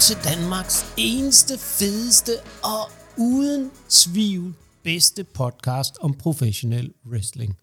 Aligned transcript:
til 0.00 0.16
Danmarks 0.24 0.94
eneste, 0.98 1.54
fedeste 1.58 2.32
og 2.74 2.84
uden 3.18 3.70
tvivl 3.88 4.54
bedste 4.84 5.24
podcast 5.24 5.94
om 6.00 6.14
professionel 6.14 6.94
wrestling. 7.10 7.58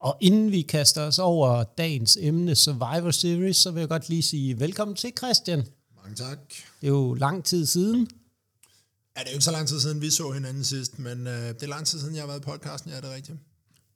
Og 0.00 0.16
inden 0.20 0.52
vi 0.52 0.62
kaster 0.62 1.02
os 1.02 1.18
over 1.18 1.64
dagens 1.64 2.18
emne 2.20 2.54
Survivor 2.54 3.10
Series, 3.10 3.56
så 3.56 3.70
vil 3.70 3.80
jeg 3.80 3.88
godt 3.88 4.08
lige 4.08 4.22
sige 4.22 4.60
velkommen 4.60 4.96
til 4.96 5.12
Christian. 5.18 5.62
Mange 6.02 6.14
tak. 6.14 6.38
Det 6.80 6.86
er 6.86 6.88
jo 6.88 7.14
lang 7.14 7.44
tid 7.44 7.66
siden. 7.66 8.00
Ja, 9.16 9.20
det 9.20 9.28
er 9.28 9.32
jo 9.32 9.36
ikke 9.36 9.44
så 9.44 9.52
lang 9.52 9.68
tid 9.68 9.80
siden, 9.80 10.00
vi 10.00 10.10
så 10.10 10.30
hinanden 10.30 10.64
sidst, 10.64 10.98
men 10.98 11.26
øh, 11.26 11.48
det 11.48 11.62
er 11.62 11.66
lang 11.66 11.86
tid 11.86 11.98
siden, 11.98 12.14
jeg 12.14 12.22
har 12.22 12.28
været 12.28 12.40
i 12.40 12.44
podcasten, 12.44 12.90
ja, 12.90 12.96
det 12.96 13.10
er 13.10 13.14
rigtigt. 13.14 13.38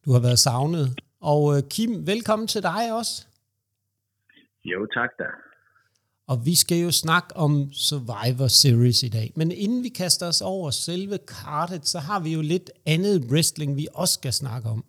Du 0.04 0.12
har 0.12 0.20
været 0.20 0.38
savnet. 0.38 1.00
Og 1.20 1.56
øh, 1.56 1.62
Kim, 1.70 2.06
velkommen 2.06 2.48
til 2.48 2.62
dig 2.62 2.92
også. 2.92 3.26
Jo, 4.64 4.86
tak 4.86 5.10
da. 5.18 5.51
Og 6.32 6.46
vi 6.46 6.54
skal 6.54 6.78
jo 6.78 6.90
snakke 6.90 7.36
om 7.36 7.72
Survivor 7.72 8.48
Series 8.48 9.02
i 9.02 9.08
dag. 9.08 9.32
Men 9.36 9.52
inden 9.52 9.82
vi 9.82 9.88
kaster 9.88 10.26
os 10.26 10.40
over 10.40 10.70
selve 10.70 11.18
kartet, 11.18 11.88
så 11.88 11.98
har 11.98 12.20
vi 12.20 12.32
jo 12.32 12.40
lidt 12.40 12.70
andet 12.86 13.24
wrestling, 13.30 13.76
vi 13.76 13.88
også 13.94 14.14
skal 14.14 14.32
snakke 14.32 14.68
om. 14.68 14.84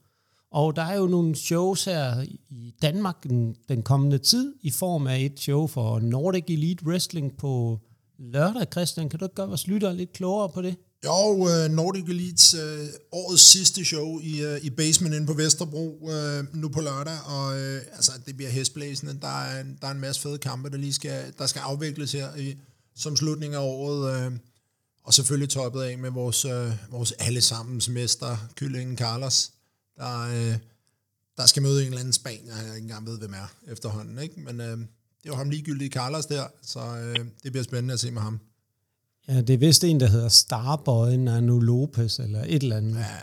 Og 0.51 0.75
der 0.75 0.81
er 0.81 0.95
jo 0.95 1.07
nogle 1.07 1.35
shows 1.35 1.85
her 1.85 2.21
i 2.49 2.73
Danmark 2.81 3.23
den, 3.23 3.55
den 3.69 3.83
kommende 3.83 4.17
tid, 4.17 4.55
i 4.61 4.71
form 4.71 5.07
af 5.07 5.19
et 5.19 5.39
show 5.39 5.67
for 5.67 5.99
Nordic 5.99 6.43
Elite 6.47 6.85
Wrestling 6.85 7.37
på 7.37 7.79
lørdag. 8.19 8.67
Christian, 8.71 9.09
kan 9.09 9.19
du 9.19 9.25
ikke 9.25 9.35
gøre 9.35 9.47
vores 9.47 9.67
lyttere 9.67 9.95
lidt 9.95 10.13
klogere 10.13 10.49
på 10.49 10.61
det? 10.61 10.75
Jo, 11.05 11.47
øh, 11.49 11.71
Nordic 11.71 12.03
Elites 12.03 12.53
øh, 12.53 12.87
årets 13.11 13.43
sidste 13.43 13.85
show 13.85 14.19
i, 14.19 14.41
øh, 14.41 14.59
i 14.61 14.69
Basement 14.69 15.15
inde 15.15 15.27
på 15.27 15.33
Vesterbro 15.33 16.09
øh, 16.11 16.55
nu 16.55 16.69
på 16.69 16.81
lørdag, 16.81 17.17
og 17.25 17.59
øh, 17.59 17.81
altså, 17.93 18.11
det 18.25 18.37
bliver 18.37 18.51
hestblæsende. 18.51 19.17
Der 19.21 19.41
er, 19.41 19.63
der 19.81 19.87
er 19.87 19.91
en 19.91 19.99
masse 19.99 20.21
fede 20.21 20.37
kampe, 20.37 20.69
der 20.69 20.77
lige 20.77 20.93
skal, 20.93 21.33
der 21.37 21.45
skal 21.45 21.59
afvikles 21.59 22.11
her 22.11 22.35
i, 22.35 22.57
som 22.95 23.15
slutning 23.15 23.53
af 23.53 23.59
året, 23.59 24.25
Øh, 24.25 24.31
og 25.03 25.13
selvfølgelig 25.13 25.49
toppet 25.49 25.81
af 25.81 25.97
med 25.97 26.09
vores, 26.09 26.45
øh, 26.45 26.71
vores 26.91 27.11
allesammens 27.11 27.89
mester, 27.89 28.37
kyllingen 28.55 28.97
Carlos, 28.97 29.51
der, 29.97 30.19
øh, 30.19 30.57
der 31.37 31.45
skal 31.45 31.61
møde 31.61 31.81
en 31.81 31.87
eller 31.87 31.99
anden 31.99 32.13
spanier, 32.13 32.57
jeg 32.57 32.75
ikke 32.75 32.83
engang 32.83 33.07
ved, 33.07 33.17
hvem 33.17 33.33
er 33.33 33.71
efterhånden, 33.71 34.19
ikke? 34.19 34.39
men 34.39 34.61
øh, 34.61 34.77
det 35.23 35.29
er 35.29 35.35
ham 35.35 35.49
ligegyldige 35.49 35.89
Carlos 35.89 36.25
der, 36.25 36.47
så 36.61 36.79
øh, 36.79 37.25
det 37.43 37.51
bliver 37.51 37.63
spændende 37.63 37.93
at 37.93 37.99
se 37.99 38.11
med 38.11 38.21
ham. 38.21 38.39
Ja, 39.27 39.41
det 39.41 39.53
er 39.53 39.57
vist 39.57 39.83
en, 39.83 39.99
der 39.99 40.07
hedder 40.07 40.29
Starboy 40.29 41.11
Nano 41.13 41.59
Lopez, 41.59 42.19
eller 42.19 42.43
et 42.47 42.63
eller 42.63 42.77
andet. 42.77 42.95
Ja. 42.95 43.19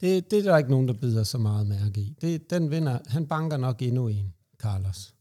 Det, 0.00 0.30
det 0.30 0.38
er 0.38 0.42
der 0.42 0.58
ikke 0.58 0.70
nogen, 0.70 0.88
der 0.88 0.94
bider 0.94 1.22
så 1.22 1.38
meget 1.38 1.66
mærke 1.66 2.00
i. 2.00 2.16
Det, 2.20 2.50
den 2.50 2.70
vinder, 2.70 2.98
han 3.06 3.26
banker 3.26 3.56
nok 3.56 3.82
endnu 3.82 4.08
en, 4.08 4.34
Carlos. 4.58 5.14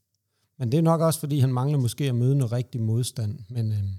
Men 0.59 0.72
det 0.72 0.77
er 0.77 0.81
nok 0.81 1.02
også, 1.02 1.19
fordi 1.19 1.39
han 1.39 1.53
mangler 1.53 1.77
måske 1.77 2.03
at 2.03 2.16
møde 2.16 2.36
noget 2.38 2.52
rigtig 2.52 2.81
modstand. 2.81 3.39
Men, 3.49 3.72
øhm, 3.72 3.94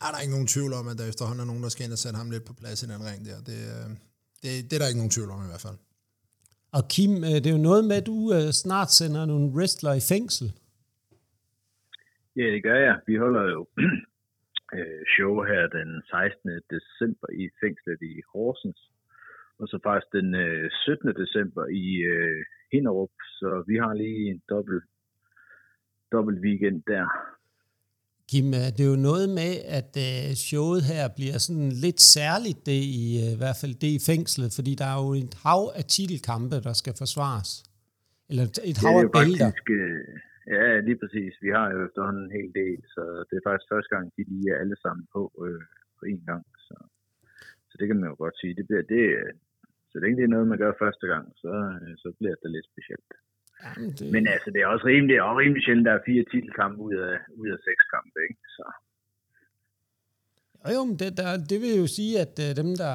er 0.00 0.10
der 0.12 0.20
ikke 0.20 0.32
nogen 0.32 0.46
tvivl 0.46 0.72
om, 0.72 0.88
at 0.88 0.98
der 0.98 1.06
efterhånden 1.06 1.40
er 1.40 1.44
nogen, 1.44 1.62
der 1.62 1.68
skal 1.68 1.84
ind 1.84 1.92
og 1.92 1.98
sætte 1.98 2.16
ham 2.16 2.30
lidt 2.30 2.44
på 2.44 2.52
plads 2.52 2.82
i 2.82 2.86
den 2.86 3.00
ring 3.06 3.24
der. 3.24 3.40
Det, 3.40 3.52
øh, 3.52 3.90
det, 4.42 4.70
det 4.70 4.72
er 4.72 4.78
der 4.78 4.86
ikke 4.86 4.98
nogen 4.98 5.10
tvivl 5.10 5.30
om 5.30 5.44
i 5.44 5.46
hvert 5.46 5.60
fald. 5.60 5.76
Og 6.72 6.88
Kim, 6.88 7.24
øh, 7.24 7.30
det 7.30 7.46
er 7.46 7.50
jo 7.50 7.58
noget 7.70 7.84
med, 7.84 7.96
at 7.96 8.06
du 8.06 8.32
øh, 8.32 8.50
snart 8.50 8.92
sender 8.92 9.26
nogle 9.26 9.48
wrestler 9.48 9.92
i 9.92 10.00
fængsel. 10.00 10.52
Ja, 12.36 12.42
det 12.42 12.62
gør 12.62 12.78
jeg. 12.86 12.96
Vi 13.06 13.16
holder 13.16 13.42
jo 13.42 13.66
show 15.14 15.34
her 15.50 15.62
den 15.78 15.90
16. 16.10 16.50
december 16.74 17.28
i 17.42 17.44
fængslet 17.60 18.00
i 18.12 18.14
Horsens. 18.32 18.80
Og 19.58 19.68
så 19.68 19.76
faktisk 19.86 20.12
den 20.18 20.28
17. 20.70 21.14
december 21.22 21.64
i 21.84 21.86
Hinderup. 22.72 23.14
Så 23.38 23.64
vi 23.66 23.76
har 23.76 23.94
lige 23.94 24.30
en 24.30 24.42
dobbelt, 24.48 24.84
dobbelt 26.12 26.38
weekend 26.46 26.82
der. 26.86 27.06
Kim, 28.30 28.52
det 28.76 28.80
er 28.80 28.90
jo 28.94 28.96
noget 29.10 29.28
med, 29.40 29.52
at 29.78 29.92
showet 30.48 30.82
her 30.92 31.08
bliver 31.16 31.38
sådan 31.38 31.72
lidt 31.84 32.00
særligt, 32.00 32.66
det 32.66 32.80
i, 33.00 33.04
i 33.34 33.36
hvert 33.40 33.58
fald 33.60 33.74
det 33.84 33.90
i 33.98 34.00
fængslet, 34.10 34.50
fordi 34.56 34.72
der 34.74 34.88
er 34.94 34.98
jo 35.04 35.10
et 35.24 35.34
hav 35.44 35.62
af 35.78 35.84
titelkampe, 35.84 36.56
der 36.66 36.72
skal 36.72 36.94
forsvares. 36.98 37.50
Eller 38.30 38.44
et 38.70 38.78
hav 38.84 38.96
af 39.04 39.10
bælter. 39.16 39.50
Faktisk, 39.50 39.70
Ja, 40.54 40.80
lige 40.88 40.98
præcis. 41.02 41.32
Vi 41.44 41.50
har 41.56 41.66
jo 41.72 41.78
efterhånden 41.86 42.24
en 42.24 42.36
hel 42.38 42.50
del, 42.60 42.80
så 42.94 43.02
det 43.28 43.34
er 43.36 43.46
faktisk 43.48 43.72
første 43.74 43.90
gang, 43.94 44.04
de 44.16 44.22
lige 44.32 44.50
er 44.52 44.60
alle 44.62 44.76
sammen 44.84 45.04
på 45.14 45.22
øh, 45.46 45.64
på 45.98 46.02
én 46.12 46.22
gang. 46.30 46.44
Så, 46.66 46.76
så 47.68 47.74
det 47.78 47.86
kan 47.86 47.96
man 48.00 48.10
jo 48.10 48.16
godt 48.24 48.36
sige. 48.40 48.56
Det 48.58 48.66
bliver 48.68 48.86
det, 48.94 49.04
så 49.92 49.96
længe 50.02 50.16
det 50.18 50.24
er 50.24 50.34
noget, 50.34 50.48
man 50.52 50.62
gør 50.64 50.82
første 50.84 51.06
gang, 51.12 51.26
så, 51.42 51.52
så 52.02 52.08
bliver 52.18 52.36
det 52.42 52.50
lidt 52.50 52.68
specielt. 52.72 53.10
Jamen, 53.64 53.90
det... 53.98 54.12
Men 54.14 54.24
altså, 54.34 54.48
det 54.54 54.60
er 54.62 54.66
også 54.74 54.86
rimelig, 54.92 55.16
og 55.22 55.36
rimelig 55.42 55.62
sjældent, 55.64 55.86
der 55.88 55.94
er 55.94 56.06
fire 56.10 56.24
titelkampe 56.30 56.78
ud 56.88 56.96
af, 57.08 57.16
ud 57.40 57.48
af 57.54 57.58
seks 57.68 57.82
kampe, 57.94 58.18
ikke? 58.28 58.42
Så. 58.56 58.66
Jo, 60.64 60.70
jo, 60.76 60.84
men 60.88 60.96
det, 61.02 61.10
der, 61.20 61.28
det 61.50 61.58
vil 61.62 61.72
jo 61.82 61.86
sige, 61.98 62.12
at 62.24 62.34
uh, 62.44 62.50
dem, 62.60 62.70
der 62.84 62.94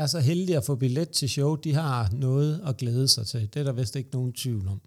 er 0.00 0.06
så 0.14 0.20
heldige 0.28 0.56
at 0.60 0.66
få 0.68 0.74
billet 0.84 1.08
til 1.18 1.28
show, 1.36 1.50
de 1.66 1.72
har 1.82 2.00
noget 2.26 2.52
at 2.68 2.76
glæde 2.80 3.08
sig 3.14 3.24
til. 3.32 3.42
Det 3.52 3.58
er 3.60 3.64
der 3.64 3.78
vist 3.80 3.96
ikke 3.96 4.16
nogen 4.18 4.32
tvivl 4.42 4.66
om. 4.74 4.80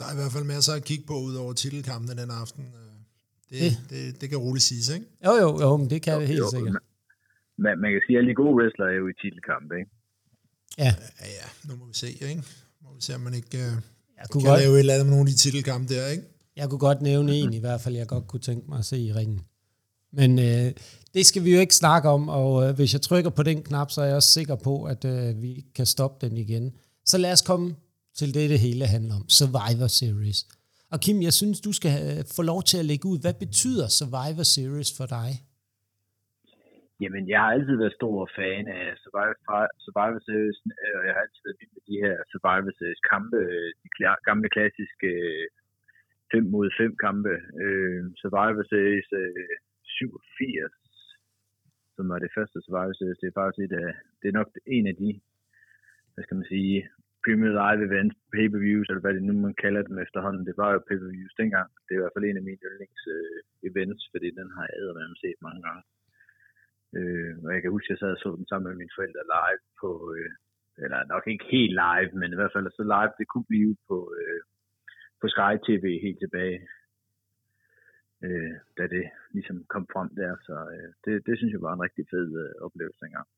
Der 0.00 0.06
er 0.08 0.14
i 0.16 0.18
hvert 0.20 0.32
fald 0.36 0.44
masser 0.44 0.72
at 0.80 0.84
kigge 0.90 1.04
på 1.10 1.16
ud 1.28 1.34
over 1.42 1.52
titelkampen 1.52 2.18
den 2.18 2.30
aften. 2.42 2.64
Det, 3.50 3.60
det. 3.60 3.90
det, 3.90 4.20
det 4.20 4.26
kan 4.30 4.38
roligt 4.38 4.64
siges, 4.70 4.88
ikke? 4.96 5.06
Jo, 5.26 5.32
jo, 5.42 5.48
jo, 5.64 5.76
men 5.76 5.90
det 5.90 6.02
kan 6.02 6.12
jo, 6.14 6.20
det 6.20 6.28
helt 6.28 6.38
jo, 6.38 6.50
sikkert. 6.50 6.76
Man, 7.64 7.78
man 7.82 7.90
kan 7.92 8.00
sige, 8.06 8.14
at 8.16 8.18
alle 8.20 8.30
de 8.30 8.34
gode 8.42 8.54
wrestlere 8.58 8.90
er 8.94 8.98
jo 9.02 9.06
i 9.12 9.14
titelkamp, 9.22 9.68
ikke? 9.78 9.90
Ja. 10.84 10.92
Ja, 11.22 11.28
ja, 11.40 11.46
nu 11.68 11.72
må 11.80 11.84
vi 11.90 11.94
se, 12.02 12.08
ikke? 12.30 12.42
Må 12.84 12.88
vi 12.96 13.00
se, 13.06 13.14
om 13.14 13.20
man 13.20 13.34
ikke 13.34 13.48
uh, 13.54 13.72
jeg 14.20 14.26
kunne 14.30 14.42
kan 14.42 14.50
godt, 14.50 14.60
lave 14.60 14.74
et 14.74 14.78
eller 14.78 14.94
andet 14.94 15.06
med 15.06 15.14
nogle 15.14 15.28
af 15.28 15.32
de 15.32 15.38
titelkampe 15.42 15.94
der, 15.94 16.06
ikke? 16.14 16.24
Jeg 16.56 16.68
kunne 16.68 16.78
godt 16.88 17.02
nævne 17.02 17.32
en 17.32 17.52
i 17.52 17.58
hvert 17.58 17.80
fald, 17.80 17.94
jeg 17.96 18.06
godt 18.06 18.26
kunne 18.26 18.40
tænke 18.40 18.64
mig 18.70 18.78
at 18.78 18.84
se 18.84 18.98
i 18.98 19.12
ringen. 19.12 19.40
Men 20.12 20.38
øh, 20.38 20.72
det 21.14 21.26
skal 21.26 21.44
vi 21.44 21.54
jo 21.54 21.60
ikke 21.60 21.74
snakke 21.74 22.08
om, 22.08 22.28
og 22.28 22.68
øh, 22.68 22.74
hvis 22.74 22.92
jeg 22.92 23.02
trykker 23.02 23.30
på 23.30 23.42
den 23.42 23.62
knap, 23.62 23.90
så 23.90 24.00
er 24.00 24.06
jeg 24.06 24.16
også 24.16 24.32
sikker 24.32 24.54
på, 24.54 24.84
at 24.84 25.04
øh, 25.04 25.42
vi 25.42 25.64
kan 25.74 25.86
stoppe 25.86 26.26
den 26.26 26.36
igen. 26.36 26.72
Så 27.04 27.18
lad 27.18 27.32
os 27.32 27.42
komme 27.42 27.74
til 28.18 28.28
det, 28.36 28.46
det 28.52 28.60
hele 28.66 28.84
handler 28.94 29.14
om. 29.20 29.24
Survivor 29.38 29.90
Series. 29.98 30.40
Og 30.92 30.98
Kim, 31.04 31.18
jeg 31.28 31.34
synes, 31.40 31.58
du 31.68 31.72
skal 31.78 31.94
øh, 32.08 32.20
få 32.36 32.42
lov 32.52 32.60
til 32.70 32.78
at 32.82 32.88
lægge 32.90 33.06
ud. 33.12 33.18
Hvad 33.24 33.36
betyder 33.44 33.86
Survivor 34.00 34.46
Series 34.54 34.90
for 34.98 35.06
dig? 35.18 35.30
Jamen, 37.02 37.24
jeg 37.32 37.38
har 37.42 37.50
altid 37.56 37.76
været 37.82 37.98
stor 38.00 38.18
fan 38.38 38.64
af 38.78 38.86
Survivor, 39.02 39.36
Survivor 39.84 40.20
Series, 40.28 40.58
øh, 40.82 40.94
og 40.98 41.02
jeg 41.06 41.12
har 41.16 41.22
altid 41.24 41.42
været 41.46 41.58
vild 41.60 41.74
med 41.76 41.84
de 41.90 41.96
her 42.04 42.16
Survivor 42.32 42.72
Series 42.78 43.02
kampe, 43.12 43.40
øh, 43.54 43.68
de 43.84 43.90
gamle 44.28 44.48
klassiske 44.56 45.10
5 46.32 46.44
mod 46.54 46.66
5 46.78 46.96
kampe. 47.06 47.34
Survivor 48.22 48.64
Series 48.70 49.08
87, 49.84 50.72
som 51.96 52.04
var 52.12 52.18
det 52.24 52.34
første 52.36 52.58
Survivor 52.64 52.94
Series, 52.98 53.20
det 53.22 53.28
er 53.28 53.38
faktisk 53.40 53.60
et 53.66 53.74
det 54.20 54.26
er 54.28 54.38
nok 54.40 54.50
en 54.76 54.86
af 54.92 54.96
de, 55.02 55.10
hvad 56.12 56.22
skal 56.24 56.38
man 56.40 56.48
sige, 56.54 56.78
Premier 57.24 57.52
Live 57.62 57.80
events, 57.88 58.16
pay-per-views, 58.34 58.86
eller 58.88 59.04
hvad 59.04 59.14
det 59.14 59.22
nu 59.22 59.34
man 59.46 59.56
kalder 59.64 59.82
dem 59.88 59.96
efterhånden. 60.06 60.46
Det 60.48 60.56
var 60.60 60.70
jo 60.72 60.78
pay-per-views 60.88 61.34
dengang. 61.40 61.68
Det 61.84 61.92
er 61.92 61.98
i 61.98 62.02
hvert 62.02 62.14
fald 62.14 62.28
en 62.28 62.40
af 62.40 62.46
mine 62.48 62.64
yndlings 62.68 63.02
øh, 63.16 63.38
events, 63.70 64.02
fordi 64.12 64.28
den 64.40 64.48
har 64.56 64.64
jeg 64.68 64.94
med 64.98 65.20
set 65.22 65.38
mange 65.46 65.62
gange. 65.66 65.82
Øh, 66.98 67.32
og 67.44 67.50
jeg 67.54 67.60
kan 67.62 67.74
huske, 67.74 67.86
at 67.86 67.90
jeg 67.90 67.98
sad 67.98 68.12
og 68.16 68.20
så 68.22 68.28
den 68.38 68.46
sammen 68.48 68.68
med 68.68 68.76
mine 68.80 68.96
forældre 68.96 69.24
live 69.34 69.62
på, 69.80 69.90
øh, 70.14 70.32
eller 70.84 70.98
nok 71.12 71.24
ikke 71.26 71.46
helt 71.56 71.74
live, 71.84 72.10
men 72.20 72.28
i 72.32 72.38
hvert 72.38 72.54
fald 72.54 72.76
så 72.78 72.84
live, 72.94 73.12
det 73.20 73.26
kunne 73.28 73.48
blive 73.52 73.76
på, 73.88 73.98
øh, 74.18 74.40
på 75.20 75.26
Sky 75.34 75.52
TV 75.66 75.84
helt 76.06 76.20
tilbage, 76.20 76.58
øh, 78.24 78.54
da 78.78 78.84
det 78.94 79.04
ligesom 79.36 79.56
kom 79.72 79.84
frem 79.92 80.08
der. 80.20 80.32
Så 80.46 80.56
øh, 80.74 80.90
det, 81.04 81.26
det 81.26 81.34
synes 81.36 81.52
jeg 81.52 81.62
var 81.66 81.72
en 81.74 81.84
rigtig 81.86 82.04
fed 82.12 82.28
øh, 82.42 82.52
oplevelse 82.66 83.00
dengang. 83.04 83.28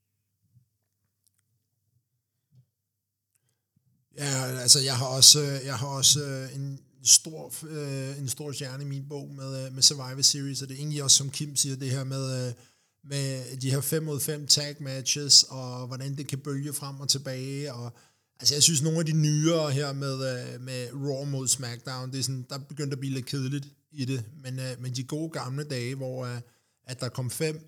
Ja, 4.19 4.45
altså 4.61 4.81
jeg 4.81 4.97
har 4.97 5.07
også, 5.07 5.41
øh, 5.41 5.61
jeg 5.65 5.77
har 5.79 5.87
også 5.87 6.25
øh, 6.25 6.57
en 6.57 6.79
stor, 7.05 7.55
øh, 7.69 8.19
en 8.19 8.29
stor 8.29 8.53
stjerne 8.53 8.83
i 8.83 8.87
min 8.87 9.09
bog 9.09 9.31
med, 9.31 9.71
med 9.71 9.83
Survivor 9.83 10.23
Series, 10.23 10.63
og 10.63 10.69
det 10.69 10.75
er 10.75 10.79
egentlig 10.79 11.03
også, 11.03 11.17
som 11.17 11.31
Kim 11.31 11.57
siger, 11.57 11.77
det 11.77 11.91
her 11.91 12.05
med, 12.05 12.55
med 13.05 13.57
de 13.57 13.71
her 13.71 13.81
5 13.81 14.03
mod 14.03 14.21
5 14.21 14.47
tag 14.47 14.77
matches, 14.81 15.43
og 15.43 15.87
hvordan 15.87 16.17
det 16.17 16.27
kan 16.27 16.39
bølge 16.39 16.73
frem 16.73 17.01
og 17.01 17.09
tilbage, 17.09 17.73
og 17.73 17.93
altså 18.41 18.55
jeg 18.55 18.63
synes, 18.63 18.83
nogle 18.83 18.99
af 18.99 19.07
de 19.07 19.13
nyere 19.13 19.71
her 19.71 19.93
med, 19.93 20.59
med 20.59 20.89
Raw 20.93 21.25
mod 21.25 21.49
SmackDown, 21.49 22.13
det 22.13 22.19
er 22.19 22.23
sådan, 22.23 22.47
der 22.51 22.59
begyndte 22.59 22.95
at 22.95 23.01
blive 23.01 23.15
lidt 23.15 23.27
kedeligt 23.27 23.67
i 23.93 24.05
det, 24.05 24.25
men, 24.43 24.61
men 24.79 24.95
de 24.95 25.05
gode 25.05 25.31
gamle 25.31 25.65
dage, 25.65 25.95
hvor 25.95 26.27
at 26.87 27.01
der 27.01 27.09
kom 27.09 27.31
fem 27.31 27.61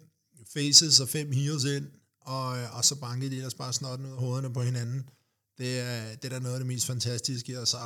faces 0.53 1.01
og 1.01 1.09
fem 1.09 1.33
heels 1.33 1.65
ind, 1.65 1.87
og, 2.21 2.47
og 2.49 2.85
så 2.85 2.95
bankede 2.95 3.31
de 3.31 3.37
ellers 3.37 3.55
bare 3.55 3.73
snotten 3.73 4.07
ud 4.07 4.13
af 4.13 4.19
hovederne 4.19 4.53
på 4.53 4.63
hinanden, 4.63 5.05
det 5.59 5.81
er, 5.81 6.15
det 6.15 6.25
er 6.25 6.29
da 6.29 6.39
noget 6.39 6.55
af 6.55 6.61
det 6.61 6.67
mest 6.67 6.87
fantastiske, 6.87 7.61
og 7.61 7.69
så 7.69 7.77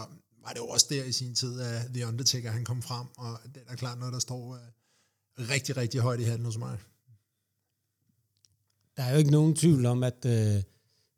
var 0.45 0.53
det 0.53 0.59
jo 0.59 0.67
også 0.67 0.87
der 0.91 1.05
i 1.05 1.13
sin 1.13 1.35
tid, 1.35 1.61
at 1.61 1.87
The 1.95 2.07
Undertaker 2.07 2.51
han 2.51 2.65
kom 2.65 2.83
frem, 2.83 3.07
og 3.17 3.39
det 3.55 3.63
er 3.69 3.77
klart 3.77 3.99
noget, 3.99 4.13
der 4.13 4.19
står 4.19 4.49
uh, 4.49 4.57
rigtig, 5.51 5.77
rigtig 5.77 6.01
højt 6.01 6.21
i 6.21 6.23
handen 6.23 6.45
hos 6.45 6.59
mig. 6.59 6.79
Der 8.97 9.03
er 9.03 9.13
jo 9.13 9.19
ikke 9.19 9.31
nogen 9.31 9.57
tvivl 9.57 9.87
om, 9.87 10.03
at 10.03 10.25
øh, 10.27 10.63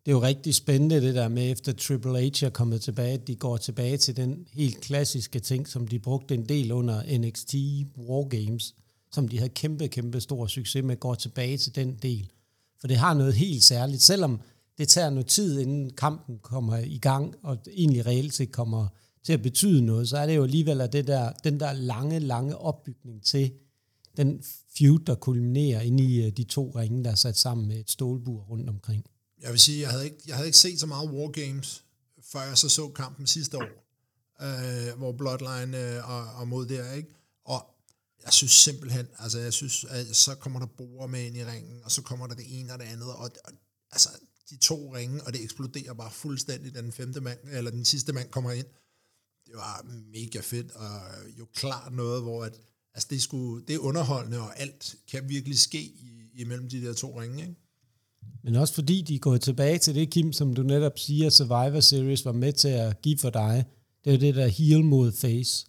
det 0.04 0.06
er 0.06 0.12
jo 0.12 0.22
rigtig 0.22 0.54
spændende 0.54 1.00
det 1.00 1.14
der 1.14 1.28
med, 1.28 1.50
efter 1.50 1.72
Triple 1.72 2.20
H 2.20 2.44
er 2.44 2.50
kommet 2.50 2.82
tilbage, 2.82 3.12
at 3.12 3.26
de 3.26 3.36
går 3.36 3.56
tilbage 3.56 3.96
til 3.96 4.16
den 4.16 4.46
helt 4.52 4.80
klassiske 4.80 5.40
ting, 5.40 5.68
som 5.68 5.88
de 5.88 5.98
brugte 5.98 6.34
en 6.34 6.48
del 6.48 6.72
under 6.72 7.18
NXT 7.18 7.54
War 7.98 8.28
Games, 8.28 8.74
som 9.12 9.28
de 9.28 9.38
havde 9.38 9.50
kæmpe, 9.50 9.88
kæmpe 9.88 10.20
stor 10.20 10.46
succes 10.46 10.84
med, 10.84 10.96
går 10.96 11.14
tilbage 11.14 11.58
til 11.58 11.74
den 11.74 11.98
del. 12.02 12.30
For 12.80 12.88
det 12.88 12.96
har 12.96 13.14
noget 13.14 13.34
helt 13.34 13.62
særligt, 13.62 14.02
selvom 14.02 14.40
det 14.80 14.88
tager 14.88 15.10
noget 15.10 15.26
tid, 15.26 15.60
inden 15.60 15.90
kampen 15.90 16.38
kommer 16.38 16.76
i 16.76 16.98
gang, 16.98 17.34
og 17.42 17.58
egentlig 17.70 18.06
reelt 18.06 18.34
set 18.34 18.52
kommer 18.52 18.88
til 19.24 19.32
at 19.32 19.42
betyde 19.42 19.82
noget, 19.82 20.08
så 20.08 20.18
er 20.18 20.26
det 20.26 20.36
jo 20.36 20.42
alligevel 20.42 20.80
at 20.80 20.92
det 20.92 21.06
der, 21.06 21.32
den 21.32 21.60
der 21.60 21.72
lange, 21.72 22.18
lange 22.18 22.56
opbygning 22.56 23.24
til 23.24 23.52
den 24.16 24.44
feud, 24.78 24.98
der 24.98 25.14
kulminerer 25.14 25.80
ind 25.80 26.00
i 26.00 26.26
øh, 26.26 26.32
de 26.36 26.44
to 26.44 26.72
ringe, 26.76 27.04
der 27.04 27.10
er 27.10 27.14
sat 27.14 27.38
sammen 27.38 27.68
med 27.68 27.80
et 27.80 27.90
stålbur 27.90 28.40
rundt 28.40 28.68
omkring. 28.68 29.04
Jeg 29.42 29.50
vil 29.50 29.60
sige, 29.60 29.80
jeg 29.80 29.90
havde 29.90 30.04
ikke, 30.04 30.16
jeg 30.26 30.34
havde 30.36 30.48
ikke 30.48 30.58
set 30.58 30.80
så 30.80 30.86
meget 30.86 31.10
Wargames, 31.10 31.84
før 32.32 32.42
jeg 32.42 32.58
så 32.58 32.68
så 32.68 32.88
kampen 32.88 33.26
sidste 33.26 33.58
år, 33.58 33.84
øh, 34.42 34.98
hvor 34.98 35.12
Bloodline 35.12 35.78
øh, 35.78 36.10
og, 36.10 36.24
og 36.40 36.48
mod 36.48 36.66
der, 36.66 36.92
ikke? 36.92 37.08
Og 37.44 37.66
jeg 38.24 38.32
synes 38.32 38.52
simpelthen, 38.52 39.06
altså 39.18 39.38
jeg 39.38 39.52
synes, 39.52 39.84
at 39.84 40.16
så 40.16 40.34
kommer 40.34 40.58
der 40.58 40.66
borer 40.66 41.06
med 41.06 41.26
ind 41.26 41.36
i 41.36 41.44
ringen, 41.44 41.80
og 41.84 41.90
så 41.90 42.02
kommer 42.02 42.26
der 42.26 42.34
det 42.34 42.44
ene 42.48 42.72
og 42.72 42.78
det 42.78 42.86
andet, 42.86 43.08
og, 43.08 43.30
og 43.44 43.52
altså 43.92 44.08
de 44.50 44.56
to 44.56 44.94
ringe, 44.94 45.22
og 45.22 45.32
det 45.32 45.42
eksploderer 45.42 45.94
bare 45.94 46.10
fuldstændig, 46.10 46.74
da 46.74 46.82
den 46.82 46.92
femte 46.92 47.20
mand, 47.20 47.38
eller 47.52 47.70
den 47.70 47.84
sidste 47.84 48.12
mand 48.12 48.28
kommer 48.30 48.50
ind. 48.50 48.66
Det 49.46 49.54
var 49.54 49.86
mega 50.12 50.40
fedt, 50.40 50.70
og 50.70 51.00
jo 51.38 51.46
klart 51.54 51.92
noget, 51.92 52.22
hvor 52.22 52.44
at, 52.44 52.60
altså 52.94 53.08
det, 53.10 53.22
skulle, 53.22 53.64
det 53.68 53.74
er 53.74 53.78
underholdende, 53.78 54.40
og 54.40 54.60
alt 54.60 54.94
kan 55.10 55.28
virkelig 55.28 55.58
ske 55.58 55.80
i, 55.80 56.30
imellem 56.34 56.68
de 56.68 56.80
der 56.80 56.92
to 56.92 57.20
ringe, 57.20 57.42
ikke? 57.42 57.54
Men 58.42 58.56
også 58.56 58.74
fordi 58.74 59.02
de 59.02 59.14
er 59.14 59.18
gået 59.18 59.40
tilbage 59.40 59.78
til 59.78 59.94
det, 59.94 60.10
Kim, 60.10 60.32
som 60.32 60.54
du 60.54 60.62
netop 60.62 60.98
siger, 60.98 61.30
Survivor 61.30 61.80
Series 61.80 62.24
var 62.24 62.32
med 62.32 62.52
til 62.52 62.68
at 62.68 63.02
give 63.02 63.18
for 63.18 63.30
dig. 63.30 63.64
Det 64.04 64.14
er 64.14 64.18
det 64.18 64.34
der 64.34 64.46
heal 64.46 64.84
mod 64.84 65.12
face. 65.12 65.66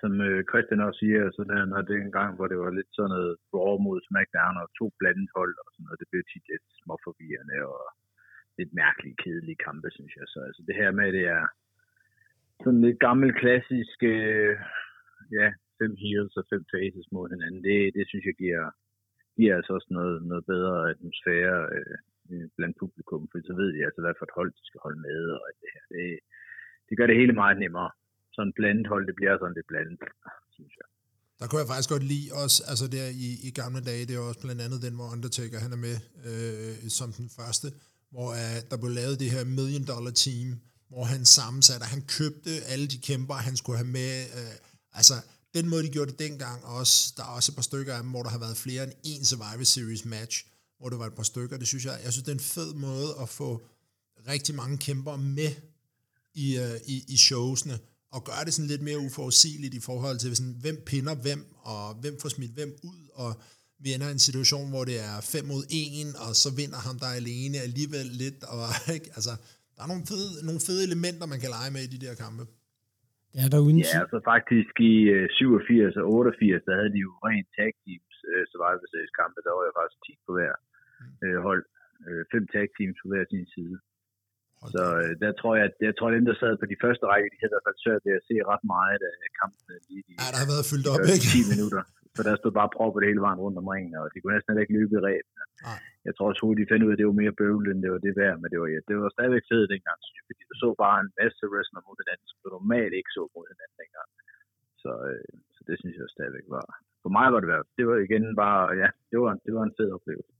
Som 0.00 0.12
øh, 0.28 0.40
Christian 0.50 0.86
også 0.86 1.00
siger, 1.02 1.22
så 1.36 1.42
der, 1.50 1.58
når 1.72 1.80
det 1.82 1.94
en 1.96 2.16
gang, 2.18 2.30
hvor 2.36 2.46
det 2.48 2.58
var 2.62 2.70
lidt 2.78 2.90
sådan 2.92 3.12
noget 3.14 3.32
Raw 3.54 3.76
mod 3.86 3.98
SmackDown 4.08 4.56
og 4.62 4.66
to 4.78 4.86
blandet 4.98 5.30
hold 5.36 5.54
og 5.62 5.68
sådan 5.70 5.84
noget, 5.86 6.00
det 6.00 6.10
blev 6.10 6.22
tit 6.32 6.46
lidt 6.52 6.66
småforvirrende 6.80 7.58
og 7.74 7.82
lidt 8.58 8.72
mærkelige, 8.82 9.20
kedelige 9.22 9.62
kampe, 9.66 9.88
synes 9.96 10.12
jeg. 10.18 10.26
Så 10.32 10.38
altså, 10.48 10.62
det 10.68 10.74
her 10.80 10.90
med, 10.98 11.08
det 11.18 11.24
er 11.36 11.44
sådan 12.64 12.84
lidt 12.86 13.00
gammel, 13.06 13.30
klassisk, 13.42 13.98
øh, 14.14 14.54
ja, 15.38 15.46
fem 15.80 15.92
heels 16.02 16.34
og 16.40 16.44
fem 16.52 16.62
faces 16.74 17.06
mod 17.14 17.26
hinanden, 17.34 17.62
det, 17.68 17.78
det 17.96 18.04
synes 18.08 18.24
jeg 18.30 18.36
giver, 18.42 18.64
giver 19.36 19.56
altså 19.56 19.72
også 19.76 19.88
noget, 19.98 20.16
noget 20.30 20.44
bedre 20.52 20.90
atmosfære 20.92 21.58
øh, 21.76 21.96
blandt 22.56 22.76
publikum, 22.82 23.22
for 23.30 23.38
så 23.48 23.54
ved 23.60 23.68
de 23.74 23.84
altså, 23.86 24.00
hvad 24.02 24.14
for 24.18 24.26
et 24.26 24.36
hold 24.38 24.50
de 24.58 24.64
skal 24.68 24.80
holde 24.86 25.00
med, 25.08 25.20
og 25.36 25.46
det 25.60 25.70
her. 25.74 25.84
Det, 25.94 26.06
det 26.88 26.94
gør 26.98 27.06
det 27.06 27.20
hele 27.20 27.34
meget 27.42 27.58
nemmere. 27.64 27.90
Sådan 28.38 28.54
blandet 28.58 28.86
hold, 28.92 29.04
det 29.10 29.16
bliver 29.18 29.34
sådan 29.40 29.56
lidt 29.58 29.68
blandet, 29.72 29.98
synes 30.56 30.74
jeg. 30.80 30.88
Der 31.38 31.46
kunne 31.46 31.60
jeg 31.62 31.70
faktisk 31.72 31.90
godt 31.94 32.06
lide 32.12 32.28
også, 32.42 32.58
altså 32.70 32.86
der 32.96 33.06
i, 33.26 33.28
i 33.48 33.50
gamle 33.60 33.80
dage, 33.90 34.06
det 34.06 34.14
er 34.16 34.20
også 34.30 34.40
blandt 34.40 34.60
andet 34.64 34.82
den, 34.86 34.94
hvor 34.98 35.08
Undertaker 35.14 35.58
han 35.58 35.72
er 35.76 35.80
med 35.86 35.96
øh, 36.28 36.90
som 36.98 37.12
den 37.12 37.28
første, 37.38 37.68
hvor 38.10 38.28
uh, 38.40 38.58
der 38.70 38.76
blev 38.82 38.92
lavet 39.00 39.20
det 39.22 39.30
her 39.30 39.44
million 39.44 39.84
dollar 39.92 40.14
team, 40.24 40.46
hvor 40.92 41.04
han 41.04 41.24
sammensatte, 41.24 41.84
han 41.94 42.02
købte 42.18 42.50
alle 42.72 42.86
de 42.86 42.98
kæmper, 43.08 43.34
han 43.34 43.56
skulle 43.56 43.78
have 43.78 43.92
med, 44.00 44.12
øh, 44.38 44.54
altså 44.98 45.14
den 45.54 45.68
måde, 45.68 45.82
de 45.82 45.88
gjorde 45.88 46.10
det 46.10 46.18
dengang 46.18 46.64
også, 46.64 47.14
der 47.16 47.22
er 47.22 47.32
også 47.38 47.52
et 47.52 47.56
par 47.56 47.62
stykker 47.70 47.94
af 47.94 48.02
dem, 48.02 48.10
hvor 48.10 48.22
der 48.22 48.30
har 48.30 48.38
været 48.38 48.56
flere 48.56 48.82
end 48.84 48.92
en 49.04 49.24
Survivor 49.24 49.64
Series 49.64 50.04
match, 50.04 50.46
hvor 50.78 50.88
det 50.88 50.98
var 50.98 51.06
et 51.06 51.14
par 51.14 51.28
stykker, 51.32 51.56
det 51.56 51.68
synes 51.68 51.84
jeg, 51.84 52.00
jeg 52.04 52.12
synes, 52.12 52.24
det 52.24 52.32
er 52.32 52.40
en 52.42 52.50
fed 52.56 52.74
måde 52.74 53.10
at 53.22 53.28
få 53.28 53.62
rigtig 54.28 54.54
mange 54.54 54.78
kæmper 54.78 55.16
med 55.16 55.50
i, 56.34 56.58
øh, 56.58 56.76
i, 56.86 57.04
i 57.08 57.16
showsene, 57.16 57.78
og 58.14 58.20
gøre 58.28 58.44
det 58.46 58.52
sådan 58.54 58.72
lidt 58.72 58.84
mere 58.88 59.04
uforudsigeligt 59.06 59.74
i 59.80 59.82
forhold 59.88 60.16
til, 60.18 60.36
sådan, 60.38 60.56
hvem 60.64 60.78
pinder 60.90 61.16
hvem, 61.24 61.40
og 61.72 61.82
hvem 62.02 62.14
får 62.22 62.30
smidt 62.36 62.54
hvem 62.58 62.72
ud, 62.90 63.00
og 63.22 63.30
vi 63.82 63.88
ender 63.94 64.08
i 64.08 64.16
en 64.18 64.26
situation, 64.28 64.66
hvor 64.72 64.84
det 64.90 64.98
er 65.08 65.16
5 65.34 65.44
mod 65.52 65.62
1, 65.70 66.14
og 66.24 66.30
så 66.42 66.48
vinder 66.60 66.80
ham 66.86 66.96
der 67.02 67.10
alene 67.20 67.56
alligevel 67.66 68.06
lidt, 68.22 68.40
og 68.54 68.66
ikke? 68.96 69.08
altså, 69.18 69.34
der 69.74 69.80
er 69.84 69.90
nogle 69.92 70.06
fede, 70.10 70.30
nogle 70.48 70.62
fede 70.68 70.82
elementer, 70.88 71.24
man 71.34 71.40
kan 71.42 71.50
lege 71.56 71.70
med 71.76 71.82
i 71.86 71.92
de 71.94 72.02
der 72.06 72.14
kampe. 72.24 72.44
Ja, 73.38 73.44
der 73.52 73.58
uden... 73.66 73.78
Ja, 73.84 73.98
altså 74.04 74.18
faktisk 74.32 74.74
i 74.92 74.94
uh, 75.14 75.26
87 75.30 75.96
og 76.00 76.04
88, 76.08 76.68
der 76.68 76.74
havde 76.78 76.92
de 76.96 77.00
jo 77.06 77.12
rent 77.28 77.48
tag 77.58 77.70
teams 77.82 78.16
uh, 78.30 78.42
Survivor 78.50 78.86
Series 78.90 79.14
kampe, 79.20 79.38
der 79.46 79.52
var 79.56 79.64
jo 79.68 79.72
faktisk 79.80 79.98
10 80.06 80.26
på 80.26 80.30
hver 80.36 80.54
uh, 81.24 81.38
hold. 81.46 81.64
Uh, 82.06 82.22
fem 82.32 82.44
tag 82.52 82.66
teams 82.76 82.96
på 83.00 83.06
hver 83.10 83.24
sin 83.32 83.46
side. 83.54 83.76
Så 84.74 84.82
uh, 85.02 85.10
der 85.22 85.32
tror 85.40 85.52
jeg, 85.58 85.64
at 85.68 85.76
jeg 85.88 85.94
tror, 85.94 86.08
at 86.10 86.14
dem, 86.18 86.26
der 86.30 86.36
sad 86.42 86.52
på 86.62 86.66
de 86.72 86.78
første 86.84 87.04
række, 87.10 87.30
de 87.32 87.38
havde 87.40 87.52
i 87.52 87.54
hvert 87.54 87.68
fald 87.68 87.78
svært 87.84 88.02
ved 88.06 88.14
at 88.20 88.26
se 88.28 88.34
ret 88.52 88.64
meget 88.76 89.00
af 89.24 89.30
kampene 89.40 89.74
lige 89.88 90.02
de 90.06 90.12
ja, 90.22 90.26
der 90.32 90.38
har 90.42 90.50
været 90.52 90.68
fyldt 90.72 90.88
op, 90.92 91.02
ikke? 91.14 91.26
10 91.36 91.52
minutter. 91.52 91.82
Så 92.16 92.20
der 92.26 92.34
stod 92.40 92.52
bare 92.60 92.74
proppet 92.76 93.08
hele 93.08 93.22
vejen 93.26 93.40
rundt 93.44 93.60
om 93.62 93.68
ringen, 93.74 93.94
og 94.00 94.06
de 94.12 94.18
kunne 94.20 94.34
næsten 94.36 94.62
ikke 94.62 94.76
løbe 94.78 94.94
i 94.98 95.04
ræbene. 95.08 95.44
Jeg 96.06 96.12
tror 96.14 96.26
også 96.30 96.42
hurtigt, 96.44 96.64
de 96.64 96.70
fandt 96.72 96.84
ud 96.84 96.92
af, 96.92 96.96
at 96.96 97.00
det 97.00 97.10
var 97.10 97.22
mere 97.22 97.38
bøvl, 97.40 97.64
end 97.70 97.80
det 97.84 97.90
var 97.94 98.02
det 98.06 98.14
værd, 98.20 98.36
men 98.40 98.48
det 98.52 98.58
var, 98.62 98.68
ja, 98.74 98.80
det 98.88 98.94
var 99.02 99.08
stadigvæk 99.16 99.44
fedt 99.50 99.70
dengang, 99.74 99.98
fordi 100.28 100.42
du 100.50 100.54
så 100.62 100.68
bare 100.84 100.96
en 101.04 101.10
masse 101.20 101.42
wrestler 101.52 101.82
mod 101.86 101.96
hinanden, 102.00 102.26
som 102.30 102.38
du 102.42 102.48
normalt 102.58 102.94
ikke 103.00 103.12
så 103.16 103.22
mod 103.34 103.44
hinanden 103.52 103.78
dengang. 103.82 104.10
Så, 104.82 104.90
øh, 105.10 105.32
så 105.56 105.60
det 105.68 105.76
synes 105.80 105.96
jeg 105.96 106.14
stadigvæk 106.16 106.46
var, 106.56 106.66
for 107.02 107.10
mig 107.18 107.26
var 107.32 107.40
det 107.40 107.48
værd. 107.52 107.64
Det 107.78 107.84
var 107.88 107.96
igen 108.08 108.24
bare, 108.44 108.62
ja, 108.82 108.88
det 109.10 109.18
var, 109.22 109.32
det 109.46 109.52
var 109.56 109.64
en 109.66 109.76
fed 109.78 109.90
oplevelse. 109.96 110.32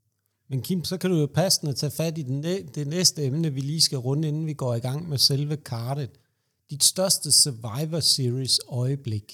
Men 0.50 0.58
Kim, 0.66 0.80
så 0.90 0.96
kan 1.00 1.10
du 1.10 1.16
jo 1.24 1.28
passende 1.40 1.72
tage 1.80 1.96
fat 2.00 2.16
i 2.22 2.24
den, 2.30 2.38
det 2.78 2.86
næste 2.96 3.18
emne, 3.28 3.48
vi 3.56 3.62
lige 3.70 3.86
skal 3.88 4.00
runde, 4.06 4.28
inden 4.30 4.46
vi 4.50 4.56
går 4.62 4.74
i 4.76 4.84
gang 4.88 5.00
med 5.10 5.18
selve 5.30 5.56
kartet. 5.72 6.10
Dit 6.70 6.84
største 6.92 7.28
Survivor 7.42 8.02
Series 8.14 8.56
øjeblik. 8.82 9.28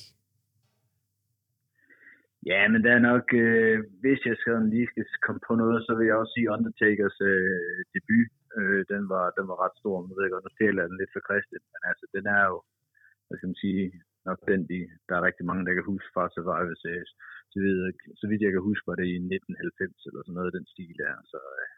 Ja, 2.50 2.60
men 2.72 2.80
det 2.84 2.90
er 2.92 3.08
nok, 3.10 3.26
øh, 3.44 3.76
hvis 4.02 4.20
jeg 4.28 4.36
skal 4.40 4.54
lige 4.74 4.88
skal 4.90 5.24
komme 5.26 5.42
på 5.48 5.52
noget, 5.62 5.78
så 5.86 5.92
vil 5.96 6.06
jeg 6.08 6.16
også 6.20 6.34
sige 6.34 6.52
Undertakers 6.56 7.18
øh, 7.30 7.78
debut. 7.94 8.30
Øh, 8.58 8.80
den, 8.92 9.02
var, 9.12 9.24
den 9.38 9.44
var 9.50 9.56
ret 9.64 9.76
stor, 9.80 9.96
nu 10.06 10.10
ved 10.14 10.24
jeg 10.24 10.32
godt, 10.34 10.46
nu 10.46 10.52
stjæler 10.54 10.88
den 10.88 10.98
lidt 11.00 11.14
for 11.14 11.22
Christian, 11.28 11.64
men 11.72 11.82
altså, 11.90 12.04
den 12.16 12.24
er 12.36 12.42
jo, 12.50 12.56
hvad 13.26 13.36
skal 13.36 13.50
man 13.52 13.62
sige, 13.64 13.82
nok 14.28 14.38
den, 14.50 14.60
de, 14.70 14.78
der 15.08 15.14
er 15.16 15.26
rigtig 15.28 15.44
mange, 15.48 15.64
der 15.66 15.74
kan 15.74 15.90
huske 15.92 16.10
fra 16.14 16.24
Survivor 16.34 16.76
Series. 16.82 17.12
Så, 17.52 17.56
vidt, 17.64 17.98
så 18.20 18.24
vidt 18.28 18.44
jeg 18.46 18.52
kan 18.54 18.68
huske, 18.68 18.88
var 18.90 18.96
det 19.00 19.08
i 19.14 19.16
1990 19.16 20.06
eller 20.08 20.22
sådan 20.22 20.38
noget 20.38 20.56
den 20.58 20.66
stil 20.72 20.94
der. 21.02 21.14
Så 21.32 21.40
øh, 21.60 21.68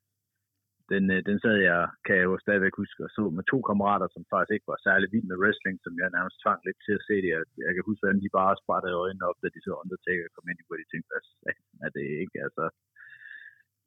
den, 0.93 1.05
øh, 1.15 1.21
den 1.29 1.39
sad 1.45 1.57
jeg, 1.71 1.83
kan 2.07 2.15
jeg 2.19 2.27
jo 2.31 2.35
stadigvæk 2.45 2.75
huske, 2.83 3.01
og 3.07 3.11
så 3.17 3.23
med 3.37 3.45
to 3.53 3.59
kammerater, 3.69 4.09
som 4.11 4.23
faktisk 4.33 4.55
ikke 4.55 4.73
var 4.73 4.81
særlig 4.87 5.07
vild 5.15 5.29
med 5.29 5.41
wrestling, 5.43 5.77
som 5.85 5.93
jeg 6.01 6.15
nærmest 6.17 6.43
tvang 6.43 6.61
lidt 6.67 6.81
til 6.87 6.95
at 6.99 7.07
se 7.09 7.15
det. 7.25 7.31
Jeg, 7.37 7.43
jeg 7.67 7.73
kan 7.75 7.87
huske, 7.89 8.03
hvordan 8.03 8.23
de 8.25 8.37
bare 8.41 8.61
sprættede 8.63 9.01
øjnene 9.05 9.29
op, 9.31 9.39
da 9.43 9.49
de 9.55 9.61
så 9.65 9.73
Undertaker 9.83 10.35
kom 10.35 10.47
ind, 10.51 10.61
hvor 10.67 10.79
de 10.81 10.91
tænkte, 10.93 11.09
hvad 11.43 11.55
er 11.87 11.91
det 11.97 12.07
ikke, 12.23 12.39
altså. 12.47 12.65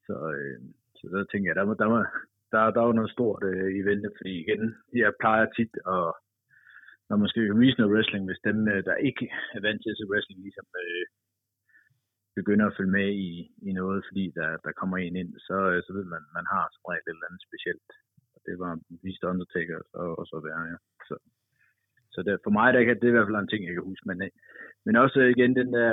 Så, 0.05 0.15
øh, 0.37 0.59
så 0.97 1.03
der 1.13 1.23
tænkte 1.31 1.47
jeg, 1.49 1.57
der, 1.59 1.65
må, 1.69 1.73
der, 1.81 1.87
må, 1.93 1.99
der, 2.53 2.61
der 2.75 2.81
var 2.85 2.93
noget 2.99 3.15
stort 3.17 3.41
øh, 3.49 3.69
i 3.79 3.81
vente, 3.89 4.09
fordi 4.17 4.33
igen, 4.43 4.63
jeg 5.03 5.19
plejer 5.21 5.45
tit 5.57 5.73
at, 5.97 6.09
når 7.09 7.17
man 7.17 7.29
skal 7.29 7.53
regional 7.63 7.91
wrestling, 7.93 8.23
hvis 8.25 8.45
dem, 8.47 8.57
øh, 8.73 8.81
der 8.89 9.05
ikke 9.09 9.25
er 9.55 9.61
vant 9.65 9.81
til 9.81 9.93
at 9.93 9.99
se 9.99 10.09
wrestling, 10.11 10.39
ligesom 10.41 10.67
øh, 10.83 11.05
begynder 12.39 12.65
at 12.67 12.75
følge 12.77 12.95
med 12.99 13.09
i, 13.27 13.31
i 13.67 13.71
noget, 13.81 13.99
fordi 14.07 14.23
der, 14.39 14.49
der 14.65 14.71
kommer 14.79 14.97
en 14.97 15.15
ind, 15.21 15.31
så, 15.47 15.57
øh, 15.71 15.79
så 15.85 15.91
ved 15.97 16.05
man, 16.13 16.23
man 16.37 16.45
har 16.53 16.65
som 16.73 16.83
regel 16.89 17.05
et 17.07 17.15
eller 17.15 17.29
andet 17.29 17.47
specielt. 17.49 17.89
Og 18.35 18.39
det 18.47 18.55
var 18.63 18.71
vist 19.03 19.23
Undertaker 19.31 19.79
og, 20.01 20.09
og 20.19 20.25
så 20.29 20.35
være, 20.47 20.61
ja. 20.71 20.77
Så, 21.07 21.15
så 22.13 22.19
det, 22.25 22.33
for 22.45 22.53
mig 22.57 22.67
der 22.73 22.83
kan, 22.83 22.95
det 22.95 23.07
er 23.07 23.13
i 23.13 23.17
hvert 23.17 23.29
fald 23.29 23.41
en 23.41 23.51
ting, 23.51 23.63
jeg 23.65 23.75
kan 23.75 23.89
huske. 23.91 24.05
Men, 24.09 24.17
øh, 24.25 24.31
men 24.85 24.95
også 25.03 25.17
øh, 25.23 25.29
igen 25.35 25.51
den 25.61 25.69
der, 25.77 25.91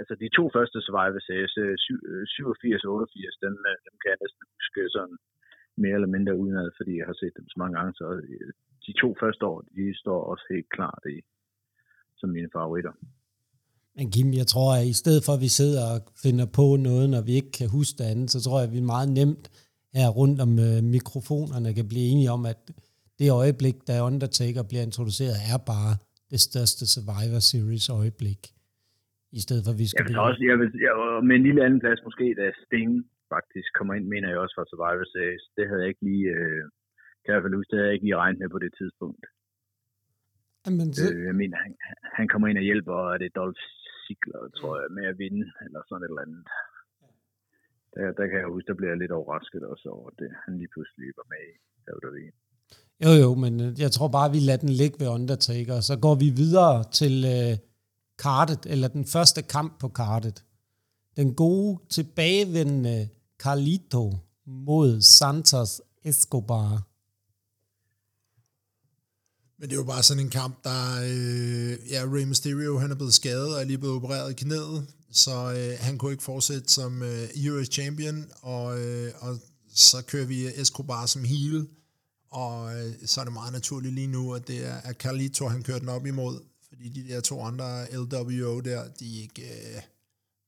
altså 0.00 0.14
de 0.22 0.28
to 0.38 0.44
første 0.56 0.78
Survivor 0.86 1.22
Series, 1.26 1.56
øh, 1.64 1.76
87 2.26 2.84
og 2.84 2.92
88, 2.94 3.44
dem, 3.44 3.54
dem 3.86 3.94
kan 4.00 4.10
jeg 4.12 4.22
næsten 4.24 4.42
huske 4.54 4.80
sådan 4.96 5.18
mere 5.82 5.96
eller 5.98 6.14
mindre 6.16 6.38
udenad, 6.42 6.68
fordi 6.78 6.92
jeg 6.98 7.06
har 7.10 7.16
set 7.20 7.34
dem 7.38 7.46
så 7.48 7.56
mange 7.60 7.74
gange, 7.78 7.92
så 8.00 8.06
de 8.88 8.92
to 9.02 9.08
første 9.22 9.42
år, 9.50 9.58
de 9.76 9.84
står 10.02 10.20
også 10.32 10.44
helt 10.54 10.70
klart 10.76 11.02
i, 11.16 11.18
som 12.18 12.28
mine 12.36 12.50
favoritter. 12.56 12.94
Men 13.96 14.06
Kim, 14.14 14.28
jeg 14.40 14.46
tror, 14.52 14.70
at 14.80 14.86
i 14.94 14.96
stedet 15.02 15.22
for, 15.26 15.32
at 15.36 15.42
vi 15.46 15.50
sidder 15.60 15.82
og 15.92 15.98
finder 16.24 16.46
på 16.58 16.66
noget, 16.88 17.06
når 17.14 17.22
vi 17.28 17.32
ikke 17.40 17.52
kan 17.58 17.68
huske 17.76 17.94
det 18.00 18.06
andet, 18.12 18.28
så 18.30 18.38
tror 18.44 18.58
jeg, 18.58 18.68
at 18.68 18.76
vi 18.78 18.90
meget 18.94 19.08
nemt 19.20 19.44
her 19.98 20.08
rundt 20.20 20.38
om 20.46 20.52
øh, 20.66 20.78
mikrofonerne 20.96 21.70
kan 21.78 21.86
blive 21.92 22.06
enige 22.12 22.30
om, 22.36 22.42
at 22.52 22.60
det 23.18 23.28
øjeblik, 23.42 23.76
da 23.88 23.94
Undertaker 24.10 24.62
bliver 24.70 24.84
introduceret, 24.88 25.36
er 25.52 25.58
bare 25.72 25.92
det 26.32 26.40
største 26.48 26.82
Survivor 26.94 27.42
Series 27.50 27.88
øjeblik. 28.00 28.42
I 29.38 29.40
stedet 29.46 29.62
for, 29.64 29.72
at 29.74 29.80
vi 29.82 29.86
skal... 29.88 29.98
Jeg 29.98 30.08
vil 30.08 30.18
også, 30.28 30.42
jeg 30.50 30.56
vil, 30.60 30.70
jeg, 30.86 30.92
med 31.28 31.34
en 31.36 31.46
lille 31.48 31.64
anden 31.66 31.80
plads 31.84 32.00
måske, 32.08 32.26
da 32.40 32.44
Sting 32.64 32.90
faktisk 33.34 33.68
kommer 33.78 33.92
ind, 33.94 34.06
mener 34.14 34.28
jeg 34.28 34.38
også 34.44 34.54
fra 34.56 34.68
Survivor 34.70 35.06
Series. 35.14 35.44
Det 35.56 35.64
havde 35.68 35.80
jeg 35.82 35.90
ikke 35.92 36.04
lige, 36.10 36.26
øh, 36.38 36.62
jeg 37.34 37.42
huske, 37.58 37.70
det 37.70 37.78
havde 37.78 37.88
jeg 37.90 37.96
ikke 37.96 38.06
lige 38.08 38.22
regnet 38.22 38.40
med 38.42 38.50
på 38.54 38.60
det 38.64 38.72
tidspunkt. 38.80 39.24
Jamen, 40.66 40.88
så... 40.94 41.04
øh, 41.12 41.24
jeg 41.30 41.36
mener, 41.42 41.56
han, 41.64 41.72
han 42.18 42.26
kommer 42.28 42.46
ind 42.48 42.58
og 42.62 42.68
hjælper, 42.70 42.96
og 43.08 43.18
det 43.20 43.26
er 43.26 43.38
Dolph 43.40 43.62
Ziggler, 44.04 44.42
tror 44.58 44.74
jeg, 44.80 44.88
med 44.96 45.04
at 45.12 45.18
vinde, 45.22 45.46
eller 45.64 45.80
sådan 45.88 46.02
et 46.04 46.10
eller 46.12 46.24
andet. 46.26 46.42
der, 47.94 48.06
der 48.18 48.24
kan 48.28 48.38
jeg 48.40 48.48
huske, 48.54 48.68
der 48.70 48.78
bliver 48.78 48.92
jeg 48.92 49.00
lidt 49.02 49.16
overrasket 49.18 49.62
også 49.72 49.86
over, 49.96 50.06
at 50.10 50.16
det, 50.20 50.30
han 50.44 50.52
lige 50.60 50.72
pludselig 50.74 51.06
var 51.20 51.26
med 51.32 51.42
i 51.52 51.54
WWE. 51.90 52.30
Jo, 53.04 53.10
jo, 53.22 53.30
men 53.44 53.54
øh, 53.64 53.70
jeg 53.84 53.90
tror 53.96 54.08
bare, 54.16 54.34
vi 54.36 54.40
lader 54.48 54.64
den 54.66 54.74
ligge 54.80 54.96
ved 55.00 55.08
Undertaker, 55.16 55.74
og 55.80 55.84
så 55.90 55.94
går 56.04 56.14
vi 56.24 56.28
videre 56.42 56.76
til 57.00 57.14
uh, 57.36 57.52
kartet, 58.24 58.62
eller 58.72 58.88
den 58.88 59.04
første 59.14 59.40
kamp 59.54 59.72
på 59.82 59.88
kartet. 59.88 60.38
Den 61.16 61.34
gode, 61.34 61.70
tilbagevendende 61.96 63.08
Carlito 63.42 64.04
mod 64.46 65.00
Santos 65.00 65.82
Escobar. 66.04 66.88
Men 69.58 69.68
det 69.68 69.72
er 69.72 69.80
jo 69.80 69.84
bare 69.84 70.02
sådan 70.02 70.22
en 70.22 70.30
kamp, 70.30 70.64
der... 70.64 71.00
Øh, 71.02 71.90
ja, 71.90 72.04
Rey 72.04 72.24
Mysterio, 72.24 72.78
han 72.78 72.90
er 72.90 72.94
blevet 72.94 73.14
skadet 73.14 73.54
og 73.54 73.60
er 73.60 73.64
lige 73.64 73.78
blevet 73.78 73.96
opereret 73.96 74.30
i 74.30 74.34
knæet, 74.34 74.86
så 75.12 75.52
øh, 75.52 75.78
han 75.80 75.98
kunne 75.98 76.12
ikke 76.12 76.24
fortsætte 76.24 76.72
som 76.72 77.02
øh, 77.02 77.52
US 77.52 77.68
Champion, 77.68 78.30
og, 78.42 78.80
øh, 78.80 79.12
og 79.18 79.38
så 79.74 80.02
kører 80.02 80.26
vi 80.26 80.46
Escobar 80.46 81.06
som 81.06 81.24
heel, 81.24 81.68
og 82.30 82.78
øh, 82.78 82.94
så 83.06 83.20
er 83.20 83.24
det 83.24 83.32
meget 83.32 83.52
naturligt 83.52 83.94
lige 83.94 84.06
nu, 84.06 84.34
at 84.34 84.48
det 84.48 84.66
er 84.66 84.74
at 84.74 84.96
Carlito, 84.96 85.48
han 85.48 85.62
kører 85.62 85.78
den 85.78 85.88
op 85.88 86.06
imod, 86.06 86.40
fordi 86.68 86.88
de 86.88 87.08
der 87.08 87.20
to 87.20 87.42
andre 87.42 87.94
LWO 87.94 88.60
der, 88.60 88.88
de 89.00 89.18
er 89.18 89.22
ikke... 89.22 89.42
Øh, 89.42 89.82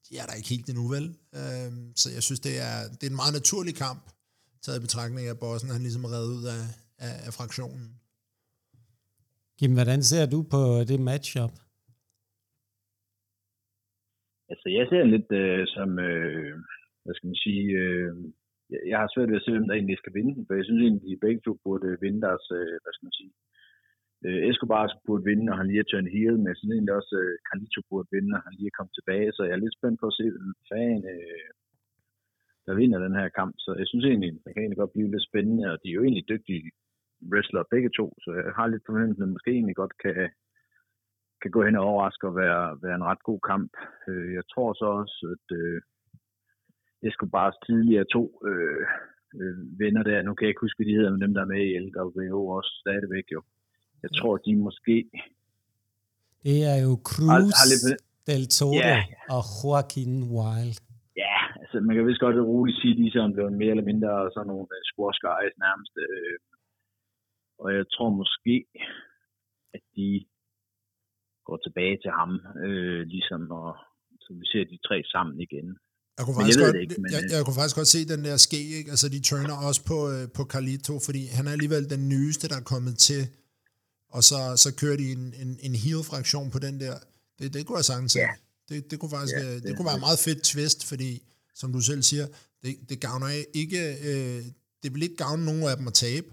de 0.08 0.18
er 0.18 0.26
der 0.26 0.32
ikke 0.32 0.48
helt 0.48 0.68
endnu, 0.68 0.88
vel? 0.88 1.14
Øh, 1.34 1.72
så 1.96 2.10
jeg 2.10 2.22
synes, 2.22 2.40
det 2.40 2.58
er, 2.58 2.88
det 2.88 3.02
er 3.02 3.10
en 3.10 3.16
meget 3.16 3.32
naturlig 3.32 3.74
kamp, 3.74 4.10
taget 4.62 4.78
i 4.78 4.80
betragtning 4.80 5.26
af, 5.26 5.30
at 5.30 5.38
Bossen 5.38 5.70
han 5.70 5.82
ligesom 5.82 6.04
er 6.04 6.12
reddet 6.12 6.34
ud 6.34 6.44
af, 6.44 6.66
af, 6.98 7.26
af 7.26 7.34
fraktionen. 7.34 7.99
Kim, 9.60 9.74
hvordan 9.78 10.02
ser 10.10 10.24
du 10.34 10.38
på 10.54 10.60
øh, 10.76 10.82
det 10.90 11.00
matchup? 11.08 11.54
Altså, 14.52 14.68
jeg 14.78 14.84
ser 14.90 15.04
lidt 15.14 15.30
øh, 15.42 15.62
som, 15.74 15.90
øh, 16.08 16.52
hvad 17.02 17.14
skal 17.14 17.28
man 17.30 17.40
sige, 17.46 17.64
øh, 17.82 18.12
jeg 18.90 18.98
har 19.00 19.08
svært 19.08 19.30
ved 19.30 19.40
at 19.40 19.44
se, 19.44 19.50
hvem 19.54 19.66
der 19.68 19.74
egentlig 19.76 19.98
skal 19.98 20.14
vinde 20.18 20.32
den, 20.36 20.44
for 20.46 20.54
jeg 20.54 20.64
synes 20.66 20.82
egentlig, 20.82 21.02
at 21.04 21.10
de 21.10 21.24
begge 21.26 21.40
to 21.46 21.52
burde 21.64 21.86
øh, 21.90 22.02
vinde 22.04 22.20
deres, 22.26 22.44
øh, 22.58 22.74
hvad 22.82 22.92
skal 22.94 23.06
man 23.06 23.18
sige, 23.20 23.32
øh, 24.24 24.40
Escobar 24.48 24.84
burde 25.06 25.28
vinde, 25.30 25.46
og 25.52 25.56
han 25.58 25.66
lige 25.68 25.82
er 25.82 25.88
turn 25.88 26.14
heel, 26.16 26.36
men 26.38 26.48
jeg 26.50 26.58
synes 26.58 26.72
egentlig 26.74 26.96
også, 27.00 27.14
øh, 27.22 27.34
Carlito 27.46 27.80
burde 27.90 28.08
vinde, 28.14 28.32
og 28.36 28.42
han 28.46 28.54
lige 28.56 28.70
er 28.70 28.78
kommet 28.78 28.94
tilbage, 28.96 29.28
så 29.32 29.40
jeg 29.44 29.54
er 29.54 29.64
lidt 29.64 29.76
spændt 29.78 30.00
på 30.00 30.06
at 30.10 30.16
se, 30.18 30.24
hvem 30.34 30.50
fanden, 30.70 31.02
øh, 31.14 31.48
der 32.66 32.74
vinder 32.80 32.98
den 33.06 33.14
her 33.20 33.28
kamp, 33.38 33.54
så 33.64 33.70
jeg 33.80 33.86
synes 33.88 34.04
egentlig, 34.06 34.30
det 34.44 34.50
kan 34.52 34.62
egentlig 34.62 34.82
godt 34.82 34.94
blive 34.96 35.12
lidt 35.14 35.28
spændende, 35.30 35.64
og 35.72 35.76
de 35.82 35.88
er 35.88 35.96
jo 35.98 36.04
egentlig 36.06 36.28
dygtige 36.32 36.62
wrestler 37.32 37.70
begge 37.74 37.90
to, 37.98 38.06
så 38.22 38.28
jeg 38.44 38.52
har 38.58 38.66
lidt 38.66 38.86
forventning, 38.86 39.22
at 39.22 39.34
måske 39.36 39.50
egentlig 39.50 39.76
godt 39.82 39.94
kan, 40.04 40.16
kan 41.42 41.50
gå 41.50 41.60
hen 41.64 41.76
og 41.76 41.84
overraske 41.90 42.26
og 42.30 42.36
være, 42.42 42.78
være 42.84 42.96
en 43.00 43.08
ret 43.10 43.22
god 43.30 43.40
kamp. 43.50 43.72
Øh, 44.08 44.34
jeg 44.38 44.44
tror 44.52 44.70
så 44.80 44.86
også, 45.00 45.16
at 45.34 45.46
øh, 45.60 45.80
Escobars 47.08 47.56
tidligere 47.66 48.06
to 48.16 48.22
øh, 48.48 48.86
øh, 49.40 49.56
venner 49.82 50.02
der, 50.02 50.22
nu 50.22 50.34
kan 50.34 50.44
jeg 50.44 50.52
ikke 50.52 50.64
huske, 50.66 50.78
hvad 50.78 50.88
de 50.88 50.96
hedder, 50.98 51.12
men 51.12 51.22
dem 51.24 51.34
der 51.34 51.42
er 51.42 51.52
med 51.54 51.62
i 51.66 51.78
LWO 51.84 52.40
også 52.58 52.72
stadigvæk 52.82 53.26
jo. 53.36 53.40
Jeg 54.02 54.10
tror, 54.18 54.36
de 54.36 54.56
måske... 54.56 54.96
Det 56.44 56.58
er 56.72 56.78
jo 56.86 56.92
Cruz, 57.08 57.30
har, 57.30 57.40
har 57.60 57.66
lidt... 57.72 58.02
Del 58.28 58.46
Toro 58.58 58.80
yeah. 58.80 59.02
og 59.36 59.42
Joaquin 59.58 60.14
Wild. 60.36 60.76
Ja, 61.24 61.38
altså 61.60 61.76
man 61.86 61.92
kan 61.94 62.06
vist 62.06 62.24
godt 62.26 62.36
roligt 62.52 62.78
sige, 62.80 62.92
at 62.94 62.98
de 63.00 63.06
er 63.18 63.34
blevet 63.36 63.52
mere 63.60 63.72
eller 63.74 63.88
mindre 63.90 64.10
sådan 64.34 64.50
nogle 64.52 64.66
squash 64.90 65.18
guys 65.28 65.54
nærmest. 65.66 65.94
Øh, 66.04 66.34
og 67.62 67.68
jeg 67.76 67.84
tror 67.94 68.10
måske, 68.22 68.54
at 69.74 69.82
de 69.96 70.08
går 71.46 71.58
tilbage 71.66 71.96
til 72.04 72.12
ham, 72.18 72.30
øh, 72.66 73.02
ligesom, 73.14 73.40
og 73.60 73.70
så 74.24 74.30
vi 74.40 74.46
ser 74.52 74.64
de 74.72 74.78
tre 74.88 74.98
sammen 75.14 75.36
igen. 75.46 75.68
Jeg 76.18 76.24
kunne, 76.26 76.36
faktisk 76.38 76.58
jeg, 76.58 76.66
godt, 76.66 76.76
ikke, 76.84 76.96
men, 77.02 77.10
jeg, 77.14 77.22
jeg 77.34 77.44
kunne 77.44 77.58
faktisk 77.60 77.76
godt 77.80 77.92
se 77.94 78.00
den 78.12 78.22
der 78.28 78.36
ske, 78.48 78.62
ikke? 78.78 78.90
altså 78.94 79.08
de 79.14 79.20
turner 79.28 79.56
også 79.68 79.82
på, 79.90 79.98
øh, 80.14 80.24
på 80.36 80.42
Carlito, 80.52 80.94
fordi 81.06 81.22
han 81.36 81.46
er 81.46 81.52
alligevel 81.56 81.84
den 81.94 82.02
nyeste, 82.14 82.48
der 82.52 82.56
er 82.62 82.70
kommet 82.72 82.94
til, 83.08 83.22
og 84.16 84.22
så, 84.30 84.40
så 84.64 84.68
kører 84.80 84.98
de 85.02 85.06
en, 85.16 85.24
en, 85.42 85.50
en 85.66 85.74
heel-fraktion 85.84 86.48
på 86.54 86.58
den 86.66 86.74
der. 86.84 86.94
Det, 87.38 87.46
det 87.54 87.60
kunne 87.66 87.78
jeg 87.80 87.88
sagtens 87.92 88.12
se. 88.12 88.18
Ja. 88.18 88.32
Det, 88.68 88.90
det 88.90 88.96
kunne 88.98 89.12
faktisk 89.16 89.36
ja, 89.36 89.54
det, 89.54 89.62
det 89.62 89.76
kunne 89.76 89.90
være 89.92 90.06
meget 90.06 90.20
fedt 90.26 90.40
twist, 90.52 90.80
fordi, 90.90 91.10
som 91.60 91.72
du 91.72 91.80
selv 91.90 92.02
siger, 92.02 92.26
det, 92.62 92.72
det 92.88 93.00
gavner 93.06 93.28
ikke, 93.62 93.80
øh, 94.08 94.40
det 94.82 94.88
vil 94.92 95.02
ikke 95.02 95.20
gavne 95.24 95.44
nogen 95.44 95.62
af 95.72 95.76
dem 95.76 95.86
at 95.92 95.94
tabe, 95.94 96.28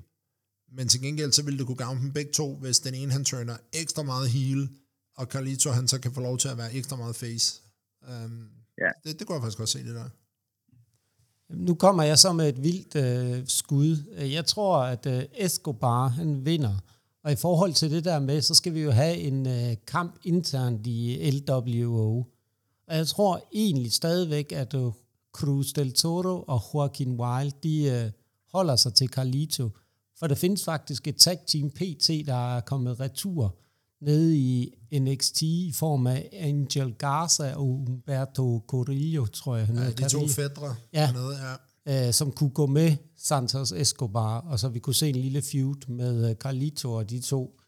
men 0.71 0.87
til 0.87 1.01
gengæld 1.01 1.31
så 1.31 1.43
ville 1.43 1.57
det 1.57 1.65
kunne 1.67 1.77
gavne 1.77 2.01
dem 2.01 2.11
begge 2.13 2.31
to, 2.31 2.55
hvis 2.55 2.79
den 2.79 2.95
ene 2.95 3.11
han 3.11 3.23
turner 3.23 3.57
ekstra 3.73 4.03
meget 4.03 4.29
heel, 4.29 4.69
og 5.17 5.25
Carlito 5.25 5.69
han 5.69 5.87
så 5.87 5.99
kan 5.99 6.11
få 6.11 6.21
lov 6.21 6.37
til 6.37 6.47
at 6.47 6.57
være 6.57 6.73
ekstra 6.73 6.95
meget 6.95 7.15
face. 7.15 7.61
Um, 8.01 8.49
ja. 8.77 8.89
det, 9.03 9.19
det 9.19 9.27
kunne 9.27 9.35
jeg 9.35 9.41
faktisk 9.41 9.57
godt 9.57 9.69
se, 9.69 9.83
det 9.83 9.95
der. 9.95 10.09
Nu 11.49 11.75
kommer 11.75 12.03
jeg 12.03 12.19
så 12.19 12.33
med 12.33 12.49
et 12.49 12.63
vildt 12.63 12.95
øh, 12.95 13.43
skud. 13.47 13.97
Jeg 14.17 14.45
tror, 14.45 14.77
at 14.77 15.05
øh, 15.05 15.23
Escobar 15.33 16.07
han 16.07 16.45
vinder. 16.45 16.75
Og 17.23 17.31
i 17.31 17.35
forhold 17.35 17.73
til 17.73 17.91
det 17.91 18.05
der 18.05 18.19
med, 18.19 18.41
så 18.41 18.55
skal 18.55 18.73
vi 18.73 18.81
jo 18.81 18.91
have 18.91 19.17
en 19.17 19.47
øh, 19.47 19.75
kamp 19.87 20.19
internt 20.23 20.87
i 20.87 21.31
LWO. 21.31 22.23
Og 22.87 22.95
jeg 22.95 23.07
tror 23.07 23.47
egentlig 23.53 23.93
stadigvæk, 23.93 24.51
at 24.51 24.73
øh, 24.73 24.91
Cruz 25.31 25.73
del 25.73 25.93
Toro 25.93 26.43
og 26.47 26.61
Joaquin 26.73 27.19
Wild, 27.19 27.51
de 27.63 27.83
øh, 27.83 28.11
holder 28.51 28.75
sig 28.75 28.93
til 28.93 29.07
Carlito. 29.07 29.69
For 30.19 30.27
der 30.27 30.35
findes 30.35 30.63
faktisk 30.63 31.07
et 31.07 31.15
tag 31.15 31.39
team 31.47 31.69
PT, 31.69 32.09
der 32.25 32.55
er 32.55 32.61
kommet 32.61 32.99
retur 32.99 33.55
nede 34.01 34.37
i 34.37 34.73
NXT 34.99 35.41
i 35.41 35.71
form 35.75 36.07
af 36.07 36.29
Angel 36.33 36.93
Garza 36.93 37.53
og 37.55 37.69
Umberto 37.69 38.63
Corillo, 38.67 39.25
tror 39.25 39.55
jeg. 39.55 39.65
Han 39.65 39.75
ja, 39.75 39.91
de 39.91 40.09
to 40.09 40.27
fædre 40.27 40.75
ja, 40.93 41.05
hernede, 41.05 41.37
ja. 41.85 42.07
Øh, 42.07 42.13
som 42.13 42.31
kunne 42.31 42.49
gå 42.49 42.65
med 42.65 42.95
Santos 43.17 43.71
Escobar, 43.71 44.39
og 44.39 44.59
så 44.59 44.69
vi 44.69 44.79
kunne 44.79 44.95
se 44.95 45.09
en 45.09 45.15
lille 45.15 45.41
feud 45.41 45.87
med 45.87 46.29
øh, 46.29 46.35
Carlito 46.35 46.93
og 46.93 47.09
de 47.09 47.19
to 47.19 47.59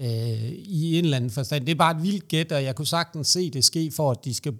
øh, 0.00 0.50
i 0.52 0.98
en 0.98 1.04
eller 1.04 1.16
anden 1.16 1.30
forstand. 1.30 1.66
Det 1.66 1.72
er 1.72 1.78
bare 1.78 1.96
et 1.96 2.02
vildt 2.02 2.28
gæt, 2.28 2.52
og 2.52 2.64
jeg 2.64 2.76
kunne 2.76 2.86
sagtens 2.86 3.28
se 3.28 3.50
det 3.50 3.64
ske, 3.64 3.90
for 3.90 4.10
at 4.10 4.24
de 4.24 4.34
skal 4.34 4.52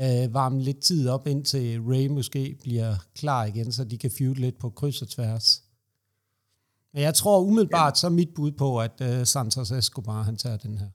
øh, 0.00 0.34
varme 0.34 0.62
lidt 0.62 0.80
tid 0.80 1.08
op, 1.08 1.26
indtil 1.26 1.80
Ray 1.80 2.06
måske 2.06 2.56
bliver 2.62 2.96
klar 3.14 3.44
igen, 3.44 3.72
så 3.72 3.84
de 3.84 3.98
kan 3.98 4.10
feud 4.10 4.34
lidt 4.34 4.58
på 4.58 4.70
kryds 4.70 5.02
og 5.02 5.08
tværs. 5.08 5.62
Men 6.92 7.02
jeg 7.02 7.14
tror 7.14 7.40
umiddelbart, 7.40 7.92
ja. 7.92 7.94
så 7.94 8.06
er 8.06 8.10
mit 8.10 8.34
bud 8.34 8.52
på, 8.52 8.80
at 8.80 9.00
uh, 9.00 9.24
Santos 9.24 9.70
Escobar, 9.70 10.22
han 10.22 10.36
tager 10.36 10.56
den 10.56 10.78
her. 10.78 10.88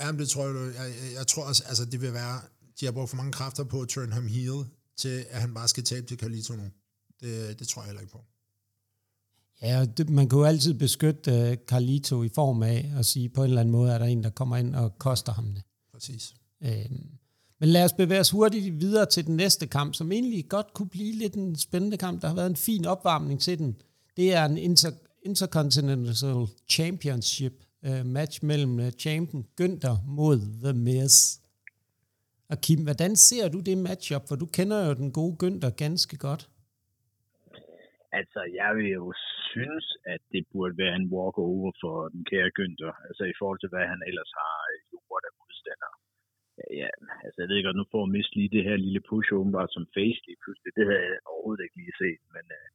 Ja, 0.00 0.12
det 0.12 0.28
tror 0.28 0.46
jeg, 0.46 0.74
jeg, 0.74 1.14
jeg 1.14 1.26
tror 1.26 1.44
også, 1.44 1.64
altså 1.66 1.84
det 1.84 2.00
vil 2.00 2.12
være, 2.12 2.40
de 2.80 2.84
har 2.84 2.92
brugt 2.92 3.10
for 3.10 3.16
mange 3.16 3.32
kræfter 3.32 3.64
på 3.64 3.80
at 3.80 3.88
turn 3.88 4.12
ham 4.12 4.26
heel, 4.26 4.64
til 4.96 5.24
at 5.30 5.40
han 5.40 5.54
bare 5.54 5.68
skal 5.68 5.84
tabe 5.84 6.06
til 6.06 6.18
Carlito 6.18 6.54
nu. 6.54 6.70
Det, 7.20 7.58
det 7.58 7.68
tror 7.68 7.82
jeg 7.82 7.86
heller 7.86 8.00
ikke 8.00 8.12
på. 8.12 8.24
Ja, 9.62 9.84
det, 9.84 10.10
man 10.10 10.28
kan 10.28 10.38
jo 10.38 10.44
altid 10.44 10.74
beskytte 10.74 11.50
uh, 11.50 11.56
Carlito 11.66 12.22
i 12.22 12.28
form 12.28 12.62
af 12.62 12.92
at 12.96 13.06
sige, 13.06 13.28
på 13.28 13.40
en 13.42 13.48
eller 13.48 13.60
anden 13.60 13.72
måde 13.72 13.92
er 13.92 13.98
der 13.98 14.06
en, 14.06 14.22
der 14.24 14.30
kommer 14.30 14.56
ind 14.56 14.74
og 14.74 14.98
koster 14.98 15.32
ham 15.32 15.54
det. 15.54 15.62
Præcis. 15.92 16.34
Øhm, 16.62 17.17
men 17.60 17.68
lad 17.68 17.84
os 17.84 17.92
bevæge 17.92 18.20
os 18.20 18.30
hurtigt 18.30 18.80
videre 18.80 19.06
til 19.06 19.26
den 19.26 19.36
næste 19.36 19.66
kamp, 19.66 19.94
som 19.94 20.12
egentlig 20.12 20.48
godt 20.48 20.74
kunne 20.74 20.88
blive 20.88 21.14
lidt 21.14 21.34
en 21.34 21.56
spændende 21.56 21.96
kamp. 21.96 22.22
Der 22.22 22.28
har 22.28 22.34
været 22.34 22.50
en 22.50 22.56
fin 22.56 22.86
opvarmning 22.86 23.40
til 23.40 23.58
den. 23.58 23.80
Det 24.16 24.34
er 24.34 24.44
en 24.44 24.58
inter- 24.58 25.04
Intercontinental 25.22 26.46
Championship 26.70 27.52
uh, 27.88 28.06
match 28.06 28.44
mellem 28.44 28.80
øh, 28.80 28.86
uh, 28.86 28.92
champion 28.92 29.46
Günther 29.60 29.96
mod 30.06 30.36
The 30.64 30.72
Miz. 30.72 31.16
Og 32.50 32.56
Kim, 32.64 32.80
hvordan 32.84 33.16
ser 33.16 33.48
du 33.48 33.60
det 33.68 33.78
matchup? 33.78 34.24
For 34.28 34.36
du 34.42 34.46
kender 34.46 34.78
jo 34.86 34.92
den 35.02 35.10
gode 35.18 35.36
Günther 35.42 35.70
ganske 35.84 36.16
godt. 36.26 36.42
Altså, 38.18 38.40
jeg 38.60 38.70
vil 38.76 38.88
jo 38.98 39.06
synes, 39.52 39.86
at 40.14 40.22
det 40.32 40.42
burde 40.52 40.74
være 40.82 40.94
en 41.00 41.10
walkover 41.14 41.70
for 41.82 41.96
den 42.14 42.22
kære 42.30 42.50
Günther. 42.58 42.92
Altså 43.08 43.24
i 43.32 43.34
forhold 43.38 43.60
til, 43.60 43.72
hvad 43.72 43.86
han 43.92 44.00
ellers 44.10 44.32
har 44.40 44.56
øh, 44.72 44.80
ja, 46.80 46.88
altså 47.24 47.38
jeg 47.42 47.48
ved 47.48 47.64
godt, 47.64 47.76
nu 47.76 47.86
får 47.92 48.06
Mist 48.06 48.36
lige 48.36 48.54
det 48.56 48.64
her 48.68 48.76
lille 48.76 49.00
push 49.08 49.32
åbenbart 49.32 49.72
som 49.72 49.86
face 49.96 50.20
lige 50.26 50.40
pludselig. 50.42 50.70
Det 50.76 50.84
havde 50.86 51.04
jeg 51.08 51.18
overhovedet 51.32 51.64
ikke 51.64 51.80
lige 51.82 51.98
set, 52.02 52.22
men, 52.34 52.44
øh, 52.58 52.68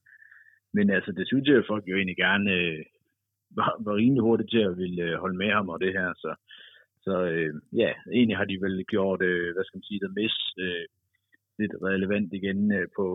men 0.77 0.85
altså 0.97 1.11
det 1.17 1.25
synes 1.27 1.47
jeg, 1.47 1.57
at 1.57 1.71
folk 1.71 1.83
jo 1.87 1.95
egentlig 1.95 2.19
gerne 2.27 2.51
øh, 2.59 2.83
var, 3.59 3.71
var 3.85 3.95
rimelig 3.95 4.23
hurtigt 4.27 4.49
til 4.51 4.63
at 4.69 4.77
ville 4.77 5.03
øh, 5.07 5.19
holde 5.23 5.37
med 5.37 5.51
ham 5.57 5.69
og 5.69 5.79
det 5.79 5.93
her, 5.97 6.09
så, 6.23 6.31
så 7.05 7.13
øh, 7.33 7.53
ja, 7.81 7.91
egentlig 8.17 8.37
har 8.37 8.45
de 8.45 8.61
vel 8.65 8.85
gjort, 8.93 9.21
øh, 9.21 9.53
hvad 9.53 9.63
skal 9.65 9.77
man 9.77 9.89
sige, 9.89 10.03
der 10.03 10.17
Mist 10.19 10.57
øh, 10.65 10.85
lidt 11.59 11.73
relevant 11.89 12.33
igen 12.33 12.59
øh, 12.77 12.87
på, 12.97 13.05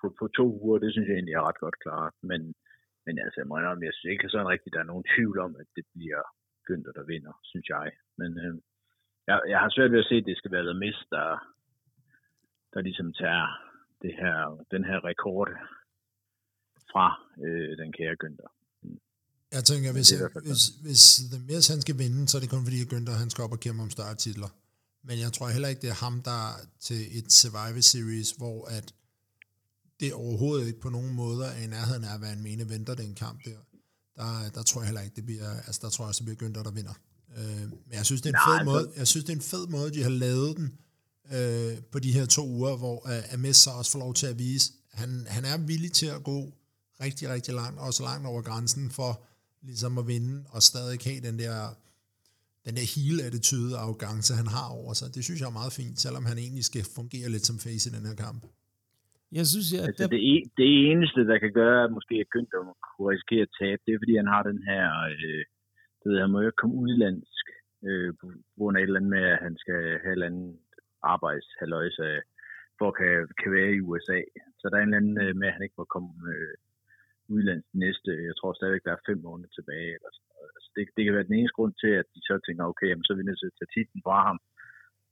på, 0.00 0.06
på 0.18 0.24
to 0.38 0.46
uger, 0.62 0.78
det 0.78 0.92
synes 0.92 1.08
jeg 1.08 1.14
egentlig 1.14 1.34
er 1.34 1.48
ret 1.48 1.64
godt 1.64 1.78
klart, 1.84 2.14
men, 2.30 2.40
men 3.06 3.18
altså 3.24 3.36
jeg 3.40 3.46
må 3.46 3.58
indrømme, 3.58 3.86
jeg 3.86 3.94
synes 3.94 4.12
ikke 4.12 4.28
sådan 4.28 4.52
rigtigt, 4.54 4.74
der 4.74 4.80
er 4.80 4.92
nogen 4.92 5.06
tvivl 5.14 5.38
om, 5.46 5.56
at 5.60 5.68
det 5.76 5.84
bliver 5.94 6.22
Günther, 6.66 6.92
der 6.98 7.04
vinder, 7.12 7.34
synes 7.50 7.68
jeg, 7.68 7.88
men 8.18 8.30
øh, 8.44 8.54
jeg, 9.26 9.40
jeg 9.52 9.58
har 9.62 9.70
svært 9.70 9.92
ved 9.92 9.98
at 10.04 10.08
se, 10.10 10.14
at 10.14 10.28
det 10.30 10.36
skal 10.38 10.52
være 10.54 10.66
The 10.70 10.78
Mist, 10.82 11.06
der, 11.10 11.28
der 12.74 12.80
ligesom 12.80 13.12
tager 13.12 13.46
det 14.02 14.12
her, 14.22 14.36
den 14.74 14.84
her 14.84 14.98
rekord 15.10 15.50
fra 16.92 17.06
øh, 17.44 17.72
den 17.80 17.92
kære 17.92 18.16
Günther. 18.22 18.50
Jeg 19.56 19.64
tænker, 19.64 19.92
hvis, 19.92 20.12
jeg, 20.12 20.20
hvis, 20.48 20.62
hvis 20.84 21.02
The 21.32 21.40
Miz 21.48 21.68
han 21.72 21.80
skal 21.80 21.98
vinde, 21.98 22.28
så 22.28 22.36
er 22.36 22.42
det 22.42 22.50
kun 22.50 22.64
fordi, 22.66 22.80
at 22.84 22.92
Günther 22.92 23.16
han 23.22 23.30
skal 23.30 23.44
op 23.44 23.56
og 23.56 23.60
kæmpe 23.60 23.82
om 23.82 23.90
titler. 24.24 24.50
Men 25.08 25.16
jeg 25.24 25.32
tror 25.32 25.48
heller 25.48 25.68
ikke, 25.68 25.82
det 25.86 25.90
er 25.90 26.04
ham, 26.06 26.16
der 26.30 26.40
til 26.86 27.00
et 27.18 27.32
Survivor 27.32 27.84
Series, 27.90 28.30
hvor 28.40 28.58
at 28.78 28.86
det 30.00 30.12
overhovedet 30.12 30.66
ikke 30.66 30.80
på 30.80 30.90
nogen 30.96 31.14
måder 31.14 31.46
er 31.56 31.62
i 31.66 31.66
nærheden 31.76 32.04
af 32.04 32.14
at 32.14 32.20
være 32.24 32.32
en 32.32 32.42
mene 32.42 32.64
venter 32.74 32.94
den 32.94 33.14
kamp 33.14 33.38
der. 33.44 33.60
Der, 34.16 34.50
der 34.54 34.62
tror 34.62 34.80
jeg 34.80 34.88
heller 34.88 35.04
ikke, 35.06 35.16
det 35.16 35.26
bliver, 35.26 35.50
altså 35.66 35.80
der 35.84 35.90
tror 35.90 36.04
jeg 36.06 36.14
det 36.18 36.26
bliver 36.26 36.40
Günther, 36.42 36.64
der 36.68 36.74
vinder. 36.80 36.96
Øh, 37.38 37.64
men 37.86 37.94
jeg 38.00 38.06
synes, 38.06 38.22
det 38.22 38.30
er 38.30 38.36
en 38.38 38.46
fed 38.50 38.64
måde, 38.70 38.84
jeg 39.00 39.06
synes, 39.06 39.24
det 39.24 39.32
er 39.32 39.40
en 39.42 39.50
fed 39.54 39.64
måde, 39.76 39.88
de 39.96 40.02
har 40.02 40.14
lavet 40.24 40.56
den 40.58 40.68
øh, 41.36 41.74
på 41.92 41.98
de 42.04 42.12
her 42.16 42.26
to 42.36 42.42
uger, 42.58 42.74
hvor 42.82 42.96
uh, 43.10 43.34
Ames 43.34 43.56
så 43.56 43.70
også 43.78 43.90
får 43.92 44.02
lov 44.06 44.14
til 44.20 44.28
at 44.32 44.38
vise, 44.38 44.66
han, 45.00 45.10
han 45.36 45.44
er 45.50 45.56
villig 45.72 45.92
til 46.00 46.08
at 46.16 46.24
gå 46.30 46.38
rigtig, 47.04 47.24
rigtig 47.34 47.54
langt, 47.60 47.78
også 47.88 48.00
langt 48.08 48.26
over 48.30 48.42
grænsen 48.48 48.84
for 48.98 49.12
ligesom 49.68 49.98
at 50.00 50.06
vinde, 50.12 50.34
og 50.54 50.60
stadig 50.70 50.98
have 51.08 51.20
den 51.28 51.36
der, 51.44 51.56
den 52.66 52.74
der 52.78 52.86
heel-attitude 52.94 53.70
og 53.76 53.82
arrogance, 53.84 54.30
han 54.40 54.48
har 54.56 54.68
over 54.80 54.92
sig. 54.98 55.06
Det 55.16 55.22
synes 55.24 55.40
jeg 55.40 55.48
er 55.52 55.58
meget 55.60 55.74
fint, 55.80 55.96
selvom 56.04 56.24
han 56.30 56.38
egentlig 56.44 56.64
skal 56.70 56.84
fungere 56.98 57.28
lidt 57.34 57.44
som 57.48 57.58
face 57.64 57.84
i 57.88 57.92
den 57.96 58.04
her 58.08 58.16
kamp. 58.26 58.40
Jeg 59.38 59.46
synes, 59.52 59.68
at 59.78 59.84
altså, 59.88 60.06
det, 60.14 60.20
e- 60.32 60.48
det 60.60 60.68
eneste, 60.90 61.20
der 61.30 61.38
kan 61.44 61.52
gøre, 61.60 61.78
at 61.86 61.90
måske 61.96 62.14
at 62.24 62.28
Günther 62.32 62.62
kunne 62.92 63.08
risikere 63.14 63.44
at 63.48 63.54
tabe, 63.60 63.80
det 63.84 63.92
er, 63.92 64.00
fordi 64.02 64.14
han 64.22 64.30
har 64.34 64.42
den 64.50 64.60
her, 64.70 64.84
øh, 65.12 65.42
det 66.06 66.14
ved, 66.14 66.24
han 66.24 66.32
må 66.32 66.40
jo 66.40 66.50
ikke 66.50 66.62
komme 66.62 66.82
udlandsk, 66.84 67.46
øh, 67.88 68.10
på 68.20 68.26
grund 68.58 68.76
af 68.76 68.80
et 68.80 68.88
eller 68.88 69.00
andet 69.00 69.14
med, 69.16 69.24
at 69.34 69.42
han 69.46 69.54
skal 69.62 69.80
have 70.02 70.12
et 70.12 70.18
eller 70.18 70.30
andet 70.32 70.58
arbejdshaløjse, 71.14 72.06
for 72.78 72.86
at 72.88 72.96
kan, 72.98 73.12
kan 73.40 73.50
være 73.56 73.72
i 73.74 73.84
USA. 73.88 74.20
Så 74.58 74.64
der 74.68 74.76
er 74.76 74.82
en 74.82 74.94
eller 74.94 75.02
anden 75.02 75.18
øh, 75.24 75.36
med, 75.40 75.48
at 75.48 75.54
han 75.54 75.62
ikke 75.66 75.80
må 75.80 75.86
komme 75.94 76.10
øh, 76.34 76.54
udlands 77.34 77.68
næste, 77.84 78.10
jeg 78.28 78.36
tror 78.36 78.52
stadigvæk, 78.52 78.84
der 78.84 78.92
er 78.94 79.06
fem 79.08 79.18
måneder 79.26 79.50
tilbage. 79.54 79.92
Eller 79.96 80.10
sådan 80.12 80.28
noget. 80.32 80.50
Altså, 80.56 80.68
det, 80.74 80.82
det 80.96 81.02
kan 81.04 81.14
være 81.16 81.28
den 81.30 81.38
eneste 81.38 81.56
grund 81.58 81.74
til, 81.82 81.92
at 82.00 82.06
de 82.14 82.20
så 82.28 82.34
tænker, 82.46 82.64
okay, 82.72 82.88
jamen, 82.88 83.04
så 83.04 83.12
er 83.12 83.20
vi 83.20 83.28
nødt 83.28 83.40
til 83.40 83.50
at 83.52 83.58
tage 83.58 83.72
titlen 83.74 84.02
fra 84.06 84.18
ham, 84.28 84.38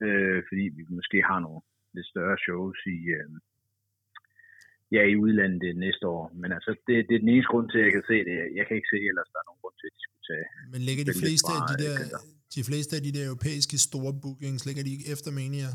øh, 0.07 0.41
fordi 0.49 0.65
vi 0.79 0.83
måske 0.99 1.19
har 1.31 1.39
nogle 1.47 1.61
lidt 1.95 2.09
større 2.13 2.39
shows 2.45 2.81
i, 2.97 2.99
øh, 3.17 3.29
ja, 4.97 5.03
i 5.13 5.15
udlandet 5.25 5.61
det 5.67 5.75
næste 5.85 6.05
år. 6.17 6.25
Men 6.43 6.49
altså, 6.57 6.71
det, 6.87 6.95
det 7.09 7.15
er 7.17 7.23
den 7.25 7.33
eneste 7.35 7.51
grund 7.53 7.67
til, 7.71 7.79
at 7.81 7.87
jeg 7.87 7.95
kan 7.99 8.07
se 8.13 8.19
det. 8.29 8.35
Jeg 8.59 8.65
kan 8.67 8.75
ikke 8.79 8.91
se 8.95 8.99
ellers, 9.11 9.29
der 9.33 9.39
er 9.43 9.47
nogen 9.49 9.61
grund 9.63 9.77
til, 9.81 9.87
at 9.91 9.95
de 9.97 10.03
skulle 10.07 10.27
tage. 10.31 10.47
Men 10.73 10.81
ligger 10.89 11.05
de 11.11 11.17
fleste, 11.23 11.51
af 11.59 11.63
de, 11.71 11.77
der, 11.85 11.97
de 12.57 12.63
fleste 12.69 12.93
af 12.99 13.03
de 13.07 13.13
der 13.17 13.25
europæiske 13.31 13.77
store 13.89 14.13
bookings, 14.23 14.63
ligger 14.69 14.83
de 14.87 14.93
ikke 14.97 15.09
efter 15.15 15.31
Mania? 15.41 15.71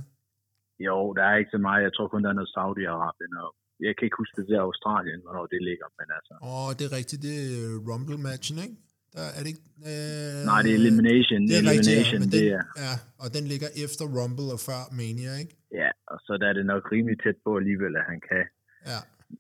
Jo, 0.88 0.98
der 1.18 1.24
er 1.32 1.36
ikke 1.42 1.54
så 1.56 1.62
meget. 1.68 1.82
Jeg 1.88 1.94
tror 1.94 2.08
kun, 2.08 2.24
der 2.24 2.32
er 2.32 2.38
noget 2.40 2.56
Saudi-Arabien, 2.58 3.34
og 3.44 3.50
jeg 3.86 3.94
kan 3.96 4.06
ikke 4.08 4.20
huske 4.22 4.36
det 4.40 4.48
der 4.52 4.62
Australien, 4.70 5.20
hvornår 5.26 5.46
det 5.54 5.62
ligger, 5.70 5.88
men 6.00 6.08
altså... 6.18 6.34
Åh, 6.50 6.66
oh, 6.66 6.70
det 6.78 6.84
er 6.90 6.94
rigtigt, 7.00 7.22
det 7.28 7.36
er 7.42 7.78
Rumble-matchen, 7.90 8.58
ikke? 8.66 8.78
Der 9.16 9.26
er 9.38 9.42
det 9.44 9.50
ikke... 9.54 9.66
Øh, 9.92 10.38
Nej, 10.52 10.60
det 10.64 10.72
er 10.74 10.78
Elimination. 10.82 11.42
Det 11.48 11.54
er 11.58 11.64
Elimination, 11.64 12.22
rigtigt, 12.24 12.34
ja, 12.34 12.38
det 12.38 12.44
den, 12.46 12.60
er... 12.60 12.64
ja, 12.86 12.94
og 13.24 13.28
den 13.36 13.44
ligger 13.52 13.70
efter 13.86 14.04
Rumble 14.18 14.50
og 14.56 14.60
før 14.70 14.82
Mania, 15.00 15.32
ikke? 15.42 15.54
Ja, 15.82 15.90
og 16.12 16.18
så 16.26 16.32
der 16.42 16.48
er 16.52 16.56
det 16.60 16.66
nok 16.74 16.84
rimelig 16.94 17.18
tæt 17.24 17.38
på 17.46 17.52
alligevel, 17.62 17.94
at 18.02 18.06
han 18.12 18.20
kan... 18.30 18.44
Ja. 18.92 19.00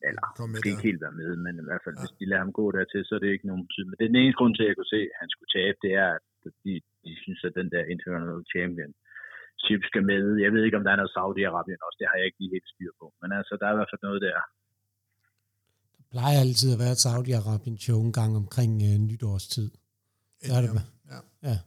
Eller 0.09 0.25
Kom 0.37 0.49
med 0.49 0.59
ikke 0.69 0.87
helt 0.89 1.01
være 1.05 1.17
med, 1.21 1.31
men 1.45 1.53
i 1.61 1.65
hvert 1.67 1.83
fald, 1.85 1.95
ja. 1.97 2.01
hvis 2.01 2.17
de 2.19 2.25
lader 2.29 2.43
ham 2.45 2.53
gå 2.61 2.65
dertil, 2.77 3.01
så 3.05 3.11
er 3.15 3.21
det 3.21 3.31
ikke 3.35 3.49
nogen 3.51 3.65
betydning. 3.67 3.89
Men 3.91 3.97
det 3.97 4.05
er 4.05 4.13
den 4.13 4.21
eneste 4.23 4.39
grund 4.39 4.53
til, 4.55 4.63
at 4.65 4.69
jeg 4.69 4.77
kunne 4.77 4.93
se, 4.95 5.01
at 5.13 5.19
han 5.21 5.29
skulle 5.33 5.51
tabe, 5.57 5.77
det 5.85 5.93
er, 6.03 6.09
at 6.17 6.53
de, 6.65 6.73
de 7.05 7.11
synes, 7.23 7.41
at 7.47 7.53
den 7.59 7.69
der 7.73 7.83
International 7.93 8.41
Champion 8.53 8.91
chip 9.63 9.81
skal 9.89 10.03
med. 10.11 10.23
Jeg 10.45 10.51
ved 10.53 10.61
ikke, 10.63 10.77
om 10.79 10.85
der 10.85 10.91
er 10.93 10.99
noget 11.01 11.15
Saudi-Arabien 11.17 11.81
også, 11.87 11.97
det 12.01 12.07
har 12.09 12.17
jeg 12.19 12.27
ikke 12.27 12.39
lige 12.41 12.55
helt 12.55 12.69
styr 12.73 12.91
på. 13.01 13.05
Men 13.21 13.29
altså, 13.39 13.53
der 13.59 13.65
er 13.67 13.73
i 13.73 13.79
hvert 13.79 13.91
fald 13.91 14.05
noget 14.09 14.21
der. 14.27 14.37
der 15.97 16.05
plejer 16.15 16.37
altid 16.45 16.69
at 16.75 16.79
være 16.83 16.93
et 16.97 17.03
Saudi-Arabien-show 17.07 17.99
en 18.07 18.15
gang 18.19 18.31
omkring 18.43 18.71
øh, 18.87 18.95
nytårstid. 19.09 19.69
Der 20.47 20.55
er 20.57 20.61
det, 20.65 20.71
Ja. 21.13 21.19
Ja. 21.49 21.57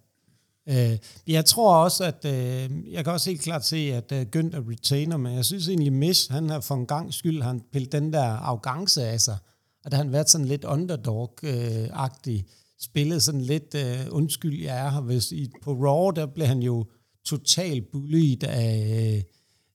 Øh, 0.68 0.98
jeg 1.26 1.44
tror 1.44 1.76
også, 1.76 2.04
at 2.04 2.24
øh, 2.24 2.92
jeg 2.92 3.04
kan 3.04 3.12
også 3.12 3.30
helt 3.30 3.42
klart 3.42 3.66
se, 3.66 3.76
at 3.76 4.12
øh, 4.12 4.26
Günther 4.36 4.70
retainer, 4.70 5.16
men 5.16 5.34
jeg 5.34 5.44
synes 5.44 5.68
egentlig, 5.68 5.92
Miss, 5.92 6.26
han 6.26 6.50
har 6.50 6.60
for 6.60 6.74
en 6.74 6.86
gang 6.86 7.14
skyld, 7.14 7.42
han 7.42 7.62
pillet 7.72 7.92
den 7.92 8.12
der 8.12 8.24
arrogance 8.24 9.06
af 9.06 9.20
sig, 9.20 9.36
og 9.84 9.90
der 9.90 9.96
har 9.96 10.04
han 10.04 10.12
været 10.12 10.30
sådan 10.30 10.46
lidt 10.46 10.64
underdog-agtig, 10.64 12.46
spillet 12.80 13.22
sådan 13.22 13.40
lidt, 13.40 13.74
øh, 13.74 14.06
undskyld, 14.10 14.62
jeg 14.62 14.86
er 14.86 14.90
her, 14.90 15.00
hvis 15.00 15.32
i, 15.32 15.50
på 15.62 15.72
Raw, 15.72 16.10
der 16.10 16.26
blev 16.26 16.46
han 16.46 16.62
jo 16.62 16.86
totalt 17.24 17.90
bullied 17.92 18.44
af, 18.44 19.14
øh, 19.16 19.22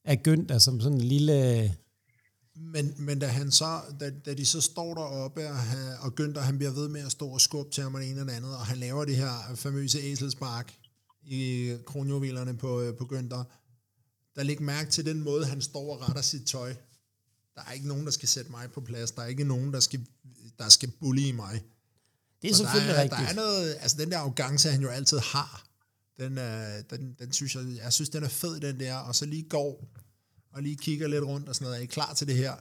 af 0.06 0.22
Günther, 0.28 0.60
som 0.60 0.82
sådan 0.82 0.98
en 0.98 1.04
lille, 1.04 1.72
men, 2.60 2.94
men 2.98 3.20
da, 3.20 3.28
han 3.28 3.52
så, 3.52 3.82
da, 4.00 4.10
da 4.10 4.34
de 4.34 4.46
så 4.46 4.62
står 4.62 4.94
deroppe, 4.94 5.50
og, 5.50 5.58
og 6.00 6.14
Günther, 6.22 6.40
han 6.40 6.58
bliver 6.58 6.72
ved 6.72 6.88
med 6.88 7.02
at 7.02 7.12
stå 7.12 7.28
og 7.28 7.42
skubbe 7.42 7.72
til 7.72 7.84
ham 7.84 7.96
og 7.96 8.02
det 8.02 8.10
ene 8.10 8.22
og 8.22 8.28
det 8.28 8.34
andet, 8.34 8.56
og 8.56 8.66
han 8.66 8.78
laver 8.78 9.06
det 9.06 9.16
her 9.16 9.56
famøse 9.56 10.00
æselspark 10.00 10.74
i 11.24 11.74
kronjuvelerne 11.86 12.58
på, 12.58 12.82
øh, 12.82 12.98
på 12.98 13.04
Günther, 13.04 13.44
der 14.36 14.44
lægger 14.44 14.64
mærke 14.64 14.92
til 14.92 15.06
den 15.06 15.22
måde, 15.22 15.46
han 15.46 15.62
står 15.62 15.94
og 15.94 16.08
retter 16.08 16.22
sit 16.22 16.48
tøj. 16.48 16.76
Der 17.56 17.62
er 17.68 17.72
ikke 17.72 17.88
nogen, 17.88 18.06
der 18.06 18.12
skal 18.12 18.30
sætte 18.30 18.52
mig 18.52 18.72
på 18.72 18.82
plads. 18.82 19.12
Der 19.12 19.22
er 19.22 19.28
ikke 19.28 19.44
nogen, 19.44 19.74
der 19.74 19.80
skal, 19.80 20.06
der 20.60 20.70
skal 20.70 20.92
bully 20.92 21.32
mig. 21.32 21.64
det 22.42 22.48
er 22.48 22.54
Og 22.54 22.58
selvfølgelig 22.58 22.94
der 22.94 23.00
er, 23.00 23.04
rigtigt. 23.04 23.22
Der 23.22 23.28
er 23.28 23.36
noget, 23.36 23.78
altså 23.80 23.98
den 23.98 24.12
der 24.12 24.18
arrogance, 24.18 24.70
han 24.70 24.82
jo 24.82 24.90
altid 24.90 25.18
har, 25.18 25.68
den, 26.20 26.38
er, 26.38 26.82
den, 26.82 27.16
den 27.20 27.34
synes 27.34 27.56
jeg, 27.56 27.64
jeg 27.84 27.94
synes, 27.94 28.10
den 28.10 28.24
er 28.24 28.28
fed, 28.28 28.60
den 28.60 28.80
der, 28.80 28.96
og 28.96 29.16
så 29.16 29.26
lige 29.26 29.44
går 29.50 29.84
og 30.52 30.62
lige 30.64 30.76
kigger 30.76 31.08
lidt 31.08 31.24
rundt 31.24 31.50
og 31.50 31.56
sådan 31.56 31.66
noget, 31.66 31.78
er 31.78 31.84
I 31.84 31.86
klar 31.86 32.14
til 32.14 32.28
det 32.28 32.36
her? 32.36 32.54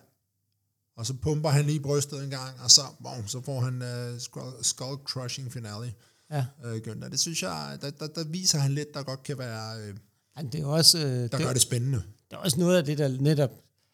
Og 0.97 1.07
så 1.07 1.15
pumper 1.15 1.49
han 1.49 1.65
lige 1.65 1.81
brystet 1.81 2.25
en 2.25 2.31
gang, 2.31 2.61
og 2.61 2.71
så, 2.71 2.83
wow, 3.05 3.27
så 3.27 3.41
får 3.41 3.61
han 3.61 3.83
uh, 3.83 4.21
skull, 4.21 4.53
skull 4.65 4.99
crushing 5.05 5.53
finale. 5.53 5.95
Ja. 6.31 6.47
Günther. 6.63 7.09
Det 7.09 7.21
synes 7.21 7.43
jeg, 7.43 7.79
der, 7.81 7.91
der, 7.91 8.07
der, 8.07 8.25
viser 8.25 8.59
han 8.59 8.73
lidt, 8.73 8.95
der 8.95 9.03
godt 9.03 9.23
kan 9.23 9.39
være, 9.39 9.93
Men 10.37 10.53
det 10.53 10.61
er 10.61 10.67
også, 10.67 10.99
øh, 10.99 11.05
der 11.05 11.29
det, 11.29 11.39
gør 11.39 11.53
det 11.53 11.63
spændende. 11.63 12.03
det 12.31 12.37
er 12.37 12.37
også 12.37 12.61
noget 12.61 12.77
af 12.77 12.85
det, 12.85 12.99
der 12.99 13.09
netop, 13.09 13.51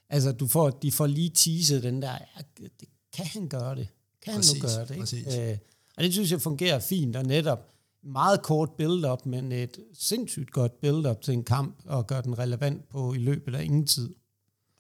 altså 0.09 0.33
du 0.33 0.47
får, 0.47 0.71
de 0.71 0.93
får 0.93 1.07
lige 1.07 1.31
teaset 1.31 1.83
den 1.83 2.03
der, 2.03 2.13
ja, 2.13 2.43
det, 2.59 2.89
kan 3.13 3.27
han 3.27 3.49
gøre 3.49 3.75
det? 3.77 3.89
Kan 4.23 4.35
Præcis, 4.35 4.53
han 4.53 4.63
nu 4.63 4.69
gøre 4.69 4.83
det? 4.83 4.91
Ikke? 4.91 5.01
præcis. 5.01 5.27
Øh, 5.37 5.59
og 5.97 6.03
det 6.05 6.13
synes 6.13 6.31
jeg 6.31 6.43
fungerer 6.43 6.79
fint, 6.79 7.17
og 7.17 7.25
netop 7.25 7.73
meget 8.03 8.43
kort 8.43 8.71
build-up, 8.79 9.27
men 9.27 9.53
et 9.53 9.79
sindssygt 9.93 10.51
godt 10.51 10.81
build-up 10.81 11.21
til 11.23 11.35
en 11.35 11.45
kamp, 11.45 11.77
og 11.87 12.07
gøre 12.07 12.23
den 12.23 12.39
relevant 12.39 12.89
på 12.89 13.13
i 13.13 13.19
løbet 13.19 13.55
af 13.55 13.65
ingen 13.65 13.87
tid. 13.87 14.15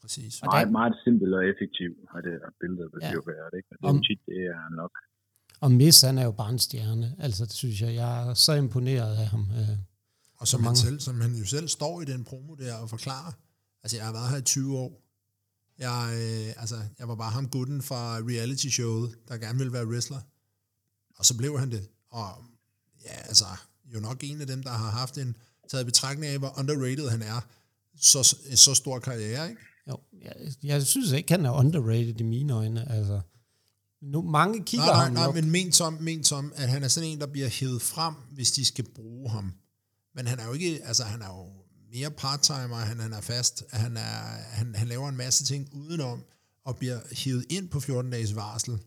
Præcis. 0.00 0.40
Og 0.42 0.46
Meget, 0.52 0.66
der- 0.66 0.72
meget 0.72 0.94
simpelt 1.04 1.34
og 1.34 1.44
effektivt 1.44 1.98
har 2.12 2.20
det 2.20 2.32
billede, 2.60 2.88
vil 2.92 3.00
Ja. 3.02 3.08
det 3.08 3.14
jo 3.14 3.22
være. 3.26 3.46
Ikke? 3.56 3.68
Men 3.70 3.76
det 3.78 3.84
er 3.84 3.88
Om- 3.88 3.96
jo 3.96 4.02
tit, 4.02 4.20
det 4.26 4.36
er 4.46 4.74
nok. 4.76 4.90
Og 5.60 5.70
Miss, 5.72 6.00
han 6.02 6.18
er 6.18 6.24
jo 6.24 6.32
bare 6.32 6.50
en 6.50 6.58
stjerne. 6.58 7.16
Altså, 7.18 7.44
det 7.44 7.52
synes 7.52 7.80
jeg, 7.82 7.94
jeg 7.94 8.28
er 8.30 8.34
så 8.34 8.52
imponeret 8.52 9.16
af 9.16 9.26
ham. 9.26 9.40
Øh, 9.40 9.68
Og 10.40 10.48
som 10.48 10.60
han, 10.60 10.64
mange- 10.64 10.78
selv, 10.78 11.00
som 11.00 11.20
han 11.20 11.32
jo 11.34 11.44
selv 11.46 11.68
står 11.68 12.00
i 12.00 12.04
den 12.04 12.24
promo 12.24 12.54
der 12.54 12.74
og 12.74 12.90
forklarer. 12.90 13.32
Altså, 13.82 13.96
jeg 13.96 14.06
har 14.06 14.12
været 14.12 14.30
her 14.30 14.36
i 14.38 14.42
20 14.42 14.78
år. 14.78 15.02
Jeg, 15.78 15.98
øh, 16.22 16.60
altså, 16.62 16.76
jeg 16.98 17.08
var 17.08 17.14
bare 17.14 17.30
ham 17.30 17.48
gutten 17.48 17.82
fra 17.82 18.18
reality 18.18 18.66
showet, 18.66 19.14
der 19.28 19.36
gerne 19.38 19.58
ville 19.58 19.72
være 19.72 19.86
wrestler. 19.86 20.20
Og 21.18 21.24
så 21.24 21.36
blev 21.36 21.58
han 21.58 21.70
det. 21.70 21.88
Og 22.10 22.26
ja, 23.04 23.14
altså, 23.14 23.44
jo 23.94 24.00
nok 24.00 24.24
en 24.24 24.40
af 24.40 24.46
dem, 24.46 24.62
der 24.62 24.70
har 24.70 24.90
haft 24.90 25.18
en, 25.18 25.36
taget 25.68 25.86
betragtning 25.86 26.32
af, 26.32 26.38
hvor 26.38 26.58
underrated 26.58 27.08
han 27.08 27.22
er, 27.22 27.40
så, 27.96 28.36
så 28.54 28.74
stor 28.74 28.98
karriere, 28.98 29.48
ikke? 29.50 29.60
jo, 29.88 29.98
jeg, 30.22 30.34
jeg 30.62 30.86
synes 30.86 31.12
ikke, 31.12 31.32
han 31.32 31.46
er 31.46 31.50
underrated 31.50 32.20
i 32.20 32.22
mine 32.22 32.52
øjne. 32.52 32.92
Altså, 32.92 33.20
nu, 34.02 34.22
mange 34.22 34.64
kigger 34.64 34.86
Nej, 34.86 34.94
nej, 34.94 35.04
ham 35.04 35.12
nej, 35.12 35.26
nok. 35.26 35.34
men 35.34 35.50
ment 35.50 35.74
som, 35.74 35.92
ment 36.00 36.26
som, 36.26 36.52
at 36.56 36.68
han 36.68 36.82
er 36.82 36.88
sådan 36.88 37.08
en, 37.08 37.20
der 37.20 37.26
bliver 37.26 37.48
hævet 37.48 37.82
frem, 37.82 38.14
hvis 38.32 38.52
de 38.52 38.64
skal 38.64 38.84
bruge 38.94 39.30
ham. 39.30 39.52
Men 40.14 40.26
han 40.26 40.38
er 40.38 40.46
jo 40.46 40.52
ikke, 40.52 40.80
altså 40.84 41.04
han 41.04 41.22
er 41.22 41.26
jo 41.26 41.46
mere 41.92 42.10
part-timer, 42.10 42.76
han, 42.76 43.00
han 43.00 43.12
er 43.12 43.20
fast, 43.20 43.64
han, 43.72 43.96
er, 43.96 44.18
han, 44.50 44.74
han 44.74 44.88
laver 44.88 45.08
en 45.08 45.16
masse 45.16 45.44
ting 45.44 45.68
udenom, 45.72 46.24
og 46.64 46.76
bliver 46.76 47.00
hævet 47.12 47.44
ind 47.50 47.68
på 47.68 47.80
14 47.80 48.10
dages 48.10 48.36
varsel, 48.36 48.78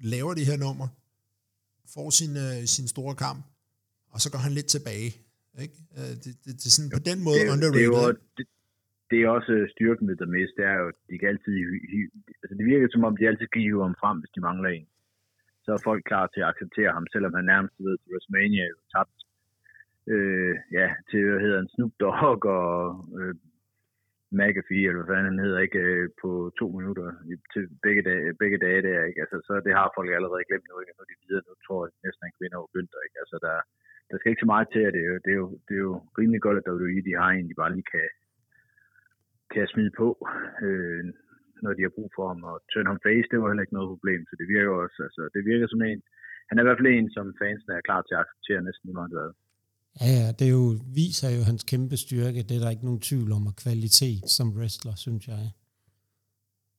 laver 0.00 0.34
det 0.34 0.46
her 0.46 0.56
nummer, 0.56 0.88
får 1.94 2.08
sin, 2.20 2.32
øh, 2.46 2.58
sin 2.76 2.86
store 2.94 3.14
kamp, 3.24 3.40
og 4.14 4.18
så 4.22 4.28
går 4.32 4.40
han 4.46 4.52
lidt 4.58 4.68
tilbage. 4.76 5.10
Ikke? 5.64 5.76
Øh, 5.98 6.12
Det, 6.22 6.30
det, 6.44 6.52
det, 6.60 6.66
er 6.70 6.74
sådan 6.76 6.92
på 6.98 7.02
den 7.10 7.18
måde 7.26 7.38
det, 7.38 7.44
er 7.44 7.50
jo- 7.50 7.56
underrated. 7.56 7.80
det, 7.80 7.86
er 7.86 8.08
jo, 8.08 8.16
det, 8.38 8.46
det 9.10 9.18
er 9.24 9.28
også 9.38 9.52
styrken 9.74 10.04
ved 10.08 10.26
Miz, 10.34 10.50
det 10.58 10.64
er 10.72 10.76
jo, 10.82 10.86
de 11.08 11.14
kan 11.20 11.28
altid 11.32 11.54
altså 12.42 12.54
det 12.58 12.64
virker 12.72 12.86
som 12.94 13.06
om, 13.08 13.14
de 13.20 13.28
altid 13.30 13.46
kan 13.52 13.62
hive 13.66 13.82
ham 13.88 13.96
frem, 14.02 14.16
hvis 14.20 14.32
de 14.36 14.40
mangler 14.48 14.70
en. 14.78 14.86
Så 15.64 15.68
er 15.76 15.86
folk 15.88 16.02
klar 16.10 16.24
til 16.26 16.40
at 16.42 16.50
acceptere 16.52 16.92
ham, 16.96 17.06
selvom 17.14 17.32
han 17.38 17.44
nærmest 17.52 17.74
ved 17.84 17.94
til 17.98 18.08
WrestleMania 18.12 18.64
jo 18.72 18.76
tabt 18.94 19.16
øh, 20.14 20.54
ja, 20.78 20.86
til, 21.08 21.20
hvad 21.30 21.40
hedder 21.44 21.58
han, 21.62 21.68
Snoop 21.74 21.92
Dogg 22.02 22.42
og 22.60 22.74
øh, 23.18 23.34
McAfee, 24.40 24.86
eller 24.86 25.00
hvad 25.00 25.10
fanden 25.10 25.30
han 25.30 25.44
hedder, 25.44 25.60
ikke, 25.66 25.82
øh, 25.90 26.04
på 26.22 26.30
to 26.60 26.66
minutter 26.78 27.08
til 27.52 27.64
begge 27.86 28.02
dage, 28.08 28.26
begge 28.42 28.58
dage 28.66 28.80
der, 28.88 29.08
ikke? 29.08 29.20
Altså, 29.24 29.36
så 29.46 29.52
det 29.66 29.72
har 29.78 29.94
folk 29.96 30.10
allerede 30.10 30.48
glemt 30.48 30.68
nu, 30.68 30.74
ikke? 30.80 30.94
Nu 30.94 31.02
er 31.02 31.10
de 31.10 31.22
videre, 31.24 31.46
nu 31.48 31.52
tror 31.66 31.80
jeg 31.84 31.92
næsten, 32.04 32.26
han 32.26 32.36
kvinder 32.38 32.56
over 32.60 32.70
Günther, 32.74 33.00
ikke? 33.06 33.18
Altså, 33.22 33.36
der, 33.46 33.56
der 34.10 34.16
skal 34.16 34.30
ikke 34.30 34.44
så 34.44 34.52
meget 34.54 34.68
til, 34.74 34.82
at 34.88 34.94
det 34.96 35.02
er, 35.04 35.10
jo, 35.12 35.18
det 35.24 35.32
er, 35.34 35.40
jo, 35.42 35.48
det 35.66 35.74
er 35.76 35.84
jo 35.88 35.94
rimelig 36.18 36.40
godt, 36.46 36.58
at 36.58 36.68
WWE, 36.70 37.06
de 37.08 37.20
har 37.22 37.30
en, 37.30 37.48
de 37.50 37.60
bare 37.62 37.74
lige 37.74 37.90
kan, 37.94 38.08
kan 39.52 39.66
smide 39.72 39.92
på, 40.00 40.08
øh, 40.66 41.04
når 41.64 41.72
de 41.74 41.82
har 41.86 41.96
brug 41.96 42.10
for 42.16 42.26
ham. 42.30 42.40
Og 42.50 42.56
turn 42.70 42.90
ham 42.90 43.00
face, 43.06 43.28
det 43.30 43.38
var 43.38 43.48
heller 43.50 43.66
ikke 43.66 43.78
noget 43.78 43.92
problem, 43.94 44.20
så 44.28 44.34
det 44.40 44.46
virker 44.54 44.72
også, 44.84 44.98
altså, 45.06 45.22
det 45.34 45.42
virker 45.50 45.66
som 45.68 45.82
en, 45.90 46.00
han 46.48 46.54
er 46.56 46.62
i 46.62 46.66
hvert 46.66 46.80
fald 46.80 46.94
en, 46.94 47.08
som 47.16 47.26
fansene 47.42 47.74
er 47.76 47.86
klar 47.88 48.02
til 48.02 48.14
at 48.14 48.22
acceptere 48.24 48.66
næsten 48.66 48.86
lige 48.86 48.98
meget 49.00 49.14
hvad. 49.16 49.30
Ja, 50.00 50.06
ja, 50.06 50.32
det 50.32 50.50
jo, 50.50 50.80
viser 50.86 51.28
jo 51.28 51.42
hans 51.42 51.62
kæmpe 51.62 51.96
styrke. 51.96 52.42
Det 52.42 52.56
er 52.56 52.60
der 52.60 52.70
ikke 52.70 52.84
nogen 52.84 53.00
tvivl 53.00 53.32
om, 53.32 53.46
og 53.46 53.56
kvalitet 53.56 54.30
som 54.30 54.52
wrestler, 54.52 54.94
synes 54.94 55.28
jeg. 55.28 55.50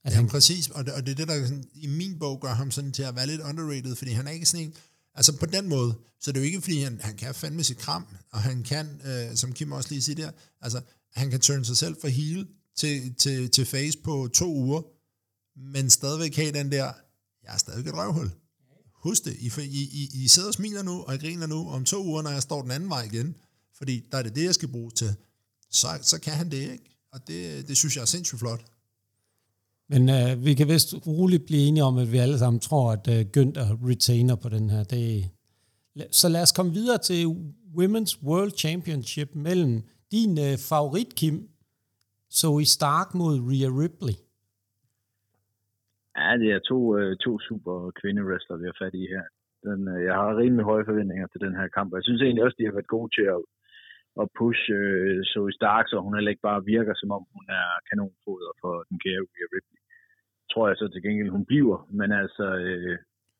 At 0.03 0.11
ja, 0.11 0.15
han... 0.15 0.27
præcis, 0.27 0.69
og 0.69 0.85
det, 0.85 0.93
og 0.93 1.05
det 1.05 1.11
er 1.11 1.15
det, 1.15 1.27
der 1.27 1.47
sådan, 1.47 1.63
i 1.73 1.87
min 1.87 2.19
bog 2.19 2.41
gør 2.41 2.53
ham 2.53 2.71
sådan 2.71 2.91
til 2.91 3.03
at 3.03 3.15
være 3.15 3.27
lidt 3.27 3.41
underrated, 3.41 3.95
fordi 3.95 4.11
han 4.11 4.27
er 4.27 4.31
ikke 4.31 4.45
sådan 4.45 4.65
en, 4.65 4.73
altså 5.15 5.37
på 5.37 5.45
den 5.45 5.69
måde, 5.69 5.95
så 6.19 6.31
det 6.31 6.37
er 6.37 6.41
jo 6.41 6.45
ikke, 6.45 6.61
fordi 6.61 6.79
han, 6.81 6.99
han 7.03 7.15
kan 7.15 7.35
fandme 7.35 7.63
sit 7.63 7.77
kram, 7.77 8.07
og 8.31 8.41
han 8.41 8.63
kan, 8.63 9.01
øh, 9.05 9.35
som 9.35 9.53
Kim 9.53 9.71
også 9.71 9.89
lige 9.89 10.01
siger 10.01 10.15
der, 10.15 10.31
altså 10.61 10.81
han 11.13 11.29
kan 11.29 11.39
turne 11.39 11.65
sig 11.65 11.77
selv 11.77 11.95
fra 12.01 12.07
heel 12.07 12.47
til, 12.75 13.15
til, 13.15 13.49
til 13.51 13.65
face 13.65 13.97
på 14.03 14.29
to 14.33 14.53
uger, 14.53 14.81
men 15.59 15.89
stadigvæk 15.89 16.35
have 16.35 16.51
den 16.51 16.71
der, 16.71 16.93
jeg 17.43 17.53
er 17.53 17.57
stadig 17.57 17.87
et 17.87 17.93
røvhul. 17.93 18.31
Husk 18.97 19.25
det, 19.25 19.35
I, 19.39 19.51
I, 19.59 19.81
I, 19.81 20.23
I 20.23 20.27
sidder 20.27 20.47
og 20.47 20.53
smiler 20.53 20.83
nu, 20.83 21.01
og 21.01 21.15
I 21.15 21.17
griner 21.17 21.47
nu, 21.47 21.69
om 21.69 21.85
to 21.85 22.05
uger, 22.05 22.21
når 22.21 22.29
jeg 22.29 22.41
står 22.41 22.61
den 22.61 22.71
anden 22.71 22.89
vej 22.89 23.03
igen, 23.03 23.35
fordi 23.77 24.03
der 24.11 24.17
er 24.17 24.23
det 24.23 24.35
det, 24.35 24.43
jeg 24.43 24.53
skal 24.53 24.67
bruge 24.67 24.91
til, 24.91 25.15
så, 25.71 25.87
så 26.01 26.19
kan 26.19 26.33
han 26.33 26.51
det, 26.51 26.71
ikke? 26.71 26.97
Og 27.11 27.27
det, 27.27 27.67
det 27.67 27.77
synes 27.77 27.95
jeg 27.95 28.01
er 28.01 28.05
sindssygt 28.05 28.39
flot. 28.39 28.65
Men 29.89 30.09
øh, 30.09 30.45
vi 30.45 30.53
kan 30.53 30.67
vist 30.67 30.95
roligt 31.07 31.45
blive 31.45 31.61
enige 31.61 31.83
om, 31.83 31.97
at 31.97 32.11
vi 32.11 32.17
alle 32.17 32.39
sammen 32.39 32.59
tror, 32.59 32.91
at 32.91 33.07
øh, 33.07 33.25
Günther 33.37 33.87
retainer 33.87 34.35
på 34.35 34.49
den 34.49 34.69
her. 34.69 34.83
Det, 34.83 35.29
så 36.11 36.29
lad 36.29 36.41
os 36.41 36.51
komme 36.51 36.73
videre 36.73 36.97
til 36.97 37.25
Women's 37.77 38.23
World 38.23 38.51
Championship 38.57 39.35
mellem 39.35 39.83
din 40.11 40.37
øh, 40.37 40.57
favorit, 40.57 41.15
Kim, 41.15 41.49
Zoe 42.33 42.65
Stark 42.65 43.13
mod 43.13 43.39
Rhea 43.39 43.69
Ripley. 43.69 44.13
Ja, 46.19 46.29
det 46.41 46.49
er 46.51 46.67
to, 46.71 46.79
uh, 46.99 47.13
to 47.23 47.31
super 47.47 47.75
kvindewrestler, 47.99 48.57
vi 48.61 48.65
har 48.69 48.77
fat 48.83 48.95
i 49.01 49.05
her. 49.13 49.25
Den, 49.67 49.81
uh, 49.93 49.99
jeg 50.07 50.15
har 50.21 50.39
rimelig 50.41 50.65
høje 50.71 50.89
forventninger 50.89 51.27
til 51.27 51.41
den 51.45 51.55
her 51.59 51.67
kamp, 51.77 51.89
jeg 51.93 52.05
synes 52.05 52.21
egentlig 52.21 52.43
også, 52.43 52.57
de 52.59 52.67
har 52.67 52.77
været 52.77 52.95
gode 52.95 53.09
til 53.17 53.25
at, 53.35 53.41
at 54.21 54.27
pushe 54.39 54.77
uh, 54.91 55.19
Zoe 55.31 55.53
Stark, 55.59 55.85
så 55.87 55.95
hun 56.05 56.15
heller 56.15 56.33
ikke 56.33 56.47
bare 56.49 56.67
virker, 56.75 56.93
som 57.01 57.09
om 57.17 57.23
hun 57.35 57.45
er 57.61 57.69
kanonfoder 57.89 58.51
for 58.61 58.73
den 58.89 58.97
kære 59.03 59.23
Rhea 59.31 59.47
Ripley. 59.55 59.79
Tror 60.51 60.65
jeg 60.67 60.77
så 60.77 60.85
til 60.89 61.03
gengæld, 61.05 61.29
hun 61.37 61.45
bliver, 61.51 61.77
men 61.99 62.09
altså, 62.21 62.45
uh, 62.67 62.95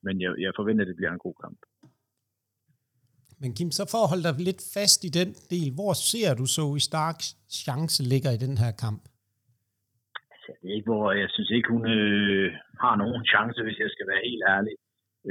men 0.06 0.16
jeg, 0.24 0.32
jeg 0.44 0.52
forventer, 0.60 0.84
at 0.84 0.90
det 0.90 1.00
bliver 1.00 1.14
en 1.14 1.26
god 1.28 1.38
kamp. 1.44 1.60
Men 3.42 3.54
Kim, 3.58 3.72
så 3.72 3.84
for 3.92 4.02
at 4.04 4.12
holde 4.12 4.28
dig 4.28 4.36
lidt 4.50 4.62
fast 4.76 5.00
i 5.10 5.12
den 5.20 5.30
del, 5.54 5.70
hvor 5.78 5.94
ser 6.12 6.30
du 6.40 6.46
så 6.58 6.66
i 6.80 6.84
Starks 6.90 7.28
chance 7.62 8.00
ligger 8.14 8.32
i 8.32 8.44
den 8.46 8.58
her 8.64 8.72
kamp? 8.86 9.02
Altså, 10.34 10.52
det 10.60 10.68
er 10.70 10.76
ikke, 10.78 10.92
hvor 10.92 11.12
jeg 11.12 11.30
synes 11.36 11.52
ikke, 11.58 11.70
hun 11.70 11.84
øh, 11.98 12.54
har 12.84 12.96
nogen 13.04 13.24
chance, 13.34 13.60
hvis 13.64 13.80
jeg 13.84 13.90
skal 13.92 14.08
være 14.12 14.28
helt 14.30 14.44
ærlig. 14.56 14.76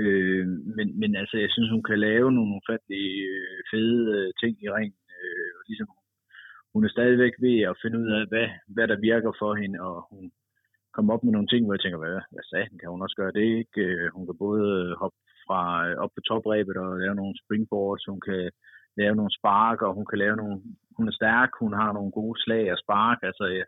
Øh, 0.01 0.47
men, 0.77 0.87
men 1.01 1.11
altså, 1.21 1.37
jeg 1.45 1.51
synes, 1.53 1.71
hun 1.71 1.87
kan 1.89 1.99
lave 2.09 2.29
nogle 2.33 2.57
ufattelig 2.59 3.07
øh, 3.33 3.59
fede 3.71 4.03
øh, 4.17 4.29
ting 4.41 4.55
i 4.65 4.69
ringen. 4.77 5.01
Øh, 5.17 5.53
ligesom, 5.69 5.89
hun 6.73 6.85
er 6.85 6.95
stadigvæk 6.97 7.35
ved 7.47 7.57
at 7.71 7.79
finde 7.83 7.99
ud 8.03 8.11
af, 8.19 8.23
hvad, 8.31 8.49
hvad 8.75 8.87
der 8.89 9.05
virker 9.11 9.33
for 9.41 9.53
hende, 9.55 9.79
og 9.89 9.97
hun 10.11 10.25
kommer 10.95 11.15
op 11.15 11.25
med 11.25 11.33
nogle 11.33 11.51
ting, 11.51 11.63
hvor 11.65 11.75
jeg 11.75 11.83
tænker, 11.83 11.99
hvad, 12.05 12.19
hvad 12.33 12.45
sagde 12.51 12.79
kan 12.81 12.93
hun 12.95 13.03
også 13.05 13.17
gøre 13.21 13.37
det? 13.39 13.49
Ikke? 13.63 13.81
Øh, 13.87 14.09
hun 14.15 14.25
kan 14.27 14.37
både 14.47 14.65
øh, 14.81 14.93
hoppe 15.03 15.19
fra 15.47 15.61
øh, 15.87 15.97
op 16.03 16.13
på 16.15 16.21
toprebet 16.29 16.77
og 16.85 16.99
lave 17.03 17.15
nogle 17.21 17.35
springboards, 17.43 18.05
hun 18.13 18.21
kan 18.29 18.51
lave 19.01 19.15
nogle 19.17 19.33
spark, 19.39 19.79
og 19.87 19.95
hun 19.99 20.07
kan 20.11 20.19
lave 20.25 20.37
nogle, 20.37 20.57
hun 20.97 21.09
er 21.09 21.15
stærk, 21.21 21.51
hun 21.63 21.73
har 21.81 21.91
nogle 21.93 22.13
gode 22.19 22.37
slag 22.45 22.65
og 22.73 22.79
spark, 22.85 23.19
altså 23.29 23.45
jeg 23.59 23.67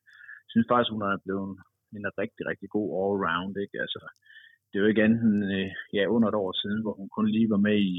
synes 0.52 0.66
faktisk, 0.70 0.92
hun 0.96 1.02
er 1.02 1.16
blevet 1.24 1.52
en 1.96 2.06
rigtig, 2.22 2.42
rigtig 2.50 2.68
god 2.76 2.88
all-round, 3.00 3.54
ikke? 3.64 3.76
Altså, 3.84 4.00
det 4.68 4.74
er 4.74 4.82
jo 4.82 4.90
ikke 4.90 5.04
andet 5.06 5.22
end, 5.28 5.44
øh, 5.58 5.70
ja, 5.96 6.02
under 6.14 6.28
et 6.28 6.40
år 6.44 6.52
siden, 6.62 6.80
hvor 6.82 6.94
hun 7.00 7.08
kun 7.16 7.28
lige 7.36 7.50
var 7.54 7.62
med 7.68 7.78
i, 7.94 7.98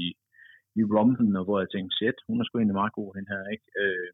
i 0.80 0.82
Rumpen, 0.94 1.30
og 1.38 1.44
hvor 1.44 1.58
jeg 1.60 1.70
tænkte, 1.70 1.96
shit, 1.96 2.18
hun 2.26 2.40
er 2.40 2.44
sgu 2.44 2.54
egentlig 2.58 2.80
meget 2.80 2.96
god, 2.98 3.10
den 3.18 3.26
her, 3.32 3.42
ikke? 3.54 3.68
Øh, 3.82 4.08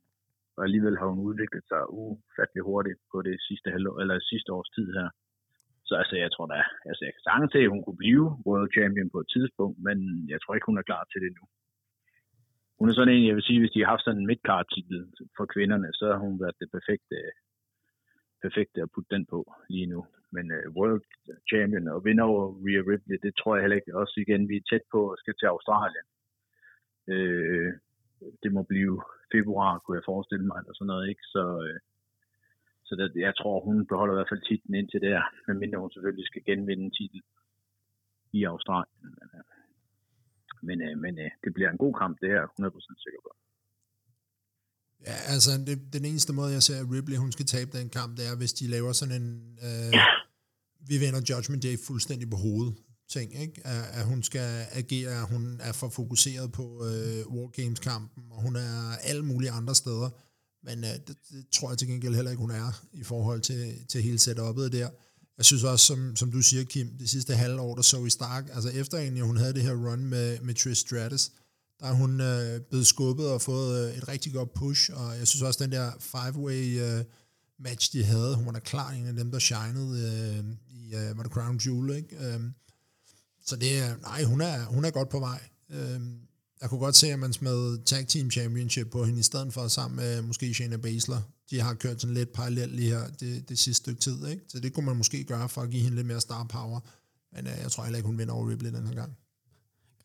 og 0.57 0.61
alligevel 0.67 0.97
har 1.01 1.09
hun 1.13 1.21
udviklet 1.29 1.65
sig 1.71 1.83
ufattelig 2.05 2.63
hurtigt 2.71 3.01
på 3.13 3.19
det 3.29 3.37
sidste, 3.49 3.69
halvår, 3.75 3.97
eller 4.03 4.29
sidste 4.33 4.51
års 4.57 4.71
tid 4.77 4.89
her. 4.99 5.09
Så 5.89 5.95
altså, 6.01 6.17
jeg 6.25 6.31
tror 6.33 6.47
da, 6.55 6.61
altså 6.91 7.03
jeg 7.07 7.13
kan 7.15 7.27
sagtens 7.27 7.53
se, 7.53 7.61
at 7.67 7.73
hun 7.75 7.83
kunne 7.85 8.03
blive 8.05 8.25
World 8.47 8.71
Champion 8.77 9.09
på 9.15 9.19
et 9.25 9.29
tidspunkt, 9.35 9.77
men 9.87 9.97
jeg 10.33 10.39
tror 10.41 10.55
ikke, 10.55 10.71
hun 10.71 10.81
er 10.81 10.89
klar 10.91 11.05
til 11.13 11.21
det 11.25 11.33
nu. 11.39 11.45
Hun 12.79 12.89
er 12.89 12.95
sådan 12.95 13.15
en, 13.15 13.27
jeg 13.29 13.37
vil 13.37 13.49
sige, 13.49 13.61
hvis 13.61 13.75
de 13.75 13.81
har 13.83 13.91
haft 13.93 14.05
sådan 14.05 14.21
en 14.21 14.31
midcard 14.31 14.67
titel 14.75 15.01
for 15.37 15.47
kvinderne, 15.55 15.89
så 15.99 16.05
har 16.13 16.21
hun 16.27 16.41
været 16.43 16.61
det 16.61 16.69
perfekte, 16.77 17.17
perfekte 18.47 18.83
at 18.83 18.93
putte 18.95 19.15
den 19.15 19.25
på 19.33 19.41
lige 19.75 19.87
nu. 19.95 20.01
Men 20.35 20.45
uh, 20.57 20.77
World 20.77 21.03
Champion 21.51 21.89
og 21.89 22.05
vinder 22.05 22.25
over 22.25 22.45
Rhea 22.65 22.83
Ripley, 22.91 23.19
det 23.23 23.33
tror 23.35 23.55
jeg 23.55 23.63
heller 23.63 23.81
ikke. 23.81 23.99
Også 24.03 24.15
igen, 24.25 24.49
vi 24.49 24.57
er 24.57 24.69
tæt 24.71 24.85
på 24.95 25.01
at 25.11 25.19
skal 25.19 25.35
til 25.37 25.53
Australien. 25.55 26.07
Uh, 27.13 27.71
det 28.43 28.51
må 28.57 28.63
blive 28.63 28.97
februar, 29.35 29.79
kunne 29.79 29.99
jeg 29.99 30.11
forestille 30.13 30.47
mig, 30.47 30.59
eller 30.59 30.75
sådan 30.75 30.93
noget, 30.93 31.09
ikke? 31.13 31.25
Så, 31.35 31.43
uh, 31.67 31.79
så 32.87 32.93
det, 32.97 33.21
jeg 33.29 33.35
tror, 33.37 33.65
hun 33.69 33.87
beholder 33.87 34.15
i 34.15 34.19
hvert 34.19 34.33
fald 34.33 34.49
titlen 34.49 34.75
indtil 34.75 35.01
der, 35.01 35.21
medmindre 35.47 35.79
hun 35.85 35.93
selvfølgelig 35.93 36.27
skal 36.27 36.45
genvinde 36.45 36.85
en 36.85 36.97
titel 36.99 37.23
i 38.33 38.45
Australien. 38.45 38.97
Men, 40.63 40.79
øh, 40.87 40.99
men 41.05 41.19
øh, 41.19 41.31
det 41.45 41.55
bliver 41.55 41.71
en 41.71 41.83
god 41.85 41.95
kamp, 41.95 42.21
det 42.21 42.29
er 42.31 42.35
jeg 42.35 42.49
100% 42.61 43.05
sikker 43.05 43.21
på. 43.27 43.31
Ja, 45.07 45.15
altså 45.27 45.59
det, 45.67 45.79
den 45.93 46.05
eneste 46.05 46.33
måde, 46.33 46.53
jeg 46.53 46.63
ser, 46.63 46.81
at 46.81 46.91
Ripley 46.91 47.17
hun 47.17 47.33
skal 47.33 47.47
tabe 47.47 47.79
den 47.79 47.89
kamp, 47.89 48.17
det 48.17 48.27
er, 48.27 48.35
hvis 48.35 48.53
de 48.53 48.67
laver 48.67 48.93
sådan 48.93 49.23
en, 49.23 49.59
øh, 49.63 49.93
vi 50.87 51.01
vender 51.01 51.21
Judgment 51.31 51.63
Day 51.63 51.79
fuldstændig 51.79 52.31
på 52.31 52.37
hovedet 52.37 52.75
ting, 53.11 53.41
ikke? 53.41 53.67
At, 53.67 53.85
at 53.93 54.05
hun 54.05 54.23
skal 54.23 54.67
agere, 54.73 55.21
at 55.23 55.29
hun 55.29 55.61
er 55.61 55.73
for 55.73 55.89
fokuseret 55.89 56.53
på 56.53 56.87
øh, 56.87 57.27
Wargames-kampen, 57.27 58.23
og 58.31 58.43
hun 58.43 58.57
er 58.57 58.97
alle 59.03 59.25
mulige 59.25 59.51
andre 59.51 59.75
steder. 59.75 60.11
Men 60.65 60.85
øh, 60.85 60.91
det, 60.91 61.17
det 61.31 61.47
tror 61.53 61.71
jeg 61.71 61.79
til 61.79 61.89
gengæld 61.89 62.15
heller 62.15 62.31
ikke, 62.31 62.41
hun 62.41 62.51
er 62.51 62.85
i 62.93 63.03
forhold 63.03 63.41
til, 63.41 63.75
til 63.89 64.03
hele 64.03 64.19
setup'et 64.19 64.69
der. 64.69 64.89
Jeg 65.37 65.45
synes 65.45 65.65
også, 65.65 65.87
som, 65.87 66.17
som 66.17 66.33
du 66.33 66.43
siger, 66.43 66.65
Kim, 66.65 66.99
det 66.99 67.11
sidste 67.11 67.35
halve 67.35 67.61
år, 67.61 67.75
der 67.75 67.83
så 67.83 68.03
vi 68.03 68.11
Stark, 68.11 68.45
altså 68.53 68.69
efter 68.69 68.99
egentlig, 68.99 69.23
hun 69.23 69.37
havde 69.37 69.55
det 69.55 69.63
her 69.63 69.75
run 69.75 70.05
med, 70.05 70.41
med 70.41 70.55
Trish 70.55 70.81
Stratus, 70.81 71.31
der 71.81 71.87
er 71.87 71.93
hun 71.93 72.21
øh, 72.21 72.61
blevet 72.61 72.87
skubbet 72.87 73.29
og 73.29 73.43
fået 73.43 73.89
øh, 73.89 73.97
et 73.97 74.09
rigtig 74.09 74.33
godt 74.33 74.55
push, 74.55 74.91
og 74.95 75.19
jeg 75.19 75.29
synes 75.29 75.43
også, 75.43 75.65
den 75.65 75.73
der 75.73 75.91
five-way 76.01 76.81
øh, 76.81 77.05
match, 77.59 77.93
de 77.93 78.05
havde, 78.05 78.37
hun 78.37 78.47
var 78.47 78.53
da 78.53 78.59
klar 78.59 78.91
en 78.91 79.07
af 79.07 79.15
dem, 79.15 79.31
der 79.31 79.39
shinede 79.39 79.93
øh, 80.39 80.45
i, 80.69 80.95
øh, 80.95 81.17
var 81.17 81.23
det 81.23 81.33
Crown 81.33 81.61
Jewel, 81.67 81.97
ikke? 81.97 82.17
Øh, 82.17 82.41
så 83.47 83.57
det 83.57 83.79
er, 83.79 83.97
nej, 83.97 84.23
hun 84.25 84.41
er, 84.41 84.65
hun 84.65 84.85
er 84.85 84.91
godt 84.91 85.09
på 85.09 85.19
vej. 85.21 85.41
Øh, 85.71 86.01
jeg 86.61 86.71
kunne 86.71 86.81
godt 86.81 86.97
se, 86.97 87.13
at 87.13 87.19
man 87.19 87.33
smed 87.33 87.85
Tag 87.85 88.07
Team 88.09 88.31
Championship 88.31 88.91
på 88.91 89.05
hende, 89.05 89.21
i 89.21 89.23
stedet 89.23 89.53
for 89.53 89.69
sammen 89.69 89.97
med 89.97 90.23
måske 90.23 90.55
Shayna 90.55 90.77
Baszler. 90.77 91.21
De 91.51 91.61
har 91.61 91.75
kørt 91.75 92.01
sådan 92.01 92.15
lidt 92.15 92.33
parallelt 92.33 92.77
lige 92.77 92.89
her 92.89 93.09
det, 93.21 93.49
det 93.49 93.59
sidste 93.59 93.83
stykke 93.83 94.01
tid, 94.01 94.27
ikke? 94.27 94.43
Så 94.49 94.61
det 94.61 94.73
kunne 94.73 94.87
man 94.87 94.97
måske 94.97 95.25
gøre 95.25 95.49
for 95.49 95.63
at 95.63 95.71
give 95.71 95.83
hende 95.83 95.97
lidt 95.97 96.07
mere 96.07 96.21
star 96.21 96.45
power. 96.45 96.81
Men 97.33 97.47
øh, 97.47 97.53
jeg 97.63 97.71
tror 97.71 97.85
heller 97.85 97.97
ikke, 97.97 98.07
hun 98.07 98.19
vinder 98.19 98.35
over 98.35 98.51
Ripley 98.51 98.73
den 98.73 98.87
her 98.87 98.95
gang. 98.95 99.13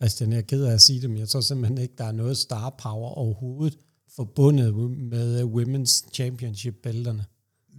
Christian, 0.02 0.32
jeg 0.32 0.38
er 0.38 0.42
ked 0.42 0.64
af 0.64 0.74
at 0.74 0.82
sige 0.82 1.02
det, 1.02 1.10
men 1.10 1.20
jeg 1.20 1.30
tror 1.30 1.42
simpelthen 1.42 1.78
ikke, 1.78 1.94
der 1.98 2.06
er 2.06 2.12
noget 2.12 2.38
star 2.38 2.70
power 2.70 3.10
overhovedet 3.10 3.78
forbundet 4.16 4.76
med 4.98 5.44
Women's 5.44 6.14
Championship-bælterne. 6.14 7.26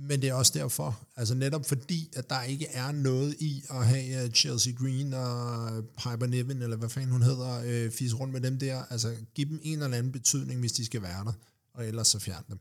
Men 0.09 0.23
det 0.23 0.29
er 0.29 0.35
også 0.35 0.53
derfor, 0.55 1.07
altså 1.17 1.35
netop 1.35 1.67
fordi, 1.67 2.11
at 2.17 2.31
der 2.31 2.43
ikke 2.43 2.67
er 2.67 2.93
noget 2.93 3.35
i 3.41 3.63
at 3.71 3.87
have 3.87 4.25
øh, 4.25 4.31
Chelsea 4.31 4.73
Green 4.73 5.15
og 5.15 5.85
Piper 5.85 6.27
Niven, 6.27 6.63
eller 6.63 6.77
hvad 6.77 6.89
fanden 6.89 7.11
hun 7.11 7.23
hedder, 7.23 7.63
øh, 7.67 7.91
fise 7.91 8.17
rundt 8.17 8.33
med 8.33 8.41
dem 8.41 8.59
der. 8.59 8.83
Altså 8.91 9.15
giv 9.35 9.49
dem 9.49 9.61
en 9.63 9.83
eller 9.83 9.97
anden 9.97 10.13
betydning, 10.13 10.61
hvis 10.61 10.73
de 10.73 10.85
skal 10.85 11.03
være 11.03 11.25
der, 11.25 11.33
og 11.75 11.87
ellers 11.87 12.09
så 12.09 12.19
fjern 12.19 12.45
dem. 12.49 12.59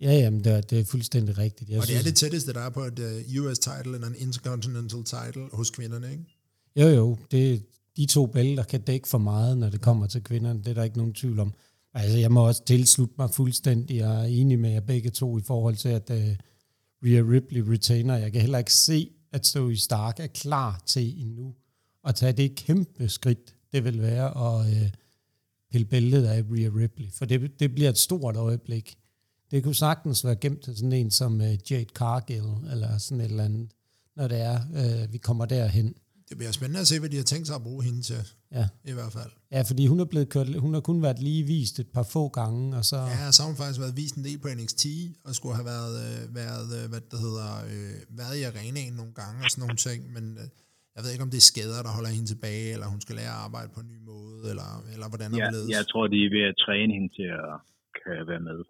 Ja, 0.00 0.12
jamen, 0.12 0.44
det 0.44 0.52
er, 0.52 0.60
det 0.60 0.80
er 0.80 0.84
fuldstændig 0.84 1.38
rigtigt. 1.38 1.70
Jeg 1.70 1.80
og 1.80 1.86
det 1.86 1.96
er 1.96 2.02
det 2.02 2.16
tætteste, 2.16 2.52
der 2.52 2.60
er 2.60 2.70
på 2.70 2.84
et 2.84 2.98
uh, 2.98 3.44
US 3.44 3.58
title 3.58 3.94
eller 3.94 4.06
en 4.06 4.16
intercontinental 4.18 5.04
title 5.04 5.48
hos 5.52 5.70
kvinderne, 5.70 6.10
ikke? 6.10 6.24
Jo, 6.76 6.88
jo. 6.88 7.18
Det, 7.30 7.62
de 7.96 8.06
to 8.06 8.26
bælter 8.26 8.62
kan 8.62 8.80
dække 8.80 9.08
for 9.08 9.18
meget, 9.18 9.58
når 9.58 9.70
det 9.70 9.80
kommer 9.80 10.06
til 10.06 10.22
kvinderne. 10.22 10.58
Det 10.58 10.68
er 10.68 10.74
der 10.74 10.82
ikke 10.82 10.96
nogen 10.96 11.14
tvivl 11.14 11.40
om. 11.40 11.54
Altså, 11.94 12.18
jeg 12.18 12.32
må 12.32 12.46
også 12.46 12.64
tilslutte 12.64 13.14
mig 13.18 13.30
fuldstændig. 13.30 13.96
Jeg 13.96 14.20
er 14.20 14.24
enig 14.24 14.58
med 14.58 14.70
jer 14.70 14.80
begge 14.80 15.10
to 15.10 15.38
i 15.38 15.42
forhold 15.42 15.76
til, 15.76 15.88
at 15.88 16.10
uh, 16.10 16.16
Rhea 17.04 17.22
Ripley 17.30 17.60
retainer. 17.60 18.16
Jeg 18.16 18.32
kan 18.32 18.40
heller 18.40 18.58
ikke 18.58 18.72
se, 18.72 19.10
at 19.32 19.46
Zoe 19.46 19.76
Stark 19.76 20.20
er 20.20 20.26
klar 20.26 20.82
til 20.86 21.22
endnu 21.22 21.54
at 22.04 22.14
tage 22.14 22.32
det 22.32 22.54
kæmpe 22.54 23.08
skridt, 23.08 23.54
det 23.72 23.84
vil 23.84 24.02
være 24.02 24.26
at 24.26 24.66
uh, 24.66 24.90
pille 25.72 25.86
bæltet 25.86 26.24
af 26.24 26.42
Rhea 26.50 26.70
Ripley. 26.76 27.12
For 27.12 27.24
det, 27.24 27.60
det 27.60 27.74
bliver 27.74 27.90
et 27.90 27.98
stort 27.98 28.36
øjeblik. 28.36 28.94
Det 29.50 29.62
kunne 29.62 29.74
sagtens 29.74 30.24
være 30.24 30.36
gemt 30.36 30.60
til 30.60 30.76
sådan 30.76 30.92
en 30.92 31.10
som 31.10 31.34
uh, 31.34 31.72
Jade 31.72 31.86
Cargill, 31.94 32.46
eller 32.70 32.98
sådan 32.98 33.20
et 33.20 33.30
eller 33.30 33.44
andet, 33.44 33.70
når 34.16 34.28
det 34.28 34.40
er, 34.40 34.60
uh, 34.70 35.12
vi 35.12 35.18
kommer 35.18 35.44
derhen. 35.44 35.94
Det 36.28 36.36
bliver 36.38 36.52
spændende 36.52 36.80
at 36.80 36.86
se, 36.86 37.00
hvad 37.00 37.10
de 37.10 37.16
har 37.16 37.24
tænkt 37.24 37.46
sig 37.46 37.56
at 37.56 37.62
bruge 37.62 37.84
hende 37.84 38.02
til. 38.02 38.22
Ja. 38.52 38.66
I 38.84 38.92
hvert 38.92 39.12
fald. 39.12 39.32
Ja, 39.52 39.62
fordi 39.62 39.86
hun 39.86 40.00
er 40.00 40.04
blevet 40.04 40.28
kørt, 40.28 40.48
hun 40.66 40.74
har 40.74 40.80
kun 40.80 41.02
været 41.02 41.18
lige 41.18 41.42
vist 41.42 41.78
et 41.78 41.88
par 41.88 42.02
få 42.02 42.28
gange, 42.28 42.76
og 42.76 42.84
så... 42.84 42.96
Ja, 42.96 43.32
så 43.32 43.42
har 43.42 43.48
hun 43.48 43.56
faktisk 43.56 43.80
været 43.80 43.96
vist 43.96 44.14
en 44.16 44.24
del 44.24 44.38
på 44.38 44.48
NXT, 44.58 44.86
og 45.24 45.34
skulle 45.34 45.54
have 45.54 45.68
været, 45.74 45.94
øh, 46.06 46.34
været 46.34 46.68
øh, 46.78 46.84
hvad 46.90 47.00
det 47.10 47.18
hedder, 47.26 47.50
øh, 47.72 48.18
været 48.20 48.36
i 48.40 48.42
arenaen 48.42 48.94
nogle 49.00 49.14
gange, 49.20 49.44
og 49.44 49.50
sådan 49.50 49.62
nogle 49.64 49.76
ting, 49.76 50.12
men 50.16 50.24
øh, 50.42 50.46
jeg 50.94 51.00
ved 51.02 51.10
ikke, 51.12 51.24
om 51.26 51.30
det 51.30 51.40
er 51.44 51.48
skader, 51.52 51.82
der 51.86 51.92
holder 51.96 52.10
hende 52.16 52.28
tilbage, 52.32 52.72
eller 52.74 52.86
hun 52.94 53.00
skal 53.00 53.16
lære 53.16 53.34
at 53.38 53.44
arbejde 53.46 53.70
på 53.74 53.80
en 53.80 53.90
ny 53.94 53.98
måde, 54.12 54.50
eller, 54.52 54.70
eller 54.94 55.08
hvordan 55.08 55.34
Ja, 55.34 55.46
det 55.54 55.68
jeg 55.78 55.84
tror, 55.90 56.04
de 56.06 56.18
er 56.26 56.30
ved 56.36 56.44
at 56.50 56.54
træne 56.64 56.92
hende 56.96 57.10
til 57.18 57.28
at 57.42 57.54
kan 58.00 58.26
være 58.32 58.44
med. 58.50 58.60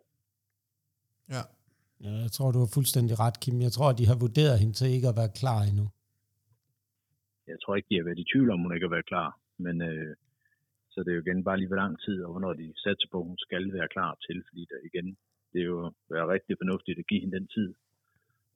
Ja. 1.34 1.42
Ja, 2.04 2.12
jeg 2.24 2.32
tror, 2.32 2.50
du 2.50 2.58
har 2.58 2.66
fuldstændig 2.66 3.18
ret, 3.20 3.40
Kim. 3.40 3.62
Jeg 3.62 3.72
tror, 3.72 3.92
de 3.92 4.06
har 4.06 4.14
vurderet 4.14 4.58
hende 4.58 4.72
til 4.72 4.90
ikke 4.90 5.08
at 5.08 5.16
være 5.16 5.28
klar 5.28 5.62
endnu. 5.62 5.88
Jeg 7.52 7.58
tror 7.62 7.76
ikke, 7.76 7.90
de 7.90 7.98
har 7.98 8.08
været 8.08 8.24
i 8.24 8.30
tvivl 8.32 8.50
om, 8.50 8.60
hun 8.62 8.74
ikke 8.74 8.86
har 8.88 8.96
været 8.96 9.10
klar. 9.12 9.30
Men 9.64 9.76
øh, 9.90 10.14
så 10.92 10.98
det 11.02 11.10
er 11.10 11.18
jo 11.18 11.24
igen 11.26 11.44
bare 11.48 11.58
lige, 11.58 11.70
hvor 11.72 11.82
lang 11.84 11.94
tid, 12.04 12.16
og 12.24 12.30
hvornår 12.32 12.52
de 12.60 12.66
satser 12.84 13.08
på, 13.12 13.18
at 13.20 13.28
hun 13.30 13.38
skal 13.46 13.64
være 13.78 13.92
klar 13.94 14.12
til. 14.26 14.38
Fordi 14.48 14.62
der 14.70 14.78
igen, 14.90 15.08
det 15.52 15.58
er 15.62 15.68
jo 15.74 15.80
være 16.14 16.32
rigtig 16.34 16.54
fornuftigt 16.62 16.98
at 16.98 17.08
give 17.10 17.20
hende 17.22 17.36
den 17.38 17.48
tid. 17.56 17.70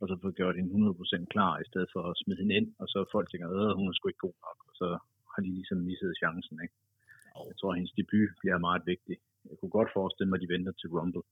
Og 0.01 0.05
så 0.09 0.15
få 0.23 0.31
gjort 0.41 0.57
hende 0.59 0.75
100% 0.75 1.35
klar, 1.35 1.53
i 1.63 1.67
stedet 1.71 1.89
for 1.95 2.03
at 2.11 2.19
smide 2.23 2.41
hende 2.43 2.55
ind. 2.59 2.69
Og 2.81 2.87
så 2.93 2.99
folk 3.15 3.27
tænker, 3.29 3.47
at 3.49 3.79
hun 3.81 3.89
er 3.89 3.95
sgu 3.95 4.05
ikke 4.09 4.27
god 4.29 4.39
nok. 4.47 4.59
Og 4.69 4.75
så 4.81 4.89
har 5.33 5.41
de 5.45 5.51
ligesom 5.59 5.79
misset 5.89 6.13
chancen. 6.23 6.57
Ikke? 6.65 6.77
Jeg 7.51 7.57
tror, 7.59 7.71
at 7.73 7.79
hendes 7.79 7.95
debut 8.01 8.31
bliver 8.41 8.59
meget 8.69 8.83
vigtig. 8.93 9.17
Jeg 9.51 9.57
kunne 9.59 9.75
godt 9.79 9.91
forestille 9.99 10.29
mig, 10.29 10.37
at 10.39 10.45
de 10.45 10.53
venter 10.55 10.73
til 10.81 10.89
Rumble. 10.97 11.25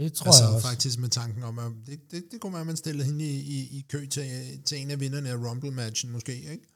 Det 0.00 0.12
tror 0.18 0.28
altså 0.28 0.44
jeg 0.44 0.54
også. 0.56 0.68
faktisk 0.70 0.96
med 1.04 1.10
tanken 1.20 1.42
om, 1.50 1.54
at 1.64 1.70
det, 1.88 1.96
det, 2.10 2.20
det 2.30 2.36
kunne 2.40 2.54
være, 2.56 2.66
at 2.66 2.72
man 2.72 2.80
stillede 2.84 3.06
hende 3.10 3.24
i, 3.34 3.38
i, 3.56 3.58
i 3.78 3.80
kø 3.92 4.00
til, 4.16 4.26
til 4.68 4.76
en 4.82 4.90
af 4.94 4.98
vinderne 5.04 5.28
af 5.34 5.38
Rumble-matchen 5.46 6.08
måske, 6.16 6.34
ikke? 6.54 6.66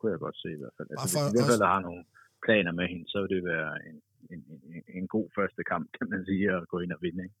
Kunne 0.00 0.12
jeg 0.14 0.20
godt 0.26 0.36
se 0.42 0.48
i 0.56 0.60
hvert 0.62 0.74
fald. 0.76 0.88
Altså, 0.90 1.04
for 1.14 1.22
hvis 1.24 1.32
i 1.32 1.36
hvert 1.36 1.50
fald 1.52 1.62
også- 1.66 1.72
har 1.74 1.80
nogle 1.88 2.02
planer 2.46 2.72
med 2.78 2.86
hende, 2.92 3.04
så 3.12 3.16
vil 3.22 3.30
det 3.36 3.44
være 3.54 3.70
en, 3.88 3.96
en, 4.32 4.40
en, 4.74 4.82
en 4.98 5.06
god 5.16 5.26
første 5.36 5.62
kamp, 5.72 5.86
kan 5.98 6.06
man 6.12 6.20
sige, 6.28 6.44
at 6.56 6.62
gå 6.72 6.76
ind 6.84 6.92
og 6.96 7.00
vinde. 7.06 7.22
Ikke? 7.26 7.36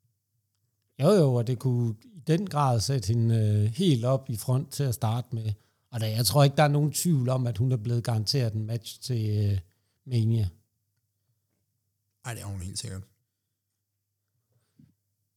Jo, 1.02 1.10
jo, 1.22 1.28
og 1.38 1.46
det 1.46 1.56
kunne 1.58 1.94
i 2.18 2.20
den 2.32 2.42
grad 2.54 2.80
sætte 2.80 3.06
hende 3.12 3.28
øh, 3.42 3.64
helt 3.82 4.04
op 4.14 4.24
i 4.34 4.36
front 4.44 4.68
til 4.76 4.84
at 4.90 4.94
starte 4.94 5.28
med. 5.38 5.48
Og 5.92 6.00
der, 6.00 6.06
jeg 6.06 6.24
tror 6.26 6.44
ikke, 6.44 6.56
der 6.56 6.62
er 6.62 6.68
nogen 6.78 6.92
tvivl 6.92 7.28
om, 7.28 7.46
at 7.46 7.58
hun 7.58 7.72
er 7.72 7.76
blevet 7.76 8.04
garanteret 8.04 8.52
en 8.54 8.66
match 8.66 9.00
til 9.00 9.22
øh, 9.38 9.58
Mania. 10.06 10.46
Nej, 12.24 12.34
det 12.34 12.42
er 12.42 12.46
hun 12.46 12.60
helt 12.60 12.78
sikkert. 12.78 13.02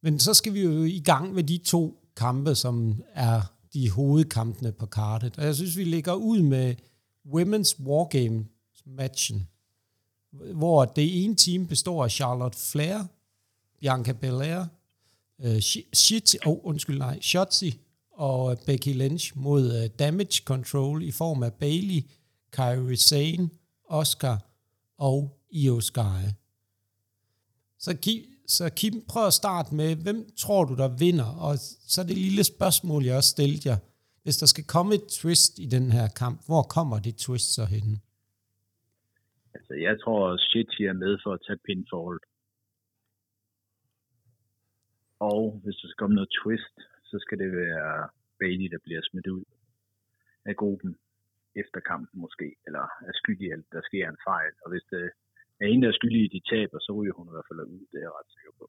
Men 0.01 0.19
så 0.19 0.33
skal 0.33 0.53
vi 0.53 0.63
jo 0.63 0.83
i 0.83 1.01
gang 1.05 1.33
med 1.33 1.43
de 1.43 1.57
to 1.57 1.99
kampe, 2.17 2.55
som 2.55 3.03
er 3.13 3.39
de 3.73 3.91
hovedkampene 3.91 4.71
på 4.71 4.85
kartet. 4.85 5.37
Og 5.39 5.45
jeg 5.45 5.55
synes, 5.55 5.77
vi 5.77 5.83
ligger 5.83 6.13
ud 6.13 6.41
med 6.41 6.75
Women's 7.27 7.83
Wargame 7.83 8.45
matchen, 8.85 9.47
hvor 10.31 10.85
det 10.85 11.23
ene 11.23 11.35
team 11.35 11.67
består 11.67 12.03
af 12.03 12.11
Charlotte 12.11 12.57
Flair, 12.57 13.03
Bianca 13.79 14.11
Belair, 14.11 14.65
øh, 15.41 15.57
Shi- 15.57 15.89
Shitty, 15.93 16.35
oh, 16.45 16.57
undskyld, 16.63 16.97
nej, 16.97 17.21
Shotzi 17.21 17.79
og 18.11 18.57
Becky 18.65 18.93
Lynch 18.97 19.31
mod 19.35 19.83
øh, 19.83 19.89
Damage 19.99 20.43
Control 20.45 21.03
i 21.03 21.11
form 21.11 21.43
af 21.43 21.53
Bailey, 21.53 22.03
Kyrie 22.51 22.97
Sane, 22.97 23.49
Oscar 23.85 24.45
og 24.97 25.37
Io 25.51 25.79
Sky. 25.79 26.25
Så 27.79 27.93
Kim, 27.93 28.23
så 28.47 28.69
Kim, 28.69 29.05
prøv 29.07 29.27
at 29.27 29.33
starte 29.33 29.75
med, 29.75 29.95
hvem 29.95 30.29
tror 30.37 30.63
du, 30.65 30.75
der 30.75 30.87
vinder? 30.87 31.25
Og 31.25 31.57
så 31.87 32.03
det 32.03 32.17
lille 32.17 32.43
spørgsmål, 32.43 33.05
jeg 33.05 33.17
også 33.17 33.29
stillede 33.29 33.69
jer. 33.69 33.77
Hvis 34.23 34.37
der 34.37 34.45
skal 34.53 34.65
komme 34.75 34.91
et 34.95 35.07
twist 35.21 35.53
i 35.65 35.67
den 35.75 35.85
her 35.97 36.07
kamp, 36.21 36.37
hvor 36.49 36.63
kommer 36.75 36.97
det 37.05 37.15
twist 37.25 37.49
så 37.57 37.65
henne? 37.75 37.95
Altså, 39.55 39.73
jeg 39.87 39.95
tror, 40.03 40.37
Shitty 40.37 40.81
er 40.91 40.97
med 41.03 41.13
for 41.23 41.31
at 41.33 41.43
tage 41.47 41.63
pinfall. 41.67 42.17
Og 45.31 45.43
hvis 45.63 45.75
der 45.81 45.87
skal 45.87 46.01
komme 46.01 46.15
noget 46.15 46.35
twist, 46.41 46.77
så 47.09 47.15
skal 47.23 47.37
det 47.43 47.51
være 47.63 48.09
Bailey, 48.39 48.67
der 48.73 48.81
bliver 48.85 49.01
smidt 49.09 49.27
ud 49.27 49.45
af 50.45 50.55
gruppen 50.61 50.91
efter 51.61 51.79
kampen 51.91 52.21
måske, 52.25 52.47
eller 52.67 52.83
er 53.09 53.15
skyldig, 53.21 53.47
at 53.53 53.63
der 53.71 53.81
sker 53.89 54.05
en 54.09 54.23
fejl. 54.29 54.53
Og 54.63 54.67
hvis 54.71 54.85
det 54.91 55.03
er 55.61 55.67
en, 55.67 55.81
der 55.81 55.89
er 55.89 55.99
skyldig 55.99 56.21
i 56.25 56.33
de 56.35 56.41
taber, 56.53 56.77
så 56.79 56.91
ryger 56.97 57.13
hun 57.17 57.27
i 57.27 57.33
hvert 57.33 57.49
fald 57.49 57.59
ud, 57.75 57.85
det 57.91 57.97
er 57.97 58.07
jeg 58.07 58.17
ret 58.19 58.31
sikker 58.35 58.53
på. 58.59 58.65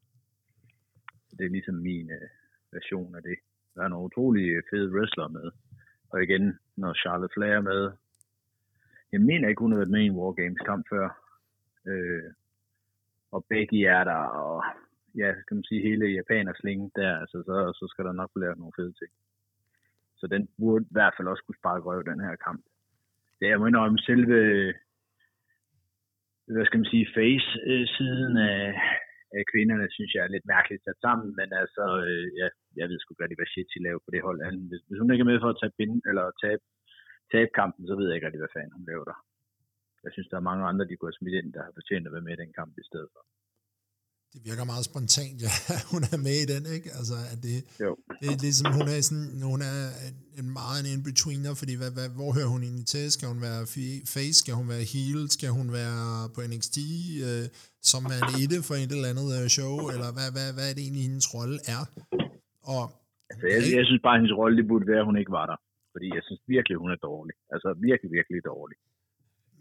Så 1.27 1.33
det 1.37 1.45
er 1.45 1.55
ligesom 1.57 1.75
min 1.89 2.07
øh, 2.19 2.29
version 2.77 3.15
af 3.15 3.23
det. 3.29 3.37
Der 3.75 3.83
er 3.83 3.87
nogle 3.87 4.05
utrolig 4.05 4.61
fede 4.69 4.91
wrestler 4.93 5.27
med. 5.27 5.51
Og 6.09 6.23
igen, 6.23 6.59
når 6.77 6.93
Charlotte 6.93 7.33
Flair 7.33 7.55
er 7.55 7.61
med, 7.61 7.91
jeg 9.11 9.21
mener 9.21 9.47
ikke, 9.49 9.59
hun 9.59 9.71
har 9.71 9.79
været 9.79 9.95
med 9.95 10.01
i 10.01 10.05
en 10.05 10.15
Wargames 10.19 10.61
kamp 10.65 10.85
før. 10.89 11.07
Øh, 11.87 12.23
og 13.31 13.45
Becky 13.49 13.81
er 13.97 14.03
der, 14.03 14.21
og 14.43 14.63
ja, 15.15 15.29
skal 15.41 15.55
man 15.55 15.63
sige, 15.63 15.81
hele 15.81 16.05
japanerslinge 16.05 16.91
der, 16.95 17.19
altså, 17.21 17.37
så, 17.45 17.55
så 17.79 17.87
skal 17.91 18.05
der 18.05 18.11
nok 18.11 18.31
blive 18.33 18.45
lavet 18.45 18.57
nogle 18.57 18.73
fede 18.75 18.93
ting. 18.99 19.11
Så 20.15 20.27
den 20.27 20.49
burde 20.59 20.85
i 20.85 20.87
hvert 20.91 21.13
fald 21.17 21.27
også 21.27 21.43
kunne 21.43 21.61
sparke 21.61 21.85
røv, 21.85 22.03
den 22.03 22.19
her 22.19 22.35
kamp. 22.35 22.63
Det 23.39 23.47
er 23.47 23.53
jo 23.53 23.65
indrømme 23.65 23.99
selve, 23.99 24.37
hvad 26.47 26.65
skal 26.65 26.79
man 26.79 26.91
sige, 26.93 27.07
face-siden 27.15 28.37
af 28.37 28.81
kvinderne, 29.51 29.87
synes 29.97 30.11
jeg 30.15 30.23
er 30.23 30.33
lidt 30.35 30.51
mærkeligt 30.55 30.83
sat 30.83 30.99
sammen, 31.05 31.29
men 31.39 31.49
altså, 31.61 31.83
øh, 32.07 32.25
ja, 32.39 32.47
jeg 32.79 32.85
ved 32.89 32.97
sgu 32.99 33.11
godt, 33.13 33.37
hvad 33.39 33.51
shit 33.53 33.69
de 33.73 33.85
laver 33.85 34.01
på 34.03 34.11
det 34.13 34.21
hold. 34.27 34.39
Altså, 34.45 34.59
Hvis, 34.69 34.81
hvis 34.87 34.99
hun 35.01 35.11
ikke 35.11 35.25
er 35.25 35.31
med 35.31 35.41
for 35.43 35.51
at 35.51 35.59
tage 35.61 35.77
bind, 35.79 35.95
eller 36.09 36.25
tabe, 36.43 36.63
tabe 37.33 37.51
kampen, 37.59 37.83
så 37.87 37.93
ved 37.95 38.05
jeg 38.07 38.15
ikke 38.15 38.27
rigtig, 38.27 38.43
hvad 38.43 38.55
fanden 38.55 38.77
hun 38.77 38.89
laver 38.91 39.05
der. 39.11 39.17
Jeg 40.05 40.11
synes, 40.13 40.29
der 40.31 40.37
er 40.37 40.49
mange 40.49 40.63
andre, 40.69 40.87
de 40.87 40.95
kunne 40.95 41.11
have 41.11 41.19
smidt 41.19 41.37
ind, 41.39 41.49
der 41.55 41.61
har 41.65 41.73
fortjent 41.79 42.07
at 42.07 42.13
være 42.15 42.27
med 42.27 42.35
i 42.35 42.41
den 42.43 42.53
kamp 42.59 42.73
i 42.83 42.85
stedet 42.89 43.09
for. 43.13 43.21
Det 44.35 44.41
virker 44.49 44.65
meget 44.73 44.85
spontant, 44.91 45.35
ja, 45.45 45.53
hun 45.93 46.01
er 46.13 46.19
med 46.27 46.37
i 46.43 46.47
den, 46.53 46.63
ikke? 46.75 46.89
Altså, 46.99 47.17
at 47.33 47.39
det, 47.47 47.57
Jo. 47.85 47.91
det 48.21 48.27
er 48.33 48.39
ligesom, 48.47 48.67
hun 48.79 48.87
er 48.93 48.99
sådan, 49.09 49.29
hun 49.51 49.61
er 49.73 49.79
en 50.39 50.49
meget 50.59 50.77
en 50.81 50.87
in-betweener, 50.93 51.53
fordi 51.61 51.73
hvad, 51.81 51.91
hvad, 51.97 52.09
hvor 52.19 52.29
hører 52.37 52.51
hun 52.55 52.61
egentlig 52.67 52.87
til? 52.95 53.05
Skal 53.15 53.27
hun 53.33 53.39
være 53.47 53.61
face? 54.13 54.37
Skal 54.43 54.53
hun 54.59 54.67
være 54.73 54.83
heel? 54.93 55.21
Skal 55.35 55.49
hun 55.59 55.67
være 55.79 56.03
på 56.35 56.39
NXT, 56.51 56.77
øh, 57.27 57.45
som 57.91 58.01
er 58.13 58.19
en 58.23 58.31
ette 58.41 58.57
for 58.67 58.75
et 58.83 58.91
eller 58.95 59.09
andet 59.13 59.29
øh, 59.37 59.45
show? 59.57 59.73
Eller 59.93 60.09
hvad, 60.15 60.29
hvad, 60.35 60.47
hvad 60.55 60.65
er 60.69 60.73
det 60.75 60.83
egentlig, 60.85 61.05
hendes 61.09 61.27
rolle 61.35 61.57
er? 61.75 61.81
Og 62.75 62.83
Altså, 63.31 63.45
jeg, 63.53 63.59
jeg 63.79 63.85
synes 63.89 64.01
bare, 64.05 64.15
at 64.15 64.19
hendes 64.21 64.37
rolle 64.41 64.55
det 64.59 64.65
burde 64.71 64.87
være, 64.91 65.03
at 65.03 65.09
hun 65.09 65.17
ikke 65.21 65.35
var 65.39 65.45
der. 65.51 65.57
Fordi 65.93 66.07
jeg 66.17 66.23
synes 66.27 66.41
virkelig, 66.55 66.75
hun 66.83 66.91
er 66.95 66.99
dårlig. 67.09 67.35
Altså 67.53 67.69
virkelig, 67.89 68.09
virkelig 68.17 68.39
dårlig. 68.53 68.77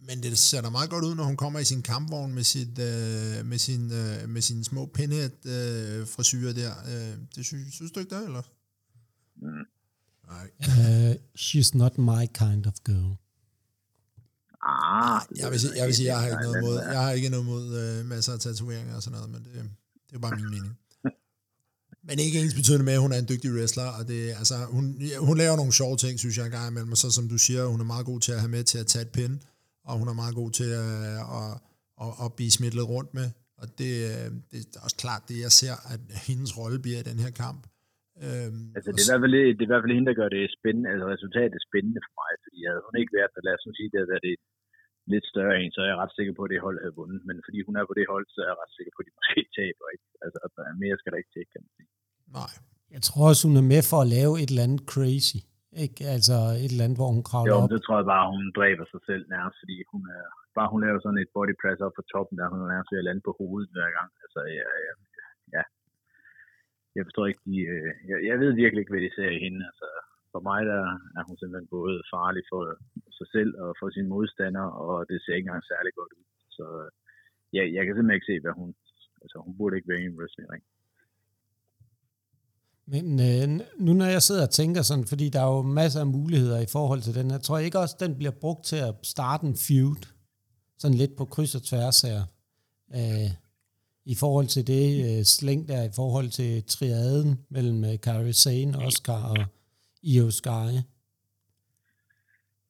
Men 0.06 0.22
det 0.22 0.38
ser 0.38 0.60
da 0.60 0.70
meget 0.70 0.90
godt 0.90 1.04
ud, 1.04 1.14
når 1.14 1.24
hun 1.24 1.36
kommer 1.36 1.58
i 1.58 1.64
sin 1.64 1.82
kampvogn 1.82 2.34
med, 2.34 2.44
sit, 2.44 2.78
øh, 2.78 3.46
med, 3.46 3.58
sin, 3.58 3.92
øh, 3.92 4.28
med 4.28 4.42
sine 4.42 4.64
små 4.64 4.86
pinhead 4.94 5.46
øh, 5.46 6.06
frisyrer 6.06 6.52
der. 6.52 6.72
Øh, 6.88 7.18
det 7.36 7.44
synes, 7.46 7.74
synes 7.74 7.92
du 7.92 8.00
ikke 8.00 8.16
det, 8.16 8.24
eller? 8.24 8.42
Mm. 9.36 9.48
Nej. 10.28 10.46
Uh, 10.68 11.14
she's 11.38 11.70
not 11.74 11.98
my 11.98 12.26
kind 12.34 12.66
of 12.66 12.74
girl. 12.84 13.16
Ah, 14.66 15.20
Jeg 15.36 15.50
vil, 15.50 15.60
sige, 15.60 15.72
jeg 15.76 15.86
vil 15.86 15.94
sige, 15.94 16.06
jeg 16.06 16.18
har 16.20 16.26
ikke 16.26 16.42
noget 16.42 16.62
mod, 16.64 16.80
jeg 16.80 17.00
har 17.00 17.10
ikke 17.12 17.28
noget 17.28 17.46
mod 17.46 17.78
øh, 17.78 18.06
masser 18.06 18.32
af 18.32 18.40
tatoveringer 18.40 18.96
og 18.96 19.02
sådan 19.02 19.18
noget, 19.18 19.32
men 19.32 19.44
det, 19.44 19.70
det 20.10 20.16
er 20.16 20.20
bare 20.20 20.36
min 20.36 20.50
mening. 20.50 20.78
Men 22.08 22.18
ikke 22.18 22.40
ens 22.40 22.54
betydende 22.54 22.84
med, 22.84 22.92
at 22.92 23.00
hun 23.00 23.12
er 23.12 23.18
en 23.18 23.28
dygtig 23.28 23.52
wrestler, 23.52 23.84
og 23.84 24.08
det, 24.08 24.34
altså, 24.38 24.64
hun, 24.64 25.02
hun 25.18 25.38
laver 25.38 25.56
nogle 25.56 25.72
sjove 25.72 25.96
ting, 25.96 26.18
synes 26.18 26.38
jeg, 26.38 26.44
en 26.44 26.50
gang 26.50 26.68
imellem, 26.70 26.92
og 26.92 26.98
så 26.98 27.10
som 27.10 27.28
du 27.28 27.38
siger, 27.38 27.66
hun 27.66 27.80
er 27.80 27.84
meget 27.84 28.06
god 28.06 28.20
til 28.20 28.32
at 28.32 28.40
have 28.40 28.48
med 28.50 28.64
til 28.64 28.78
at 28.78 28.86
tage 28.86 29.02
et 29.02 29.08
pin, 29.08 29.42
og 29.88 29.92
hun 30.00 30.08
er 30.12 30.20
meget 30.22 30.34
god 30.40 30.50
til 30.60 30.70
at, 30.84 30.92
at, 31.38 31.50
at, 32.04 32.10
at 32.24 32.28
blive 32.36 32.56
smidt 32.56 32.74
rundt 32.94 33.10
med, 33.18 33.28
og 33.60 33.66
det, 33.80 33.92
øh, 34.10 34.28
det 34.50 34.58
er 34.76 34.82
også 34.86 34.98
klart 35.04 35.22
det, 35.30 35.36
jeg 35.46 35.52
ser, 35.60 35.74
at 35.92 36.00
hendes 36.28 36.50
rolle 36.60 36.78
bliver 36.84 37.00
i 37.00 37.08
den 37.10 37.18
her 37.24 37.32
kamp. 37.44 37.60
Øhm, 38.24 38.62
Altså, 38.76 38.88
det 38.94 39.00
er, 39.02 39.06
i 39.06 39.10
hvert 39.10 39.24
fald, 39.24 39.36
det 39.56 39.62
er 39.62 39.68
i 39.68 39.72
hvert 39.72 39.84
fald 39.84 39.96
hende, 39.96 40.08
der 40.10 40.20
gør 40.22 40.30
det 40.36 40.42
spændende, 40.58 40.88
altså 40.92 41.06
resultatet 41.14 41.54
er 41.60 41.68
spændende 41.68 42.00
for 42.06 42.14
mig, 42.20 42.32
fordi 42.44 42.58
havde 42.68 42.86
hun 42.88 42.96
ikke 43.00 43.14
været 43.18 43.32
der, 43.34 43.42
lad 43.46 43.54
os 43.56 43.64
sige, 43.78 43.90
det 43.92 43.98
havde 44.00 44.12
været 44.14 44.28
et 44.34 44.42
lidt 45.12 45.26
større 45.32 45.54
en, 45.60 45.70
så 45.74 45.80
er 45.84 45.88
jeg 45.92 46.00
ret 46.02 46.16
sikker 46.18 46.34
på, 46.36 46.42
at 46.46 46.52
det 46.52 46.64
hold 46.66 46.78
havde 46.84 46.98
vundet. 47.00 47.20
Men 47.28 47.36
fordi 47.46 47.58
hun 47.66 47.74
er 47.78 47.84
på 47.90 47.94
det 47.98 48.06
hold, 48.12 48.26
så 48.34 48.38
er 48.42 48.48
jeg 48.50 48.58
ret 48.62 48.74
sikker 48.76 48.92
på, 48.94 49.00
at 49.02 49.06
de 49.08 49.16
måske 49.18 49.40
taber. 49.58 49.86
Ikke? 49.94 50.06
Altså, 50.24 50.38
er 50.70 50.82
mere 50.84 50.96
skal 51.00 51.10
der 51.12 51.20
ikke 51.22 51.34
til, 51.36 51.44
kan 51.52 51.60
man 51.64 51.72
sige. 51.76 51.88
Nej. 52.38 52.52
Jeg 52.94 53.02
tror 53.06 53.24
også, 53.30 53.42
hun 53.48 53.56
er 53.62 53.66
med 53.74 53.82
for 53.90 53.98
at 54.04 54.08
lave 54.16 54.32
et 54.42 54.50
eller 54.50 54.66
andet 54.66 54.82
crazy. 54.92 55.40
Ikke? 55.84 56.00
Altså 56.16 56.36
et 56.62 56.70
eller 56.72 56.86
andet, 56.86 57.00
hvor 57.00 57.10
hun 57.16 57.24
kravler 57.30 57.50
Jo, 57.50 57.56
op. 57.56 57.62
men 57.64 57.72
så 57.74 57.80
tror 57.84 57.96
jeg 58.00 58.08
bare, 58.14 58.32
hun 58.34 58.44
dræber 58.58 58.86
sig 58.92 59.02
selv 59.08 59.24
nærmest, 59.34 59.56
fordi 59.62 59.76
hun 59.92 60.02
er, 60.18 60.26
bare 60.58 60.72
hun 60.72 60.80
laver 60.84 60.98
sådan 61.00 61.22
et 61.24 61.34
body 61.36 61.54
press 61.62 61.80
op 61.86 61.94
på 61.98 62.04
toppen, 62.12 62.34
der 62.38 62.52
hun 62.52 62.60
er 62.64 62.70
nærmest 62.72 62.92
ved 62.92 63.02
at 63.02 63.08
lande 63.08 63.22
på 63.28 63.32
hovedet 63.40 63.70
hver 63.76 63.90
gang. 63.96 64.10
Altså, 64.24 64.40
ja, 64.60 64.68
ja, 64.86 64.92
ja. 65.56 65.64
Jeg 66.96 67.02
forstår 67.06 67.26
ikke, 67.30 67.44
de, 67.48 67.56
øh, 67.74 67.90
jeg, 68.10 68.18
jeg 68.28 68.36
ved 68.42 68.50
virkelig 68.62 68.80
ikke, 68.80 68.94
hvad 68.94 69.04
de 69.06 69.16
ser 69.18 69.30
i 69.36 69.42
hende. 69.44 69.60
Altså, 69.70 69.88
for 70.32 70.40
mig 70.48 70.60
der 70.70 70.82
er 71.18 71.24
hun 71.28 71.36
simpelthen 71.38 71.74
både 71.78 71.94
farlig 72.14 72.44
for 72.52 72.62
sig 73.18 73.28
selv 73.34 73.50
og 73.64 73.70
for 73.80 73.88
sine 73.90 74.12
modstandere, 74.14 74.70
og 74.82 74.96
det 75.08 75.16
ser 75.18 75.34
ikke 75.36 75.48
engang 75.48 75.70
særlig 75.72 75.92
godt 76.00 76.12
ud. 76.18 76.26
Så 76.56 76.64
ja, 77.56 77.62
jeg 77.76 77.82
kan 77.82 77.92
simpelthen 77.94 78.18
ikke 78.18 78.30
se, 78.32 78.44
hvad 78.44 78.54
hun... 78.60 78.68
Altså, 79.22 79.36
hun 79.46 79.54
burde 79.58 79.76
ikke 79.76 79.90
være 79.90 80.02
i 80.02 80.08
en 80.10 80.18
wrestling 80.18 80.48
ring. 80.52 80.64
Men 82.92 83.06
øh, 83.28 83.46
nu 83.86 83.92
når 84.00 84.08
jeg 84.14 84.22
sidder 84.22 84.44
og 84.48 84.54
tænker 84.60 84.82
sådan, 84.82 85.08
fordi 85.12 85.26
der 85.34 85.40
er 85.46 85.50
jo 85.56 85.62
masser 85.80 86.00
af 86.00 86.06
muligheder 86.06 86.60
i 86.66 86.72
forhold 86.76 87.00
til 87.02 87.14
den 87.18 87.30
her, 87.30 87.38
tror 87.38 87.56
jeg 87.56 87.66
ikke 87.66 87.82
også, 87.84 87.96
den 88.04 88.12
bliver 88.20 88.34
brugt 88.42 88.64
til 88.70 88.80
at 88.88 88.94
starte 89.14 89.42
en 89.50 89.56
feud, 89.66 90.00
sådan 90.82 91.00
lidt 91.02 91.14
på 91.18 91.24
kryds 91.34 91.54
og 91.58 91.62
tværs 91.70 91.98
her, 92.08 92.20
øh, 92.98 93.30
i 94.12 94.14
forhold 94.22 94.48
til 94.54 94.64
det 94.72 94.86
øh, 95.06 95.22
slæng 95.36 95.60
der, 95.70 95.80
i 95.90 95.94
forhold 96.00 96.28
til 96.38 96.52
triaden 96.74 97.32
mellem 97.54 97.78
øh, 97.88 97.96
Kairi 98.04 98.34
Sane, 98.44 98.72
Oscar 98.86 99.22
og 99.32 99.42
Io 100.12 100.26
Sky. 100.40 100.66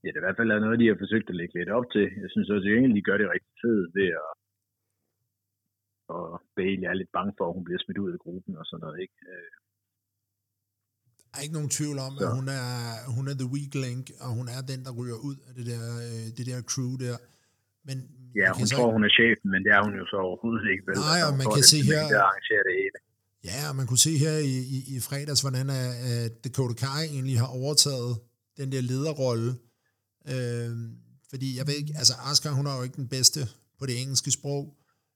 ja, 0.03 0.09
det 0.11 0.19
er 0.19 0.23
i 0.23 0.27
hvert 0.27 0.39
fald 0.39 0.61
noget, 0.65 0.81
de 0.83 0.91
har 0.91 1.03
forsøgt 1.05 1.29
at 1.31 1.39
lægge 1.41 1.55
lidt 1.59 1.71
op 1.79 1.87
til. 1.95 2.07
Jeg 2.23 2.31
synes 2.35 2.49
også, 2.55 2.67
at 2.89 2.97
de 2.99 3.07
gør 3.09 3.19
det 3.21 3.33
rigtig 3.35 3.55
fedt 3.63 3.91
ved 3.99 4.09
at 4.23 4.31
og 6.09 6.43
Bailey 6.57 6.87
er 6.89 6.95
lidt 6.95 7.13
bange 7.13 7.33
for, 7.39 7.47
at 7.49 7.55
hun 7.55 7.65
bliver 7.65 7.79
smidt 7.83 7.99
ud 7.99 8.13
af 8.13 8.19
gruppen 8.19 8.57
og 8.57 8.67
sådan 8.67 8.83
noget, 8.85 9.01
ikke? 9.01 9.19
Øh. 9.33 9.64
Der 11.35 11.41
er 11.41 11.45
ikke 11.47 11.59
nogen 11.61 11.69
tvivl 11.79 11.99
om, 11.99 12.13
så. 12.19 12.25
at 12.25 12.31
hun 12.39 12.47
er, 12.49 12.71
hun 13.17 13.25
er 13.29 13.35
the 13.43 13.49
weak 13.55 13.73
link, 13.87 14.05
og 14.25 14.31
hun 14.39 14.47
er 14.55 14.61
den, 14.73 14.81
der 14.87 14.93
ryger 15.01 15.19
ud 15.29 15.37
af 15.49 15.53
det 15.59 15.67
der, 15.67 15.83
øh, 16.07 16.27
det 16.37 16.45
der 16.51 16.59
crew 16.73 16.93
der. 17.05 17.17
Men 17.89 17.97
ja, 18.41 18.49
hun 18.59 18.67
tror, 18.67 18.87
ikke... 18.87 18.95
hun 18.97 19.05
er 19.09 19.13
chefen, 19.19 19.47
men 19.55 19.61
det 19.65 19.71
er 19.77 19.83
hun 19.87 19.95
jo 20.01 20.05
så 20.13 20.17
overhovedet 20.27 20.67
ikke. 20.73 20.85
Vel? 20.87 20.95
Nej, 21.11 21.21
og 21.29 21.33
man 21.41 21.47
kan 21.55 21.65
se 21.73 21.79
her... 21.91 22.03
Der 22.15 22.25
det 22.69 22.75
hele. 22.83 22.99
Ja, 23.51 23.59
og 23.71 23.75
man 23.77 23.87
kunne 23.87 24.05
se 24.09 24.13
her 24.25 24.37
i, 24.53 24.57
i, 24.77 24.79
i 24.95 25.01
fredags, 25.09 25.41
hvordan 25.45 25.67
at 25.71 26.45
Dakota 26.45 26.75
Kai 26.83 27.05
egentlig 27.17 27.39
har 27.39 27.51
overtaget 27.61 28.13
den 28.59 28.73
der 28.73 28.81
lederrolle. 28.81 29.51
Øh, 30.35 30.71
fordi 31.31 31.49
jeg 31.59 31.67
ved 31.67 31.75
ikke, 31.75 31.93
altså 32.01 32.15
Asuka, 32.29 32.49
hun 32.49 32.67
er 32.67 32.77
jo 32.77 32.83
ikke 32.83 32.97
den 32.97 33.09
bedste 33.09 33.41
på 33.79 33.87
det 33.87 34.03
engelske 34.03 34.31
sprog. 34.31 34.65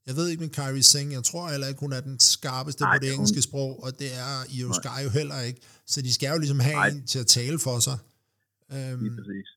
Jeg 0.09 0.15
ved 0.19 0.27
ikke 0.29 0.43
med 0.45 0.53
Kyrie 0.59 0.87
Singh, 0.93 1.11
jeg 1.19 1.25
tror 1.31 1.45
heller 1.53 1.69
ikke, 1.71 1.83
hun 1.87 1.95
er 1.99 2.03
den 2.11 2.17
skarpeste 2.35 2.83
Nej, 2.83 2.93
på 2.93 2.99
det 3.03 3.09
engelske 3.17 3.41
hun... 3.41 3.49
sprog, 3.49 3.73
og 3.85 3.91
det 4.03 4.11
er 4.27 4.33
Io 4.57 4.69
Sky 4.81 4.99
jo 5.07 5.11
heller 5.19 5.39
ikke. 5.49 5.61
Så 5.93 5.99
de 6.07 6.13
skal 6.17 6.29
jo 6.35 6.39
ligesom 6.45 6.61
have 6.69 6.81
Nej. 6.81 6.91
en 6.91 6.99
til 7.13 7.21
at 7.25 7.29
tale 7.39 7.59
for 7.67 7.77
sig. 7.87 7.99
Øhm, 8.75 9.01
Lige 9.05 9.15
præcis. 9.19 9.49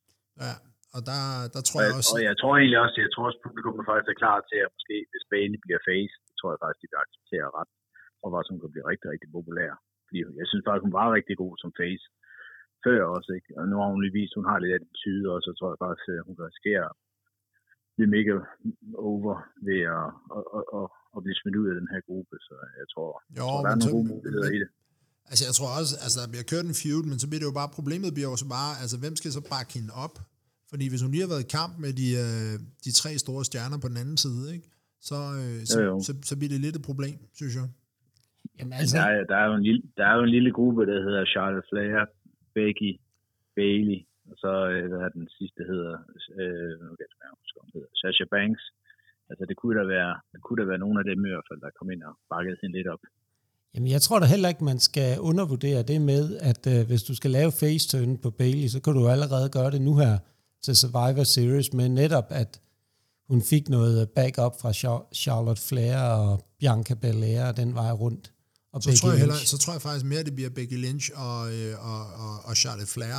Ja, 0.44 0.54
og 0.96 1.02
der, 1.10 1.22
der 1.56 1.62
tror 1.68 1.80
og 1.82 1.86
jeg, 1.86 1.92
også... 2.00 2.12
Og 2.16 2.22
jeg 2.30 2.36
tror 2.42 2.54
egentlig 2.62 2.80
også, 2.86 2.98
jeg 3.06 3.12
tror 3.14 3.26
også, 3.30 3.40
publikum 3.48 3.76
er 3.82 3.88
faktisk 3.92 4.10
er 4.14 4.20
klar 4.24 4.38
til, 4.50 4.60
at 4.66 4.70
måske, 4.76 4.96
hvis 5.12 5.26
Bane 5.32 5.58
bliver 5.66 5.82
face, 5.90 6.16
det 6.28 6.36
tror 6.40 6.50
jeg 6.54 6.60
faktisk, 6.64 6.82
de 6.84 6.90
vil 6.92 7.04
acceptere 7.06 7.48
ret. 7.58 7.72
Og 8.24 8.28
var 8.34 8.42
som 8.46 8.56
kan 8.62 8.74
blive 8.74 8.90
rigtig, 8.92 9.08
rigtig 9.14 9.30
populær. 9.38 9.72
Fordi 10.08 10.20
jeg 10.42 10.48
synes 10.50 10.64
faktisk, 10.68 10.86
hun 10.88 10.98
var 11.00 11.16
rigtig 11.18 11.36
god 11.44 11.54
som 11.64 11.72
face 11.82 12.06
før 12.86 13.02
også, 13.16 13.30
ikke? 13.38 13.50
Og 13.60 13.64
nu 13.70 13.76
har 13.82 13.90
hun 13.94 14.02
lige 14.04 14.18
vist, 14.20 14.38
hun 14.40 14.50
har 14.52 14.58
lidt 14.60 14.76
attitude 14.78 15.26
også, 15.36 15.48
og 15.50 15.56
så 15.56 15.60
tror 15.60 15.70
jeg 15.74 15.82
faktisk, 15.86 16.06
hun 16.28 16.36
kan 16.38 16.48
risikere 16.52 16.88
blive 18.02 18.16
mega 18.18 18.34
over 19.12 19.34
ved 19.68 19.80
at, 19.98 20.08
at, 20.38 20.44
at, 20.80 20.88
at, 21.16 21.20
blive 21.24 21.38
smidt 21.42 21.56
ud 21.62 21.68
af 21.72 21.76
den 21.80 21.88
her 21.94 22.02
gruppe, 22.08 22.36
så 22.48 22.56
jeg 22.82 22.88
tror, 22.94 23.12
jo, 23.38 23.44
tror 23.44 23.62
der 23.66 23.72
er 23.74 23.80
nogle 23.82 23.94
gode 23.96 24.08
muligheder 24.14 24.50
i 24.58 24.60
det. 24.64 24.70
Altså 25.32 25.44
jeg 25.50 25.56
tror 25.58 25.70
også, 25.80 25.94
altså 26.06 26.18
der 26.22 26.30
bliver 26.34 26.48
kørt 26.52 26.66
en 26.72 26.78
feud, 26.84 27.04
men 27.12 27.18
så 27.22 27.28
bliver 27.30 27.42
det 27.44 27.50
jo 27.52 27.58
bare, 27.62 27.70
problemet 27.80 28.10
bliver 28.18 28.30
også 28.36 28.48
bare, 28.58 28.72
altså 28.82 28.96
hvem 29.04 29.16
skal 29.20 29.32
så 29.38 29.44
bakke 29.54 29.72
hende 29.78 29.94
op? 30.06 30.16
Fordi 30.72 30.86
hvis 30.90 31.02
hun 31.04 31.12
lige 31.14 31.24
har 31.26 31.34
været 31.34 31.46
i 31.48 31.54
kamp 31.60 31.74
med 31.84 31.92
de, 32.02 32.08
øh, 32.26 32.54
de 32.86 32.92
tre 33.00 33.12
store 33.24 33.44
stjerner 33.50 33.80
på 33.84 33.88
den 33.92 33.98
anden 34.04 34.20
side, 34.26 34.44
ikke? 34.56 34.68
Så, 35.10 35.20
øh, 35.42 35.60
så, 35.72 35.78
jo, 35.82 35.88
jo. 35.90 35.96
Så, 36.08 36.12
så, 36.30 36.34
bliver 36.40 36.52
det 36.54 36.62
lidt 36.66 36.76
et 36.80 36.86
problem, 36.90 37.18
synes 37.40 37.54
jeg. 37.60 37.68
Jamen, 38.58 38.74
altså... 38.80 38.98
der, 38.98 39.06
er, 39.12 39.24
der, 39.32 39.38
er 39.44 39.48
jo 39.52 39.56
en 39.62 39.66
lille, 39.68 39.82
der 39.98 40.06
er 40.10 40.16
jo 40.18 40.24
en 40.28 40.34
lille 40.38 40.52
gruppe, 40.58 40.82
der 40.92 40.98
hedder 41.08 41.24
Charlotte 41.34 41.68
Flair, 41.70 42.00
Becky, 42.56 42.92
Bailey, 43.58 44.00
og 44.32 44.36
så, 44.44 44.52
øh, 44.74 44.84
hvad 44.90 45.02
er 45.06 45.12
den 45.20 45.28
sidste 45.40 45.62
hedder, 45.72 45.96
øh, 46.42 46.74
kan 47.20 47.28
jeg 47.28 47.34
huske, 47.42 47.58
hedder, 47.76 47.92
Sasha 48.02 48.26
Banks. 48.36 48.64
Altså 49.30 49.44
det 49.50 49.56
kunne, 49.60 49.76
da 49.80 49.86
være, 49.96 50.14
det 50.34 50.40
kunne 50.46 50.60
da 50.62 50.66
være 50.72 50.84
nogle 50.86 50.98
af 51.02 51.06
dem 51.12 51.20
i 51.28 51.32
hvert 51.34 51.48
fald, 51.50 51.62
der 51.66 51.78
kom 51.80 51.88
ind 51.94 52.04
og 52.10 52.14
bakkede 52.32 52.58
hende 52.62 52.76
lidt 52.78 52.90
op. 52.94 53.04
Jamen 53.74 53.92
jeg 53.96 54.02
tror 54.02 54.20
da 54.20 54.26
heller 54.34 54.50
ikke, 54.50 54.64
man 54.72 54.80
skal 54.90 55.20
undervurdere 55.20 55.82
det 55.92 56.00
med, 56.12 56.24
at 56.52 56.64
øh, 56.74 56.88
hvis 56.90 57.04
du 57.10 57.14
skal 57.20 57.32
lave 57.32 57.52
face 57.62 58.18
på 58.24 58.30
Bailey, 58.40 58.68
så 58.68 58.80
kan 58.84 58.94
du 58.94 59.04
allerede 59.16 59.50
gøre 59.58 59.72
det 59.76 59.82
nu 59.82 59.94
her 60.04 60.14
til 60.66 60.76
Survivor 60.82 61.24
Series, 61.24 61.74
med 61.74 61.90
netop 61.90 62.28
at 62.30 62.52
hun 63.30 63.42
fik 63.42 63.70
noget 63.70 64.10
backup 64.10 64.54
fra 64.62 64.72
Charlotte 65.14 65.62
Flair 65.68 65.98
og 65.98 66.46
Bianca 66.60 66.94
Belair 66.94 67.52
den 67.52 67.76
vej 67.76 67.92
rundt. 67.92 68.34
Og 68.74 68.84
så, 68.84 68.98
tror 68.98 69.10
jeg 69.10 69.20
heller, 69.20 69.36
så 69.54 69.58
tror 69.58 69.74
jeg 69.74 69.82
faktisk 69.82 70.06
mere, 70.06 70.20
at 70.20 70.26
det 70.26 70.36
bliver 70.36 70.50
Becky 70.50 70.78
Lynch 70.86 71.12
og, 71.16 71.40
øh, 71.56 71.74
og, 71.92 72.02
og, 72.24 72.34
og 72.48 72.54
Charlotte 72.62 72.92
Flair, 72.96 73.18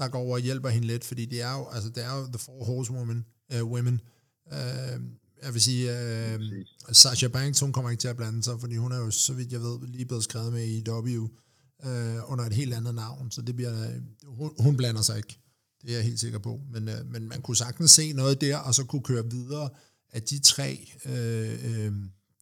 der 0.00 0.08
går 0.08 0.18
over 0.18 0.34
og 0.34 0.40
hjælper 0.40 0.68
hende 0.68 0.86
lidt, 0.86 1.04
fordi 1.04 1.26
det 1.26 1.40
er 1.42 1.52
jo, 1.58 1.68
altså, 1.68 1.88
det 1.88 2.04
er 2.04 2.18
jo 2.18 2.26
The 2.26 2.38
Four 2.38 2.64
Horsewomen, 2.64 3.24
uh, 3.54 3.72
women. 3.72 4.00
Uh, 4.46 5.02
jeg 5.42 5.52
vil 5.52 5.60
sige, 5.60 5.90
uh, 5.90 6.44
Sasha 6.92 7.28
Banks, 7.28 7.60
hun 7.60 7.72
kommer 7.72 7.90
ikke 7.90 8.00
til 8.00 8.08
at 8.08 8.16
blande 8.16 8.42
sig, 8.42 8.60
fordi 8.60 8.76
hun 8.76 8.92
er 8.92 8.98
jo, 8.98 9.10
så 9.10 9.32
vidt 9.32 9.52
jeg 9.52 9.60
ved, 9.60 9.86
lige 9.86 10.04
blevet 10.06 10.24
skrevet 10.24 10.52
med 10.52 10.68
i 10.68 10.84
W 10.88 11.18
uh, 11.18 12.32
under 12.32 12.44
et 12.44 12.52
helt 12.52 12.74
andet 12.74 12.94
navn, 12.94 13.30
så 13.30 13.42
det 13.42 13.56
bliver, 13.56 13.88
uh, 13.88 14.36
hun, 14.36 14.50
hun 14.58 14.76
blander 14.76 15.02
sig 15.02 15.16
ikke. 15.16 15.38
Det 15.82 15.90
er 15.90 15.94
jeg 15.94 16.04
helt 16.04 16.20
sikker 16.20 16.38
på. 16.38 16.60
Men, 16.72 16.88
uh, 16.88 17.12
men 17.12 17.28
man 17.28 17.42
kunne 17.42 17.56
sagtens 17.56 17.90
se 17.90 18.12
noget 18.12 18.40
der, 18.40 18.56
og 18.56 18.74
så 18.74 18.84
kunne 18.84 19.02
køre 19.02 19.30
videre, 19.30 19.70
at 20.10 20.30
de 20.30 20.38
tre, 20.38 20.88
uh, 21.04 21.86
uh, 21.86 21.94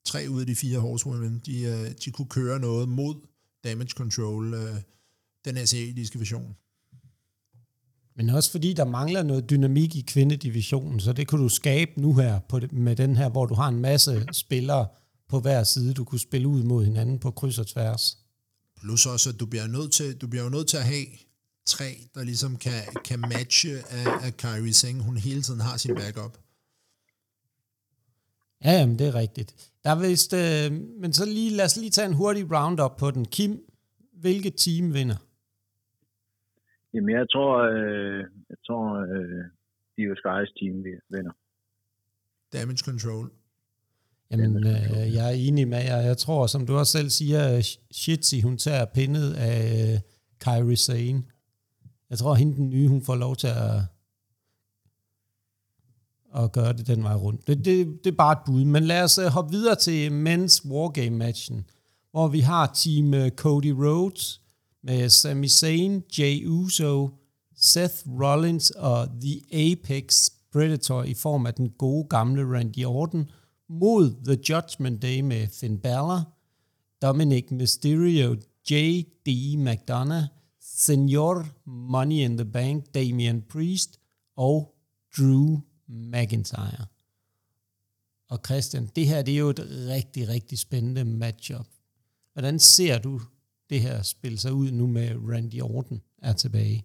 tre 0.05 0.27
ud 0.31 0.41
af 0.41 0.47
de 0.47 0.57
fire 0.57 0.79
horsewomen, 0.79 1.39
de, 1.47 1.69
uh, 1.69 1.93
de 2.05 2.11
kunne 2.11 2.29
køre 2.29 2.59
noget 2.59 2.89
mod 2.89 3.15
damage 3.65 3.91
control, 3.91 4.55
uh, 4.55 4.77
den 5.45 5.57
asiatiske 5.57 6.19
version. 6.19 6.57
Men 8.19 8.31
også 8.31 8.51
fordi 8.51 8.73
der 8.73 8.85
mangler 8.85 9.23
noget 9.23 9.51
dynamik 9.51 9.97
i 9.97 10.01
kvindedivisionen, 10.01 11.01
så 11.01 11.13
det 11.13 11.29
kunne 11.29 11.43
du 11.43 11.49
skabe 11.49 12.01
nu 12.01 12.15
her 12.15 12.41
på 12.49 12.61
med 12.73 12.97
den 12.97 13.17
her, 13.17 13.29
hvor 13.29 13.47
du 13.47 13.55
har 13.55 13.69
en 13.69 13.79
masse 13.79 14.27
spillere 14.33 14.87
på 15.29 15.41
hver 15.41 15.65
side, 15.65 15.95
du 15.95 16.05
kunne 16.05 16.19
spille 16.21 16.49
ud 16.49 16.63
mod 16.63 16.85
hinanden 16.85 17.19
på 17.19 17.31
kryds 17.31 17.59
og 17.59 17.67
tværs. 17.67 18.19
Plus 18.81 19.07
også, 19.07 19.31
at 19.31 19.41
du 19.41 19.47
bliver 19.47 19.67
nødt 19.67 19.93
til, 19.93 20.17
du 20.17 20.27
bliver 20.27 20.49
nødt 20.49 20.69
til 20.69 20.77
at 20.77 20.85
have 20.85 21.07
tre, 21.67 22.09
der 22.15 22.25
ligesom 22.25 22.57
kan, 22.57 22.83
kan 23.05 23.21
matche 23.21 23.71
af, 23.91 24.07
af 24.23 24.37
Kyrie 24.37 24.75
Singh. 24.75 25.05
Hun 25.05 25.17
hele 25.17 25.43
tiden 25.43 25.61
har 25.61 25.77
sin 25.77 25.95
backup. 25.95 26.39
Ja, 28.65 28.73
jamen, 28.73 28.99
det 28.99 29.07
er 29.07 29.15
rigtigt. 29.15 29.55
Der 29.85 29.91
er 29.91 29.99
vist, 30.09 30.33
øh, 30.33 30.73
men 31.01 31.13
så 31.13 31.25
lige, 31.25 31.51
lad 31.51 31.65
os 31.65 31.77
lige 31.77 31.91
tage 31.91 32.07
en 32.07 32.15
hurtig 32.15 32.53
roundup 32.53 32.97
på 32.97 33.11
den. 33.11 33.25
Kim, 33.25 33.61
hvilket 34.21 34.55
team 34.57 34.95
vinder? 34.95 35.17
Jamen, 36.95 37.11
jeg 37.21 37.27
tror, 37.33 37.55
øh, 37.73 38.25
jeg 38.51 38.59
tror, 38.67 38.87
øh, 39.15 39.45
Dio 39.97 40.15
Skies 40.21 40.51
team 40.59 40.77
vinder. 41.15 41.35
Damage 42.53 42.83
control. 42.85 43.31
Jamen, 44.31 44.57
øh, 44.57 45.15
jeg 45.15 45.27
er 45.27 45.37
enig 45.37 45.69
med 45.69 45.79
jer. 45.79 45.97
Jeg 45.97 46.19
tror, 46.19 46.47
som 46.47 46.67
du 46.67 46.77
også 46.77 46.93
selv 46.93 47.11
siger, 47.11 47.41
Shitzy, 47.91 48.35
hun 48.43 48.57
tager 48.57 48.85
pindet 48.85 49.35
af 49.35 49.93
øh, 49.95 50.01
Kyrie 50.41 50.77
Sane. 50.77 51.23
Jeg 52.11 52.19
tror, 52.19 52.35
hende 52.35 52.57
den 52.57 52.71
nye, 52.71 52.89
hun 52.89 53.03
får 53.03 53.17
lov 53.17 53.37
til 53.37 53.47
at, 53.47 53.81
at 56.43 56.53
gøre 56.53 56.73
det 56.73 56.87
den 56.87 57.03
vej 57.03 57.15
rundt. 57.15 57.47
Det, 57.47 57.65
det, 57.65 58.05
det 58.05 58.11
er 58.13 58.17
bare 58.17 58.33
et 58.33 58.39
bud. 58.47 58.65
Men 58.65 58.83
lad 58.83 59.03
os 59.05 59.19
uh, 59.19 59.25
hoppe 59.25 59.51
videre 59.51 59.75
til 59.77 60.09
Men's 60.09 60.71
Wargame-matchen, 60.71 61.67
hvor 62.11 62.29
vi 62.29 62.41
har 62.41 62.67
team 62.67 63.07
uh, 63.13 63.29
Cody 63.29 63.73
Rhodes, 63.85 64.43
med 64.83 65.09
Sami 65.09 65.49
Zayn, 65.49 66.03
Jay 66.19 66.47
Uso, 66.47 67.11
Seth 67.57 67.95
Rollins 68.21 68.71
og 68.71 69.09
The 69.21 69.41
Apex 69.73 70.31
Predator 70.53 71.03
i 71.03 71.15
form 71.15 71.47
af 71.47 71.55
den 71.55 71.71
gode 71.71 72.07
gamle 72.09 72.57
Randy 72.57 72.85
Orton 72.85 73.31
mod 73.69 74.15
The 74.25 74.39
Judgment 74.49 75.03
Day 75.03 75.21
med 75.21 75.49
Finn 75.49 75.79
Balor, 75.79 76.33
Dominic 77.03 77.51
Mysterio, 77.51 78.37
J.D. 78.71 79.57
McDonough, 79.57 80.25
Senior 80.61 81.47
Money 81.65 82.17
in 82.17 82.37
the 82.37 82.45
Bank, 82.45 82.95
Damian 82.95 83.43
Priest 83.43 84.01
og 84.37 84.75
Drew 85.19 85.61
McIntyre. 85.89 86.87
Og 88.29 88.41
Christian, 88.47 88.91
det 88.97 89.07
her 89.07 89.23
det 89.23 89.35
er 89.35 89.39
jo 89.39 89.49
et 89.49 89.61
rigtig, 89.89 90.29
rigtig 90.29 90.59
spændende 90.59 91.05
matchup. 91.05 91.67
Hvordan 92.33 92.59
ser 92.59 92.99
du 92.99 93.21
det 93.71 93.81
her 93.81 94.03
spille 94.03 94.39
sig 94.39 94.53
ud 94.53 94.71
nu 94.71 94.87
med 94.87 95.17
Randy 95.33 95.61
Orton 95.63 96.03
er 96.23 96.33
tilbage? 96.33 96.85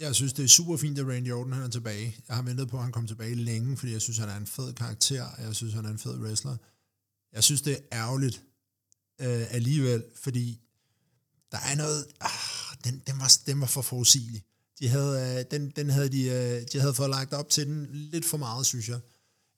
Jeg 0.00 0.14
synes, 0.14 0.32
det 0.32 0.44
er 0.44 0.48
super 0.48 0.76
fint, 0.76 0.98
at 0.98 1.06
Randy 1.06 1.32
Orton 1.32 1.52
han 1.52 1.62
er 1.62 1.68
tilbage. 1.68 2.16
Jeg 2.28 2.36
har 2.36 2.42
ventet 2.42 2.68
på, 2.68 2.76
at 2.76 2.82
han 2.82 2.92
kom 2.92 3.06
tilbage 3.06 3.34
længe, 3.34 3.76
fordi 3.76 3.92
jeg 3.92 4.02
synes, 4.02 4.18
han 4.18 4.28
er 4.28 4.36
en 4.36 4.46
fed 4.46 4.72
karakter, 4.72 5.24
og 5.24 5.42
jeg 5.42 5.54
synes, 5.54 5.74
han 5.74 5.84
er 5.84 5.90
en 5.90 5.98
fed 5.98 6.18
wrestler. 6.18 6.56
Jeg 7.32 7.44
synes, 7.44 7.62
det 7.62 7.72
er 7.72 7.80
ærgerligt 7.92 8.42
øh, 9.20 9.54
alligevel, 9.54 10.04
fordi 10.16 10.60
der 11.52 11.58
er 11.58 11.76
noget... 11.76 12.06
Ah, 12.20 12.76
den, 12.84 13.02
den, 13.06 13.18
var, 13.18 13.32
den 13.46 13.60
var 13.60 13.66
for 13.66 13.82
forudsigelig. 13.82 14.42
De 14.78 14.88
havde, 14.88 15.38
øh, 15.38 15.44
den, 15.50 15.70
den 15.70 15.90
havde 15.90 16.08
de, 16.08 16.22
øh, 16.22 16.66
de 16.72 16.80
havde 16.80 16.94
fået 16.94 17.10
lagt 17.10 17.32
op 17.32 17.50
til 17.50 17.66
den 17.66 17.86
lidt 17.92 18.24
for 18.24 18.36
meget, 18.36 18.66
synes 18.66 18.88
jeg. 18.88 19.00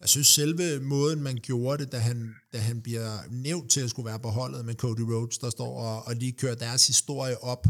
Jeg 0.01 0.09
synes 0.09 0.27
selve 0.27 0.81
måden, 0.81 1.23
man 1.23 1.37
gjorde 1.43 1.85
det, 1.85 1.93
da 1.93 1.99
han, 1.99 2.35
da 2.53 2.59
han 2.59 2.81
bliver 2.83 3.19
nævnt 3.31 3.71
til 3.71 3.81
at 3.81 3.91
skulle 3.91 4.07
være 4.07 4.19
på 4.19 4.29
holdet 4.29 4.65
med 4.65 4.75
Cody 4.75 5.01
Rhodes, 5.01 5.39
der 5.39 5.51
står 5.51 5.81
og, 5.81 6.07
og 6.07 6.15
lige 6.17 6.33
kører 6.33 6.55
deres 6.55 6.87
historie 6.87 7.43
op, 7.43 7.67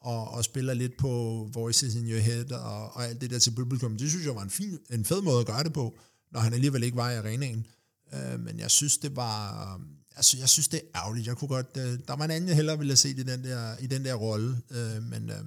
og, 0.00 0.28
og 0.28 0.44
spiller 0.44 0.74
lidt 0.74 0.96
på 0.98 1.10
Voices 1.52 1.94
in 1.94 2.10
Your 2.10 2.20
Head, 2.20 2.52
og, 2.52 2.92
og 2.92 3.04
alt 3.04 3.20
det 3.20 3.30
der 3.30 3.38
til 3.38 3.50
publikum. 3.50 3.96
Det 3.96 4.10
synes 4.10 4.26
jeg 4.26 4.34
var 4.34 4.42
en, 4.42 4.50
fin, 4.50 4.78
en 4.90 5.04
fed 5.04 5.22
måde 5.22 5.40
at 5.40 5.46
gøre 5.46 5.64
det 5.64 5.72
på, 5.72 5.98
når 6.32 6.40
han 6.40 6.54
alligevel 6.54 6.82
ikke 6.82 6.96
var 6.96 7.10
i 7.10 7.16
arenaen. 7.16 7.66
Øh, 8.14 8.40
men 8.40 8.58
jeg 8.58 8.70
synes, 8.70 8.98
det 8.98 9.16
var... 9.16 9.74
Øh, 9.74 9.80
altså, 10.16 10.38
jeg 10.38 10.48
synes, 10.48 10.68
det 10.68 10.80
er 10.80 11.00
ærgerligt. 11.00 11.26
Jeg 11.26 11.36
kunne 11.36 11.48
godt... 11.48 11.76
Øh, 11.76 11.98
der 12.08 12.16
var 12.16 12.24
en 12.24 12.30
anden, 12.30 12.48
jeg 12.48 12.56
hellere 12.56 12.78
ville 12.78 12.90
have 12.90 12.96
set 12.96 13.18
i 13.18 13.22
den 13.22 13.44
der, 13.44 13.76
i 13.80 13.86
den 13.86 14.04
der 14.04 14.14
rolle. 14.14 14.60
øh, 14.70 15.02
men 15.02 15.30
Øh, 15.30 15.44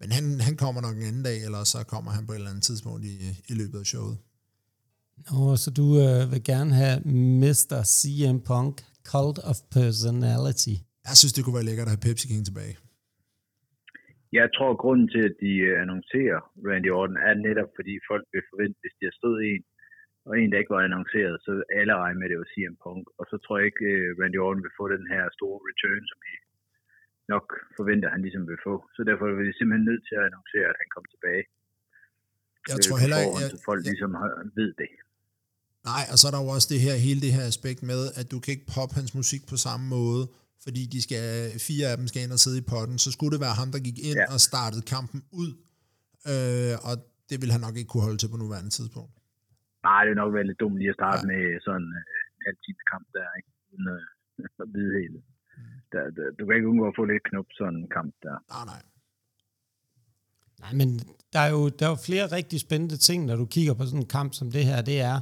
men 0.00 0.12
han, 0.12 0.40
han 0.40 0.56
kommer 0.56 0.80
nok 0.80 0.96
en 0.96 1.02
anden 1.02 1.22
dag, 1.22 1.44
eller 1.44 1.64
så 1.64 1.84
kommer 1.84 2.10
han 2.10 2.26
på 2.26 2.32
et 2.32 2.36
eller 2.36 2.50
andet 2.50 2.64
tidspunkt 2.64 3.04
i, 3.04 3.42
i 3.48 3.54
løbet 3.54 3.78
af 3.78 3.86
showet. 3.86 4.18
Nå, 5.24 5.56
så 5.62 5.68
du 5.80 5.86
øh, 6.04 6.22
vil 6.32 6.42
gerne 6.52 6.72
have 6.82 6.96
Mr. 7.42 7.78
CM 7.96 8.38
Punk, 8.48 8.74
Cult 9.10 9.38
of 9.50 9.58
Personality. 9.76 10.76
Jeg 11.08 11.16
synes, 11.20 11.32
det 11.34 11.42
kunne 11.42 11.58
være 11.58 11.68
lækkert 11.68 11.88
at 11.88 11.94
have 11.94 12.06
Pepsi 12.06 12.26
King 12.30 12.44
tilbage. 12.50 12.74
Jeg 14.38 14.46
tror, 14.56 14.70
at 14.74 14.82
grunden 14.84 15.08
til, 15.14 15.22
at 15.30 15.36
de 15.44 15.52
øh, 15.68 15.74
annoncerer 15.82 16.40
Randy 16.68 16.90
Orton, 16.98 17.18
er 17.28 17.34
netop, 17.48 17.70
fordi 17.78 17.94
folk 18.10 18.24
vil 18.32 18.44
forvente, 18.52 18.78
hvis 18.82 18.96
de 18.98 19.04
har 19.08 19.16
stået 19.20 19.40
en, 19.50 19.62
og 20.28 20.32
en, 20.40 20.50
der 20.50 20.60
ikke 20.60 20.76
var 20.76 20.86
annonceret, 20.88 21.34
så 21.46 21.52
alle 21.78 21.94
regner 22.02 22.18
med, 22.18 22.28
at 22.28 22.32
det 22.32 22.42
var 22.42 22.52
CM 22.54 22.76
Punk. 22.84 23.04
Og 23.18 23.24
så 23.30 23.36
tror 23.38 23.54
jeg 23.58 23.66
ikke, 23.70 23.84
at 23.86 23.98
øh, 24.00 24.08
Randy 24.20 24.38
Orton 24.44 24.64
vil 24.66 24.78
få 24.78 24.84
den 24.96 25.06
her 25.14 25.24
store 25.38 25.58
return, 25.68 26.02
som 26.10 26.18
de 26.26 26.32
nok 27.34 27.46
forventer, 27.78 28.08
han 28.14 28.22
ligesom 28.26 28.44
vil 28.50 28.60
få. 28.68 28.74
Så 28.94 29.00
derfor 29.08 29.24
er 29.26 29.36
vi 29.38 29.58
simpelthen 29.58 29.88
nødt 29.90 30.04
til 30.08 30.14
at 30.18 30.26
annoncere, 30.28 30.66
at 30.72 30.78
han 30.82 30.88
kommer 30.94 31.10
tilbage. 31.14 31.44
Jeg 32.70 32.78
tror 32.84 32.98
heller 33.04 33.20
ikke, 33.24 33.44
at 33.46 33.52
folk 33.68 33.82
ligesom 33.90 34.12
ved 34.60 34.70
det. 34.82 34.92
Nej, 35.92 36.04
og 36.12 36.16
så 36.18 36.24
er 36.28 36.32
der 36.34 36.42
jo 36.44 36.48
også 36.56 36.68
det 36.72 36.80
her, 36.86 36.94
hele 37.06 37.20
det 37.24 37.32
her 37.36 37.46
aspekt 37.52 37.80
med, 37.90 38.00
at 38.20 38.26
du 38.32 38.36
kan 38.42 38.50
ikke 38.54 38.68
poppe 38.76 38.94
hans 39.00 39.12
musik 39.20 39.42
på 39.52 39.56
samme 39.66 39.84
måde, 39.96 40.22
fordi 40.64 40.82
de 40.94 41.00
skal, 41.06 41.24
fire 41.68 41.86
af 41.92 41.96
dem 42.00 42.06
skal 42.10 42.22
ind 42.24 42.32
og 42.36 42.42
sidde 42.44 42.58
i 42.62 42.68
potten, 42.72 42.96
så 43.04 43.08
skulle 43.16 43.32
det 43.34 43.44
være 43.46 43.56
ham, 43.60 43.68
der 43.74 43.80
gik 43.88 43.98
ind 44.08 44.18
ja. 44.20 44.26
og 44.34 44.38
startede 44.50 44.84
kampen 44.94 45.20
ud, 45.42 45.50
øh, 46.32 46.74
og 46.88 46.94
det 47.28 47.36
vil 47.42 47.54
han 47.54 47.62
nok 47.66 47.76
ikke 47.78 47.90
kunne 47.92 48.06
holde 48.08 48.20
til 48.20 48.32
på 48.32 48.38
nuværende 48.42 48.72
tidspunkt. 48.78 49.14
Nej, 49.88 50.00
det 50.04 50.12
er 50.12 50.20
nok 50.22 50.34
været 50.36 50.48
lidt 50.50 50.60
dumt 50.62 50.78
lige 50.80 50.92
at 50.94 50.98
starte 51.00 51.22
ja. 51.22 51.28
med 51.30 51.42
sådan 51.66 51.82
en 51.82 51.88
uh, 51.98 52.44
halv 52.46 52.58
kamp 52.92 53.06
der, 53.16 53.28
ikke? 53.38 53.50
Uden 53.72 53.86
uh, 53.94 54.02
at 54.62 54.68
vide 54.74 54.92
hele. 55.00 55.18
Mm. 55.56 55.76
Der, 55.92 56.02
der, 56.16 56.24
du 56.38 56.42
kan 56.46 56.54
ikke 56.56 56.68
undgå 56.70 56.86
at 56.92 56.96
få 56.98 57.04
lidt 57.12 57.24
knop 57.30 57.48
sådan 57.58 57.78
en 57.82 57.90
kamp 57.96 58.12
der. 58.26 58.36
Nej, 58.54 58.64
nej. 58.72 58.82
Nej, 60.62 60.72
men 60.80 60.88
der 61.34 61.40
er, 61.46 61.50
jo, 61.56 61.62
der 61.76 61.84
er 61.86 61.92
jo 61.94 62.00
flere 62.08 62.26
rigtig 62.38 62.58
spændende 62.66 62.98
ting, 63.08 63.18
når 63.28 63.36
du 63.42 63.46
kigger 63.46 63.74
på 63.74 63.84
sådan 63.88 64.04
en 64.04 64.14
kamp 64.18 64.30
som 64.38 64.48
det 64.56 64.64
her. 64.70 64.78
Det 64.90 64.98
er, 65.10 65.16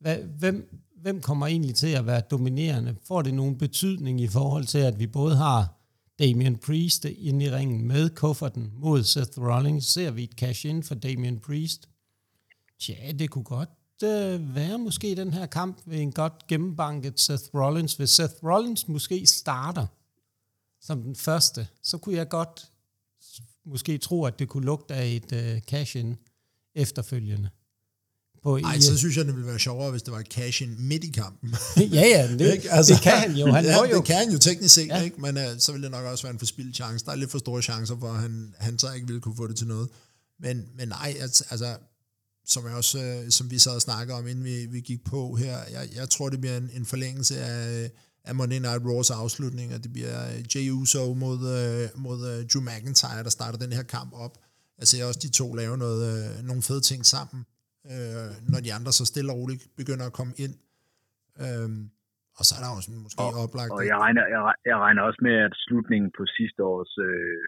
hvad, 0.00 0.16
hvem, 0.16 0.82
hvem 0.96 1.20
kommer 1.20 1.46
egentlig 1.46 1.74
til 1.74 1.88
at 1.88 2.06
være 2.06 2.20
dominerende? 2.20 2.96
Får 3.04 3.22
det 3.22 3.34
nogen 3.34 3.58
betydning 3.58 4.20
i 4.20 4.26
forhold 4.26 4.64
til, 4.64 4.78
at 4.78 4.98
vi 4.98 5.06
både 5.06 5.36
har 5.36 5.76
Damian 6.18 6.56
Priest 6.56 7.04
ind 7.04 7.42
i 7.42 7.50
ringen 7.50 7.88
med 7.88 8.10
kufferten 8.10 8.72
mod 8.74 9.02
Seth 9.02 9.38
Rollins? 9.38 9.86
Ser 9.86 10.10
vi 10.10 10.24
et 10.24 10.32
cash-in 10.32 10.82
for 10.82 10.94
Damian 10.94 11.38
Priest? 11.38 11.88
Tja, 12.80 13.12
det 13.12 13.30
kunne 13.30 13.44
godt 13.44 13.68
øh, 14.04 14.54
være 14.54 14.78
måske 14.78 15.14
den 15.14 15.32
her 15.32 15.46
kamp 15.46 15.82
ved 15.86 15.98
en 15.98 16.12
godt 16.12 16.46
gennembanket 16.46 17.20
Seth 17.20 17.44
Rollins. 17.54 17.94
Hvis 17.94 18.10
Seth 18.10 18.34
Rollins 18.44 18.88
måske 18.88 19.26
starter 19.26 19.86
som 20.80 21.02
den 21.02 21.16
første, 21.16 21.68
så 21.82 21.98
kunne 21.98 22.16
jeg 22.16 22.28
godt 22.28 22.70
måske 23.64 23.98
tro, 23.98 24.24
at 24.24 24.38
det 24.38 24.48
kunne 24.48 24.66
lugte 24.66 24.94
af 24.94 25.06
et 25.06 25.32
øh, 25.32 25.60
cash-in 25.60 26.16
efterfølgende. 26.74 27.50
På 28.46 28.58
Ej, 28.58 28.80
så 28.80 28.98
synes 28.98 29.16
jeg, 29.16 29.24
det 29.24 29.34
ville 29.34 29.48
være 29.48 29.58
sjovere, 29.58 29.90
hvis 29.90 30.02
det 30.02 30.12
var 30.12 30.22
cash-in 30.22 30.74
midt 30.78 31.04
i 31.04 31.10
kampen. 31.10 31.54
ja, 31.76 32.06
ja, 32.06 32.36
det, 32.38 32.66
altså, 32.70 32.94
det 32.94 33.02
kan 33.02 33.12
han 33.12 33.36
jo. 33.36 33.52
Han 33.52 33.64
ja, 33.64 33.84
jo. 33.84 33.96
det 33.96 34.04
kan 34.04 34.16
han 34.16 34.30
jo 34.30 34.38
teknisk 34.38 34.74
set, 34.74 34.86
ja. 34.86 35.02
ikke? 35.02 35.20
men 35.20 35.36
uh, 35.36 35.42
så 35.58 35.72
ville 35.72 35.82
det 35.82 35.90
nok 35.90 36.04
også 36.04 36.24
være 36.24 36.32
en 36.32 36.38
forspildt 36.38 36.76
chance. 36.76 37.04
Der 37.04 37.12
er 37.12 37.16
lidt 37.16 37.30
for 37.30 37.38
store 37.38 37.62
chancer 37.62 37.96
for, 38.00 38.12
han, 38.12 38.54
han 38.58 38.78
så 38.78 38.92
ikke 38.92 39.06
ville 39.06 39.20
kunne 39.20 39.36
få 39.36 39.46
det 39.46 39.56
til 39.56 39.66
noget. 39.66 39.88
Men, 40.40 40.64
men 40.76 40.88
nej, 40.88 41.14
altså, 41.20 41.76
som, 42.46 42.66
jeg 42.66 42.74
også, 42.74 43.22
uh, 43.24 43.30
som 43.30 43.50
vi 43.50 43.58
sad 43.58 43.72
og 43.72 43.82
snakkede 43.82 44.18
om, 44.18 44.26
inden 44.26 44.44
vi, 44.44 44.66
vi 44.66 44.80
gik 44.80 45.04
på 45.04 45.34
her, 45.34 45.58
jeg, 45.72 45.88
jeg 45.94 46.10
tror, 46.10 46.28
det 46.28 46.40
bliver 46.40 46.56
en, 46.56 46.70
en 46.72 46.86
forlængelse 46.86 47.40
af, 47.40 47.90
af 48.24 48.34
Monday 48.34 48.58
Night 48.58 48.82
Raws 48.84 49.10
afslutning, 49.10 49.74
og 49.74 49.82
det 49.82 49.92
bliver 49.92 50.28
Jey 50.54 50.70
Uso 50.70 51.14
mod, 51.14 51.38
uh, 51.38 52.02
mod 52.02 52.18
uh, 52.18 52.46
Drew 52.46 52.62
McIntyre, 52.62 53.24
der 53.24 53.30
starter 53.30 53.58
den 53.58 53.72
her 53.72 53.82
kamp 53.82 54.12
op. 54.14 54.38
Jeg 54.78 54.88
ser 54.88 55.04
også 55.04 55.20
de 55.22 55.28
to 55.28 55.54
lave 55.54 55.78
noget, 55.78 56.30
uh, 56.38 56.46
nogle 56.46 56.62
fede 56.62 56.80
ting 56.80 57.06
sammen 57.06 57.44
øh, 57.94 58.30
når 58.50 58.60
de 58.66 58.74
andre 58.78 58.92
så 58.98 59.04
stille 59.12 59.32
og 59.32 59.38
roligt 59.40 59.62
begynder 59.80 60.06
at 60.06 60.16
komme 60.18 60.34
ind. 60.44 60.54
Øh, 61.44 61.70
og 62.38 62.44
så 62.46 62.52
er 62.56 62.62
der 62.62 62.70
også 62.78 62.90
måske 63.04 63.22
og, 63.24 63.32
oplagt... 63.44 63.70
Og 63.78 63.84
jeg 63.90 63.98
regner, 64.04 64.24
jeg, 64.34 64.40
jeg 64.70 64.76
regner 64.84 65.02
også 65.08 65.20
med, 65.26 65.36
at 65.46 65.54
slutningen 65.66 66.10
på 66.18 66.22
sidste 66.38 66.60
års 66.72 66.92
øh, 67.08 67.42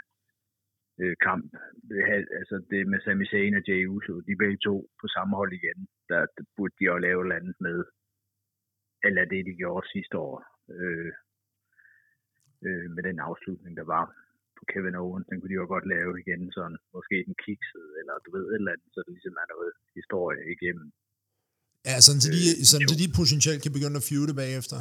øh, 1.01 1.17
kamp, 1.27 1.45
det, 1.89 1.99
altså 2.41 2.57
det 2.71 2.81
med 2.93 3.01
Sami 3.01 3.27
Zayn 3.31 3.59
og 3.59 3.65
Jey 3.69 3.87
Uso, 3.95 4.15
de 4.29 4.43
begge 4.43 4.59
to 4.67 4.75
på 5.01 5.07
samme 5.15 5.37
hold 5.41 5.53
igen, 5.61 5.79
der, 6.11 6.21
der 6.37 6.45
burde 6.57 6.75
de 6.79 6.85
jo 6.85 6.97
lave 7.07 7.29
landet 7.33 7.57
med, 7.67 7.79
eller 9.07 9.23
det 9.33 9.47
de 9.49 9.55
gjorde 9.61 9.93
sidste 9.95 10.17
år, 10.27 10.37
øh, 10.75 11.13
øh, 12.67 12.87
med 12.95 13.03
den 13.09 13.19
afslutning, 13.29 13.77
der 13.77 13.85
var 13.85 14.05
på 14.59 14.65
Kevin 14.73 15.01
Owens, 15.03 15.27
den 15.29 15.37
kunne 15.37 15.53
de 15.53 15.61
jo 15.63 15.67
godt 15.75 15.87
lave 15.95 16.13
igen, 16.23 16.41
sådan 16.57 16.77
måske 16.97 17.17
den 17.29 17.37
kikset, 17.45 17.89
eller 18.01 18.15
du 18.25 18.29
ved, 18.37 18.45
et 18.47 18.61
eller 18.61 18.75
andet, 18.75 18.91
så 18.95 18.99
det 19.05 19.13
ligesom 19.17 19.37
er 19.43 19.49
noget 19.55 19.71
historie 19.99 20.43
igennem. 20.55 20.87
Ja, 21.89 21.97
sådan 22.07 22.23
så 22.25 22.31
de, 22.37 22.43
øh, 22.51 22.65
sådan 22.71 22.89
så 22.93 22.97
de 23.03 23.17
potentielt 23.21 23.63
kan 23.63 23.77
begynde 23.77 24.01
at 24.01 24.09
feude 24.11 24.35
bagefter. 24.43 24.79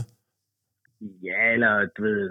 Ja, 1.28 1.42
eller 1.56 1.74
du 1.96 2.00
ved, 2.08 2.22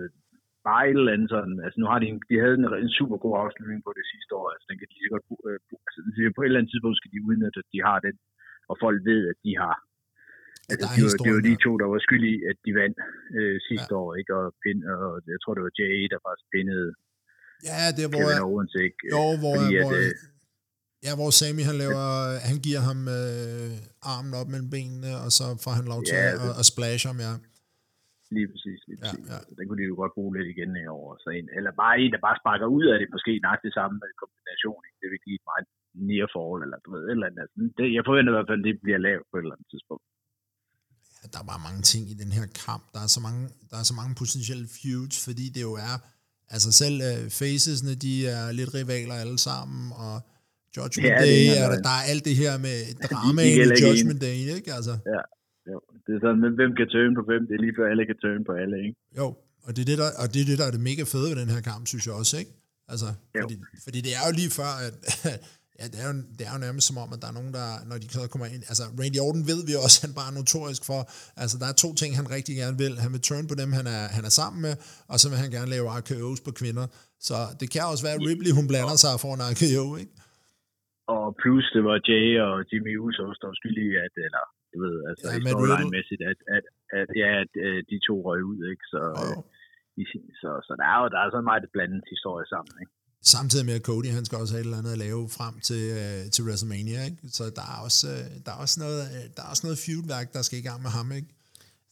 bare 0.69 0.85
et 0.91 0.99
eller 1.01 1.15
andet 1.15 1.31
sådan, 1.37 1.57
altså 1.65 1.77
nu 1.81 1.87
har 1.93 1.99
de, 2.03 2.09
de 2.31 2.37
havde 2.43 2.57
en, 2.61 2.67
en 2.87 2.93
super 2.99 3.19
god 3.25 3.35
afslutning 3.43 3.81
på 3.87 3.93
det 3.99 4.07
sidste 4.13 4.33
år, 4.39 4.47
altså 4.55 4.67
den 4.71 4.79
kan 4.79 4.89
de 4.93 4.97
sikkert, 5.03 5.25
øh, 5.49 5.59
altså 5.77 5.99
på 6.37 6.41
et 6.41 6.49
eller 6.49 6.61
andet 6.61 6.73
tidspunkt 6.73 6.99
skal 7.01 7.13
de 7.15 7.25
udnytte, 7.29 7.59
at 7.63 7.69
de 7.75 7.81
har 7.89 7.99
den, 8.07 8.17
og 8.71 8.75
folk 8.85 8.99
ved, 9.11 9.21
at 9.33 9.39
de 9.47 9.53
har 9.63 9.77
Altså, 10.71 10.87
det, 10.95 11.03
var, 11.05 11.13
det 11.25 11.33
var 11.37 11.45
de 11.51 11.55
to, 11.67 11.73
der 11.83 11.89
var 11.93 12.01
skyld 12.07 12.25
i, 12.33 12.35
at 12.51 12.59
de 12.67 12.71
vandt 12.81 12.99
øh, 13.39 13.57
sidste 13.69 13.93
ja. 13.95 14.01
år, 14.03 14.09
ikke? 14.21 14.33
Og, 14.41 14.47
pind, 14.63 14.81
og 14.95 15.13
jeg 15.35 15.39
tror, 15.41 15.53
det 15.55 15.65
var 15.67 15.75
Jay, 15.81 16.01
der 16.13 16.19
faktisk 16.27 16.47
pindede 16.55 16.89
Ja, 17.71 17.81
det 17.97 18.03
er, 18.07 18.11
hvor 18.15 18.27
Kevin 18.29 18.47
Owens, 18.49 18.75
ikke? 18.87 19.01
Jo, 19.15 19.25
hvor, 19.43 19.55
Fordi, 19.57 19.77
hvor, 19.83 19.93
at, 19.93 20.05
øh, 20.05 20.13
ja, 21.07 21.13
hvor 21.19 21.31
Sami, 21.39 21.63
han, 21.71 21.77
laver, 21.83 22.05
han 22.49 22.57
giver 22.67 22.83
ham 22.89 22.99
øh, 23.19 23.71
armen 24.13 24.33
op 24.41 24.49
mellem 24.53 24.71
benene, 24.77 25.11
og 25.25 25.31
så 25.39 25.47
får 25.65 25.73
han 25.79 25.87
lov 25.93 26.01
til 26.09 26.17
ja, 26.19 26.47
at, 26.47 26.53
at 26.61 26.65
splash 26.73 27.03
ham, 27.11 27.19
ja. 27.27 27.35
Lige 28.37 28.49
præcis, 28.53 28.81
lige 28.89 28.99
præcis. 29.01 29.27
Ja, 29.33 29.39
ja. 29.49 29.55
Den 29.57 29.65
kunne 29.67 29.81
de 29.83 29.91
jo 29.93 29.97
godt 30.03 30.15
bruge 30.17 30.33
lidt 30.37 30.49
igen 30.55 30.71
over. 30.99 31.11
Så 31.23 31.29
en, 31.39 31.47
eller 31.59 31.73
bare 31.83 31.95
en, 32.03 32.11
der 32.15 32.27
bare 32.27 32.41
sparker 32.43 32.69
ud 32.77 32.85
af 32.93 32.97
det, 32.99 33.07
måske 33.17 33.33
nok 33.49 33.59
det 33.67 33.73
samme 33.79 33.95
kombination. 34.23 34.81
Ikke? 34.87 34.99
Det 35.03 35.09
vil 35.13 35.21
give 35.27 35.37
et 35.41 35.47
meget 35.51 35.67
near 36.09 36.29
forhold, 36.37 36.61
eller 36.67 36.79
du 36.85 36.89
ved, 36.95 37.03
et 37.05 37.11
eller 37.17 37.29
andet. 37.29 37.43
Altså, 37.45 37.57
det, 37.79 37.87
jeg 37.97 38.03
forventer 38.09 38.31
i 38.33 38.37
hvert 38.37 38.51
fald, 38.51 38.63
at 38.63 38.67
det 38.69 38.75
bliver 38.85 39.01
lavet 39.07 39.25
på 39.31 39.35
et 39.37 39.43
eller 39.45 39.57
andet 39.57 39.71
tidspunkt. 39.75 40.05
Ja, 41.19 41.25
der 41.33 41.39
er 41.43 41.49
bare 41.53 41.67
mange 41.69 41.83
ting 41.91 42.03
i 42.13 42.17
den 42.23 42.31
her 42.37 42.47
kamp. 42.67 42.85
Der 42.95 43.01
er 43.07 43.11
så 43.17 43.21
mange, 43.27 43.43
der 43.71 43.77
er 43.83 43.87
så 43.91 43.95
mange 44.01 44.13
potentielle 44.23 44.67
feuds, 44.79 45.17
fordi 45.27 45.47
det 45.57 45.63
jo 45.69 45.75
er 45.91 45.97
Altså 46.55 46.69
selv 46.83 46.97
uh, 47.11 47.31
Facesne, 47.39 47.95
de 47.95 48.13
er 48.37 48.53
lidt 48.59 48.75
rivaler 48.75 49.15
alle 49.15 49.39
sammen, 49.39 49.93
og 50.05 50.15
Judgment 50.77 51.13
ja, 51.13 51.19
Day, 51.25 51.41
er, 51.49 51.65
er 51.65 51.69
der, 51.73 51.79
der 51.89 51.95
er 52.01 52.05
alt 52.13 52.25
det 52.29 52.37
her 52.43 52.53
med 52.67 52.77
drama 53.11 53.43
i 53.43 53.53
Judgment 53.85 54.21
Day, 54.27 54.37
ikke? 54.57 54.71
Altså. 54.79 54.95
Ja, 55.15 55.23
jo. 55.71 55.79
Det 56.05 56.13
er 56.17 56.21
sådan, 56.25 56.41
men 56.45 56.53
hvem 56.59 56.71
kan 56.79 56.87
turn 56.95 57.13
på 57.19 57.23
hvem? 57.29 57.43
Det 57.49 57.55
er 57.59 57.63
lige 57.67 57.75
før 57.79 57.87
alle 57.93 58.03
kan 58.11 58.19
turn 58.25 58.43
på 58.49 58.53
alle, 58.63 58.77
ikke? 58.87 58.97
Jo, 59.21 59.27
og 59.67 59.71
det 59.75 59.81
er 59.85 59.89
det, 59.93 59.99
der, 60.03 60.09
og 60.23 60.27
det, 60.33 60.41
er 60.43 60.47
det, 60.51 60.59
der 60.61 60.67
er 60.71 60.75
det 60.77 60.83
mega 60.91 61.05
fede 61.13 61.29
ved 61.31 61.39
den 61.43 61.51
her 61.55 61.63
kamp, 61.71 61.83
synes 61.93 62.05
jeg 62.07 62.15
også, 62.23 62.35
ikke? 62.43 62.53
Altså, 62.93 63.09
fordi, 63.43 63.55
fordi 63.85 63.99
det 64.07 64.13
er 64.19 64.23
jo 64.29 64.33
lige 64.41 64.53
før, 64.61 64.73
at 64.87 64.95
Ja, 65.81 65.85
det 65.93 65.99
er, 66.03 66.07
jo, 66.11 66.15
det 66.39 66.45
er 66.49 66.53
jo 66.57 66.61
nærmest 66.67 66.85
som 66.91 66.99
om, 67.05 67.09
at 67.15 67.21
der 67.23 67.29
er 67.33 67.37
nogen, 67.39 67.53
der, 67.59 67.69
når 67.89 67.97
de 68.03 68.07
så 68.17 68.23
kommer 68.33 68.47
ind, 68.55 68.63
altså 68.73 68.85
Randy 69.01 69.19
Orton 69.25 69.45
ved 69.53 69.61
vi 69.69 69.75
også, 69.85 69.97
han 70.05 70.13
bare 70.19 70.29
er 70.33 70.37
notorisk 70.41 70.83
for, 70.91 71.01
altså 71.43 71.57
der 71.61 71.69
er 71.73 71.77
to 71.85 71.91
ting, 72.01 72.11
han 72.21 72.27
rigtig 72.37 72.55
gerne 72.63 72.77
vil. 72.83 72.93
Han 73.05 73.11
vil 73.15 73.23
turn 73.29 73.47
på 73.51 73.57
dem, 73.61 73.71
han 73.79 73.87
er, 73.97 74.03
han 74.17 74.25
er 74.29 74.35
sammen 74.41 74.61
med, 74.67 74.75
og 75.13 75.17
så 75.21 75.27
vil 75.31 75.39
han 75.45 75.51
gerne 75.57 75.71
lave 75.75 75.87
RKO's 75.99 76.41
på 76.47 76.53
kvinder. 76.61 76.87
Så 77.29 77.37
det 77.61 77.67
kan 77.73 77.83
også 77.93 78.05
være, 78.07 78.17
at 78.19 78.25
Ripley, 78.29 78.53
hun 78.59 78.67
blander 78.73 78.99
sig 79.05 79.15
for 79.23 79.31
en 79.37 79.47
RKO, 79.53 79.87
ikke? 80.03 80.15
Og 81.15 81.27
plus 81.43 81.65
det 81.75 81.83
var 81.89 81.97
Jay 82.09 82.29
og 82.47 82.55
Jimmy 82.71 82.95
Uso, 83.05 83.25
der 83.41 83.47
var 83.51 83.59
skyldige, 83.61 83.93
at, 84.07 84.15
eller, 84.27 84.45
du 84.73 84.77
ved, 84.85 84.97
altså 85.11 85.25
ja, 85.29 85.39
i 85.39 85.41
storyline-mæssigt, 85.53 86.23
at, 86.33 86.39
at, 86.57 86.65
at, 86.99 87.09
ja, 87.23 87.31
at, 87.43 87.53
at 87.69 87.83
de 87.91 87.97
to 88.09 88.15
røg 88.27 88.41
ud, 88.51 88.61
ikke? 88.73 88.85
Så, 88.93 89.01
oh. 89.23 89.37
så, 90.41 90.51
så 90.67 90.73
der 90.81 90.87
er 90.93 90.99
jo 91.03 91.07
der 91.15 91.21
er 91.25 91.29
så 91.37 91.41
meget 91.51 91.65
blandet 91.75 92.05
historie 92.15 92.47
sammen, 92.55 92.75
ikke? 92.83 92.95
Samtidig 93.23 93.67
med, 93.67 93.75
at 93.75 93.83
Cody, 93.83 94.11
han 94.11 94.25
skal 94.25 94.39
også 94.39 94.55
have 94.55 94.61
et 94.61 94.65
eller 94.65 94.79
andet 94.79 94.93
at 94.93 94.99
lave 94.99 95.29
frem 95.29 95.61
til, 95.61 95.91
uh, 95.91 96.31
til 96.31 96.45
WrestleMania, 96.45 97.05
ikke? 97.05 97.17
Så 97.33 97.51
der 97.51 97.63
er 97.63 97.81
også, 97.83 98.09
uh, 98.09 98.45
der 98.47 98.53
er 98.53 98.57
også 98.57 98.81
noget, 98.81 99.03
uh, 99.03 99.17
der 99.37 99.43
er 99.43 99.47
også 99.47 99.67
noget 99.67 99.79
feudværk, 99.79 100.33
der 100.33 100.43
skal 100.43 100.59
i 100.59 100.63
gang 100.63 100.83
med 100.83 100.91
ham, 100.91 101.13
ikke? 101.13 101.29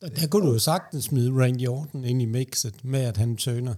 Der, 0.01 0.09
der 0.09 0.27
kunne 0.27 0.47
du 0.47 0.53
jo 0.53 0.59
sagtens 0.59 1.05
smide 1.05 1.33
Randy 1.43 1.67
Orton 1.69 2.05
ind 2.05 2.23
i 2.23 2.25
mixet 2.25 2.85
med, 2.85 3.01
at 3.01 3.17
han 3.17 3.37
tøner 3.37 3.75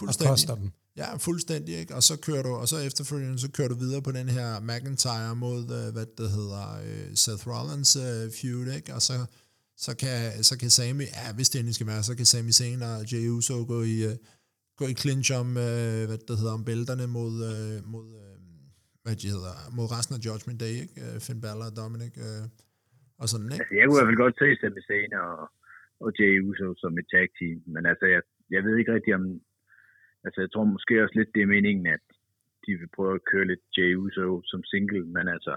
og 0.00 0.14
koster 0.18 0.54
dem. 0.54 0.70
Ja, 0.96 1.16
fuldstændig, 1.16 1.78
ikke? 1.78 1.94
Og 1.94 2.02
så 2.02 2.16
kører 2.16 2.42
du, 2.42 2.48
og 2.48 2.68
så 2.68 2.78
efterfølgende, 2.78 3.38
så 3.38 3.48
kører 3.50 3.68
du 3.68 3.74
videre 3.74 4.02
på 4.02 4.12
den 4.12 4.28
her 4.28 4.60
McIntyre 4.60 5.36
mod, 5.36 5.62
uh, 5.62 5.92
hvad 5.92 6.06
det 6.18 6.30
hedder, 6.30 6.78
uh, 6.80 7.14
Seth 7.14 7.48
Rollins 7.48 7.96
uh, 7.96 8.02
feud, 8.40 8.74
ikke? 8.76 8.94
Og 8.94 9.02
så, 9.02 9.24
så 9.76 9.94
kan, 9.94 10.44
så 10.44 10.56
kan 10.56 10.70
Sami, 10.70 11.04
ja, 11.04 11.32
hvis 11.32 11.48
det 11.48 11.58
endelig 11.58 11.74
skal 11.74 11.86
være, 11.86 12.02
så 12.02 12.14
kan 12.14 12.26
Sami 12.26 12.52
Zayn 12.52 12.82
og 12.82 13.12
Jey 13.12 13.28
Uso 13.28 13.64
gå 13.68 13.82
i, 13.82 14.06
uh, 14.06 14.12
gå 14.82 14.88
i 14.94 15.00
clinch 15.02 15.28
om, 15.40 15.48
øh, 15.66 16.00
hvad 16.08 16.18
det 16.28 16.36
hedder, 16.40 16.58
om 16.58 16.64
bælterne 16.70 17.06
mod, 17.18 17.34
øh, 17.50 17.76
mod 17.94 18.06
øh, 18.22 18.36
hvad 19.04 19.16
de 19.22 19.28
hedder, 19.34 19.54
mod 19.76 19.86
resten 19.94 20.14
af 20.16 20.22
Judgment 20.26 20.58
Day, 20.64 20.74
ikke? 20.82 20.96
Øh, 21.04 21.16
Finn 21.24 21.42
Balor 21.44 21.68
og 21.70 21.76
Dominic, 21.80 22.14
øh, 22.26 22.44
og 23.20 23.26
sådan, 23.32 23.48
ikke? 23.52 23.62
Altså, 23.62 23.74
jeg 23.78 23.84
kunne 23.84 23.96
i 23.96 23.98
hvert 23.98 24.10
fald 24.10 24.24
godt 24.24 24.36
se 24.42 24.48
Sami 24.60 24.82
Zayn 24.88 25.12
og, 25.26 25.34
og 26.04 26.10
Jay 26.18 26.34
Uso 26.48 26.68
som 26.82 26.92
et 27.00 27.08
tag 27.14 27.26
team, 27.38 27.58
men 27.74 27.82
altså, 27.90 28.06
jeg, 28.14 28.22
jeg 28.54 28.62
ved 28.64 28.74
ikke 28.76 28.94
rigtig 28.96 29.12
om, 29.18 29.24
altså, 30.26 30.38
jeg 30.44 30.50
tror 30.50 30.74
måske 30.76 30.94
også 31.04 31.16
lidt, 31.18 31.34
det 31.34 31.42
er 31.42 31.54
meningen, 31.56 31.86
at 31.96 32.04
de 32.64 32.72
vil 32.80 32.94
prøve 32.96 33.14
at 33.18 33.26
køre 33.30 33.46
lidt 33.50 33.64
Jay 33.76 33.92
Uso 34.04 34.28
som 34.50 34.60
single, 34.72 35.04
men 35.16 35.26
altså, 35.36 35.54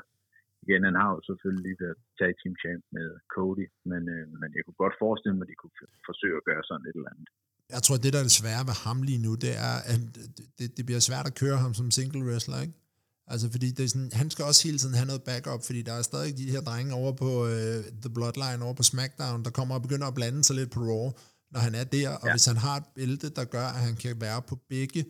igen, 0.64 0.82
han 0.90 0.96
har 1.02 1.10
jo 1.16 1.20
selvfølgelig 1.30 1.76
været 1.84 2.00
tag 2.20 2.32
team 2.40 2.56
champ 2.64 2.84
med 2.98 3.08
Cody, 3.34 3.68
men, 3.92 4.02
øh, 4.16 4.26
men 4.40 4.50
jeg 4.56 4.64
kunne 4.64 4.82
godt 4.84 5.02
forestille 5.04 5.36
mig, 5.36 5.46
at 5.46 5.52
de 5.52 5.62
kunne 5.62 5.78
forsøge 6.10 6.38
at 6.40 6.48
gøre 6.50 6.64
sådan 6.70 6.88
et 6.90 6.98
eller 7.00 7.14
andet. 7.16 7.30
Jeg 7.70 7.84
tror, 7.84 7.98
det 7.98 8.14
der 8.14 8.20
er 8.20 8.24
det 8.24 8.32
svære 8.32 8.68
ved 8.68 8.74
ham 8.74 9.02
lige 9.02 9.18
nu, 9.18 9.36
det 9.36 9.58
er, 9.58 9.76
at 9.76 10.00
det, 10.60 10.78
det 10.78 10.86
bliver 10.86 11.00
svært 11.00 11.28
at 11.28 11.36
køre 11.36 11.58
ham 11.58 11.74
som 11.74 11.92
single 11.92 12.26
wrestler, 12.26 12.62
ikke? 12.62 12.74
Altså, 13.28 13.52
fordi 13.52 13.72
det 13.72 13.84
er 13.86 13.90
sådan, 13.90 14.10
han 14.14 14.32
skal 14.32 14.46
også 14.46 14.64
hele 14.64 14.80
tiden 14.80 14.94
have 14.94 15.06
noget 15.06 15.24
backup, 15.24 15.64
fordi 15.64 15.82
der 15.82 15.94
er 15.94 16.02
stadig 16.02 16.38
de 16.38 16.52
her 16.52 16.62
drenge 16.62 16.94
over 16.94 17.12
på 17.12 17.44
uh, 17.44 17.50
The 18.02 18.10
Bloodline, 18.14 18.64
over 18.64 18.74
på 18.74 18.84
SmackDown, 18.84 19.44
der 19.44 19.50
kommer 19.50 19.76
og 19.76 19.82
begynder 19.82 20.08
at 20.08 20.14
blande 20.14 20.44
sig 20.44 20.56
lidt 20.56 20.72
på 20.72 20.80
Raw, 20.80 21.12
når 21.52 21.60
han 21.60 21.76
er 21.76 21.84
der, 21.84 22.10
og 22.10 22.28
ja. 22.28 22.34
hvis 22.34 22.46
han 22.46 22.58
har 22.58 22.78
et 22.78 22.84
bælte, 22.96 23.30
der 23.30 23.44
gør, 23.44 23.68
at 23.68 23.80
han 23.80 23.96
kan 23.96 24.22
være 24.22 24.42
på 24.42 24.60
begge 24.70 25.06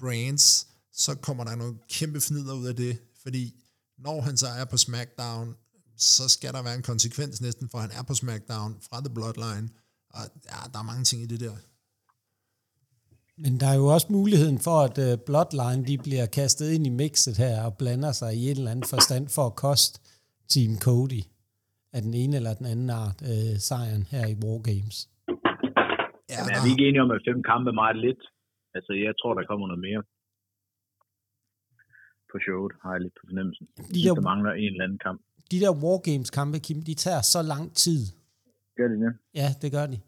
brands, 0.00 0.66
så 0.92 1.14
kommer 1.14 1.44
der 1.44 1.54
noget 1.54 1.76
kæmpe 1.88 2.20
fnider 2.20 2.54
ud 2.54 2.66
af 2.66 2.76
det, 2.76 2.98
fordi 3.22 3.54
når 3.98 4.20
han 4.20 4.36
så 4.36 4.46
er 4.46 4.64
på 4.64 4.76
SmackDown, 4.76 5.54
så 5.96 6.28
skal 6.28 6.52
der 6.52 6.62
være 6.62 6.74
en 6.74 6.82
konsekvens 6.82 7.40
næsten, 7.40 7.68
for 7.68 7.78
han 7.78 7.90
er 7.90 8.02
på 8.02 8.14
SmackDown 8.14 8.76
fra 8.88 9.00
The 9.00 9.14
Bloodline, 9.14 9.68
og 10.10 10.20
ja, 10.44 10.56
der 10.72 10.78
er 10.78 10.82
mange 10.82 11.04
ting 11.04 11.22
i 11.22 11.26
det 11.26 11.40
der. 11.40 11.56
Men 13.42 13.52
der 13.60 13.68
er 13.72 13.76
jo 13.82 13.86
også 13.94 14.08
muligheden 14.18 14.58
for, 14.66 14.76
at 14.86 14.96
uh, 15.06 15.10
Bloodline 15.26 15.82
de 15.90 15.96
bliver 16.06 16.26
kastet 16.38 16.66
ind 16.74 16.84
i 16.90 16.92
mixet 17.02 17.36
her 17.44 17.54
og 17.66 17.72
blander 17.80 18.12
sig 18.20 18.30
i 18.40 18.42
en 18.50 18.56
eller 18.58 18.70
anden 18.74 18.90
forstand 18.94 19.24
for 19.36 19.44
at 19.50 19.56
koste 19.66 19.94
Team 20.52 20.72
Cody 20.86 21.22
af 21.96 22.00
den 22.06 22.14
ene 22.22 22.34
eller 22.36 22.54
den 22.60 22.66
anden 22.72 22.90
art 23.02 23.18
uh, 23.32 23.54
sejren 23.68 24.04
her 24.12 24.24
i 24.32 24.36
War 24.42 24.58
Games. 24.70 24.96
Ja, 26.32 26.38
Men 26.44 26.52
er 26.56 26.62
vi 26.64 26.70
ikke 26.74 26.86
enige 26.88 27.02
om, 27.06 27.10
at 27.16 27.20
fem 27.28 27.38
kampe 27.50 27.68
er 27.72 27.78
meget 27.82 27.98
lidt? 28.06 28.22
Altså, 28.76 28.92
jeg 29.06 29.14
tror, 29.20 29.32
der 29.38 29.44
kommer 29.50 29.66
noget 29.70 29.84
mere 29.88 30.02
på 32.30 32.36
showet, 32.46 32.72
har 32.82 32.92
jeg 32.96 33.02
lidt 33.04 33.16
på 33.20 33.24
fornemmelsen. 33.30 33.66
De 33.94 34.00
der, 34.04 34.14
der 34.18 34.26
mangler 34.32 34.52
en 34.62 34.72
eller 34.74 34.84
anden 34.86 35.00
kamp. 35.06 35.18
De 35.50 35.56
der 35.64 35.72
War 35.82 35.98
Games 36.08 36.30
kampe, 36.38 36.58
Kim, 36.66 36.80
de 36.88 36.94
tager 37.04 37.22
så 37.34 37.40
lang 37.52 37.64
tid. 37.84 38.00
Gør 38.76 38.88
de 38.92 38.96
det? 39.04 39.12
Ja, 39.40 39.48
det 39.62 39.68
gør 39.76 39.86
de. 39.92 39.98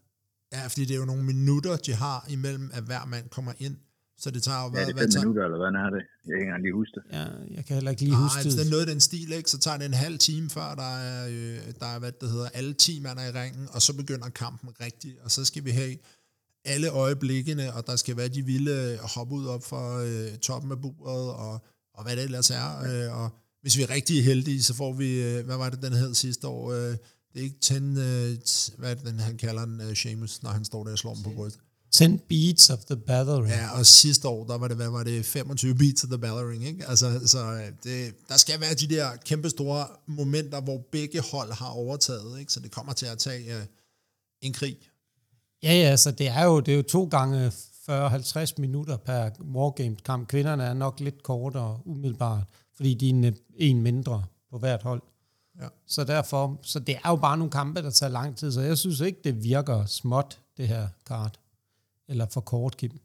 Ja, 0.57 0.67
fordi 0.67 0.85
det 0.89 0.95
er 0.97 1.01
jo 1.05 1.09
nogle 1.13 1.25
minutter, 1.33 1.77
de 1.77 1.93
har 1.95 2.27
imellem, 2.37 2.71
at 2.73 2.83
hver 2.83 3.05
mand 3.13 3.29
kommer 3.29 3.53
ind. 3.59 3.77
Så 4.19 4.31
det 4.31 4.43
tager 4.43 4.63
jo... 4.65 4.69
Ja, 4.75 4.87
det 4.87 4.95
er 4.95 4.99
fem 4.99 5.11
tager... 5.11 5.25
minutter, 5.25 5.45
eller 5.45 5.59
hvad 5.63 5.73
er 5.87 5.91
det? 5.97 6.03
Jeg 6.25 6.33
kan 6.33 6.35
ikke 6.35 6.43
engang 6.43 6.63
lige 6.63 6.75
huske 6.81 6.95
det. 6.99 7.05
Ja, 7.17 7.25
jeg 7.57 7.65
kan 7.65 7.75
heller 7.75 7.91
ikke 7.91 8.03
lige 8.03 8.17
huske 8.25 8.43
det. 8.45 8.53
det 8.59 8.67
er 8.67 8.71
noget 8.71 8.89
den 8.89 9.01
stil, 9.01 9.33
ikke? 9.33 9.51
Så 9.51 9.59
tager 9.59 9.77
det 9.77 9.87
en 9.87 9.95
halv 9.95 10.19
time 10.19 10.51
før, 10.51 10.75
der 10.75 10.91
er, 11.09 11.29
øh, 11.29 11.59
der 11.81 11.87
er 11.95 11.99
hvad 11.99 12.13
det 12.21 12.29
hedder, 12.31 12.49
alle 12.49 12.73
10 12.75 13.01
mand 13.01 13.19
i 13.21 13.31
ringen, 13.41 13.69
og 13.75 13.83
så 13.83 13.97
begynder 13.97 14.29
kampen 14.29 14.69
rigtigt. 14.81 15.17
Og 15.25 15.31
så 15.31 15.45
skal 15.45 15.65
vi 15.65 15.71
have 15.71 15.97
alle 16.65 16.89
øjeblikkene, 16.89 17.75
og 17.75 17.87
der 17.87 17.97
skal 17.97 18.17
være 18.17 18.29
de 18.29 18.43
vilde 18.43 18.99
hoppe 19.17 19.35
ud 19.35 19.47
op 19.47 19.65
for 19.65 19.87
øh, 20.07 20.39
toppen 20.39 20.71
af 20.73 20.81
buret, 20.81 21.29
og, 21.45 21.55
og 21.95 22.05
hvad 22.05 22.17
det 22.17 22.25
ellers 22.25 22.51
er. 22.51 22.69
Øh, 22.87 23.21
og 23.21 23.31
hvis 23.63 23.77
vi 23.77 23.83
er 23.83 23.91
rigtig 23.91 24.25
heldige, 24.25 24.63
så 24.63 24.75
får 24.75 24.93
vi, 24.93 25.23
øh, 25.23 25.45
hvad 25.45 25.57
var 25.57 25.71
det, 25.71 25.83
den 25.83 25.93
hed 25.93 26.15
sidste 26.15 26.47
år? 26.49 26.73
Øh, 26.73 26.97
det 27.37 27.43
er 27.43 27.45
ikke 27.45 27.61
10, 27.61 27.74
øh, 27.74 28.78
hvad 28.78 28.97
den, 28.97 29.20
han 29.20 29.37
kalder 29.37 29.64
den, 29.64 29.80
øh, 29.80 29.97
Seamus, 29.97 30.43
når 30.43 30.51
han 30.51 30.64
står 30.64 30.84
der 30.84 30.93
og 30.93 30.99
slår 30.99 31.14
dem 31.14 31.22
på 31.22 31.30
brystet. 31.30 31.62
10 31.93 32.16
beats 32.28 32.70
of 32.70 32.78
the 32.78 32.97
battering. 32.97 33.49
Ja, 33.49 33.78
og 33.78 33.87
sidste 33.87 34.28
år, 34.28 34.47
der 34.47 34.59
var 34.59 34.68
det, 34.68 34.76
hvad 34.76 34.89
var 34.89 35.05
det, 35.05 35.24
25 35.24 35.74
beats 35.74 36.05
of 36.05 36.09
the 36.09 36.18
battering, 36.18 36.66
ikke? 36.66 36.89
Altså, 36.89 37.20
så 37.26 37.53
øh, 37.53 37.72
det, 37.84 38.14
der 38.28 38.37
skal 38.37 38.61
være 38.61 38.74
de 38.74 38.89
der 38.89 39.16
kæmpe 39.24 39.51
store 39.51 39.87
momenter, 40.07 40.61
hvor 40.61 40.78
begge 40.93 41.20
hold 41.20 41.53
har 41.53 41.68
overtaget, 41.68 42.41
ikke? 42.41 42.53
Så 42.53 42.61
det 42.61 42.70
kommer 42.70 42.93
til 42.93 43.07
at 43.07 43.18
tage 43.18 43.57
uh, 43.57 43.62
en 44.43 44.53
krig. 44.53 44.76
Ja, 45.62 45.72
ja, 45.72 45.97
så 45.97 46.11
det 46.11 46.28
er 46.28 46.45
jo, 46.45 46.61
det 46.61 46.72
er 46.72 46.76
jo 46.76 46.82
to 46.82 47.05
gange 47.05 47.53
40-50 47.91 48.55
minutter 48.59 48.97
per 48.97 49.30
Wargames-kamp. 49.55 50.28
Kvinderne 50.28 50.64
er 50.64 50.74
nok 50.74 51.01
lidt 51.01 51.22
kortere 51.22 51.80
umiddelbart, 51.84 52.45
fordi 52.76 52.95
de 52.95 53.11
er 53.11 53.32
en 53.57 53.82
mindre 53.82 54.24
på 54.51 54.59
hvert 54.59 54.82
hold. 54.82 55.03
Ja. 55.61 55.69
Så 55.87 56.05
derfor, 56.05 56.59
så 56.63 56.79
det 56.79 56.97
er 57.05 57.09
jo 57.09 57.17
bare 57.17 57.37
nogle 57.37 57.51
kampe, 57.51 57.83
der 57.83 57.91
tager 57.91 58.11
lang 58.11 58.37
tid, 58.37 58.53
så 58.53 58.61
jeg 58.61 58.79
synes 58.79 59.01
ikke, 59.01 59.21
det 59.25 59.45
virker 59.45 59.87
småt, 59.87 60.41
det 60.57 60.69
her 60.69 60.89
kart. 61.07 61.41
Eller 62.09 62.27
for 62.27 62.41
kort, 62.41 62.77
Kim. 62.77 63.01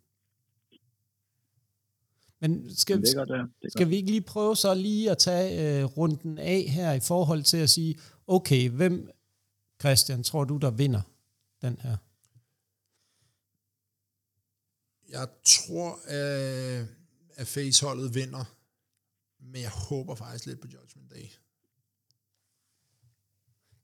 Men 2.39 2.75
skal, 2.75 3.01
det 3.01 3.15
gør 3.15 3.25
det. 3.25 3.49
det 3.61 3.71
skal 3.71 3.89
vi 3.89 3.95
ikke 3.95 4.11
lige 4.11 4.21
prøve 4.21 4.55
så 4.55 4.73
lige 4.73 5.11
at 5.11 5.17
tage 5.17 5.79
øh, 5.79 5.85
runden 5.85 6.37
af 6.37 6.61
her 6.61 6.93
i 6.93 6.99
forhold 6.99 7.43
til 7.43 7.57
at 7.57 7.69
sige, 7.69 7.99
okay, 8.27 8.69
hvem, 8.69 9.09
Christian, 9.79 10.23
tror 10.23 10.43
du, 10.43 10.57
der 10.57 10.71
vinder 10.71 11.01
den 11.61 11.77
her? 11.81 11.97
Jeg 15.09 15.27
tror, 15.45 15.99
øh, 16.09 16.87
at 17.35 17.47
faceholdet 17.47 18.15
vinder, 18.15 18.45
men 19.39 19.61
jeg 19.61 19.69
håber 19.69 20.15
faktisk 20.15 20.45
lidt 20.45 20.61
på 20.61 20.67
Judgment 20.67 21.11
Day. 21.11 21.27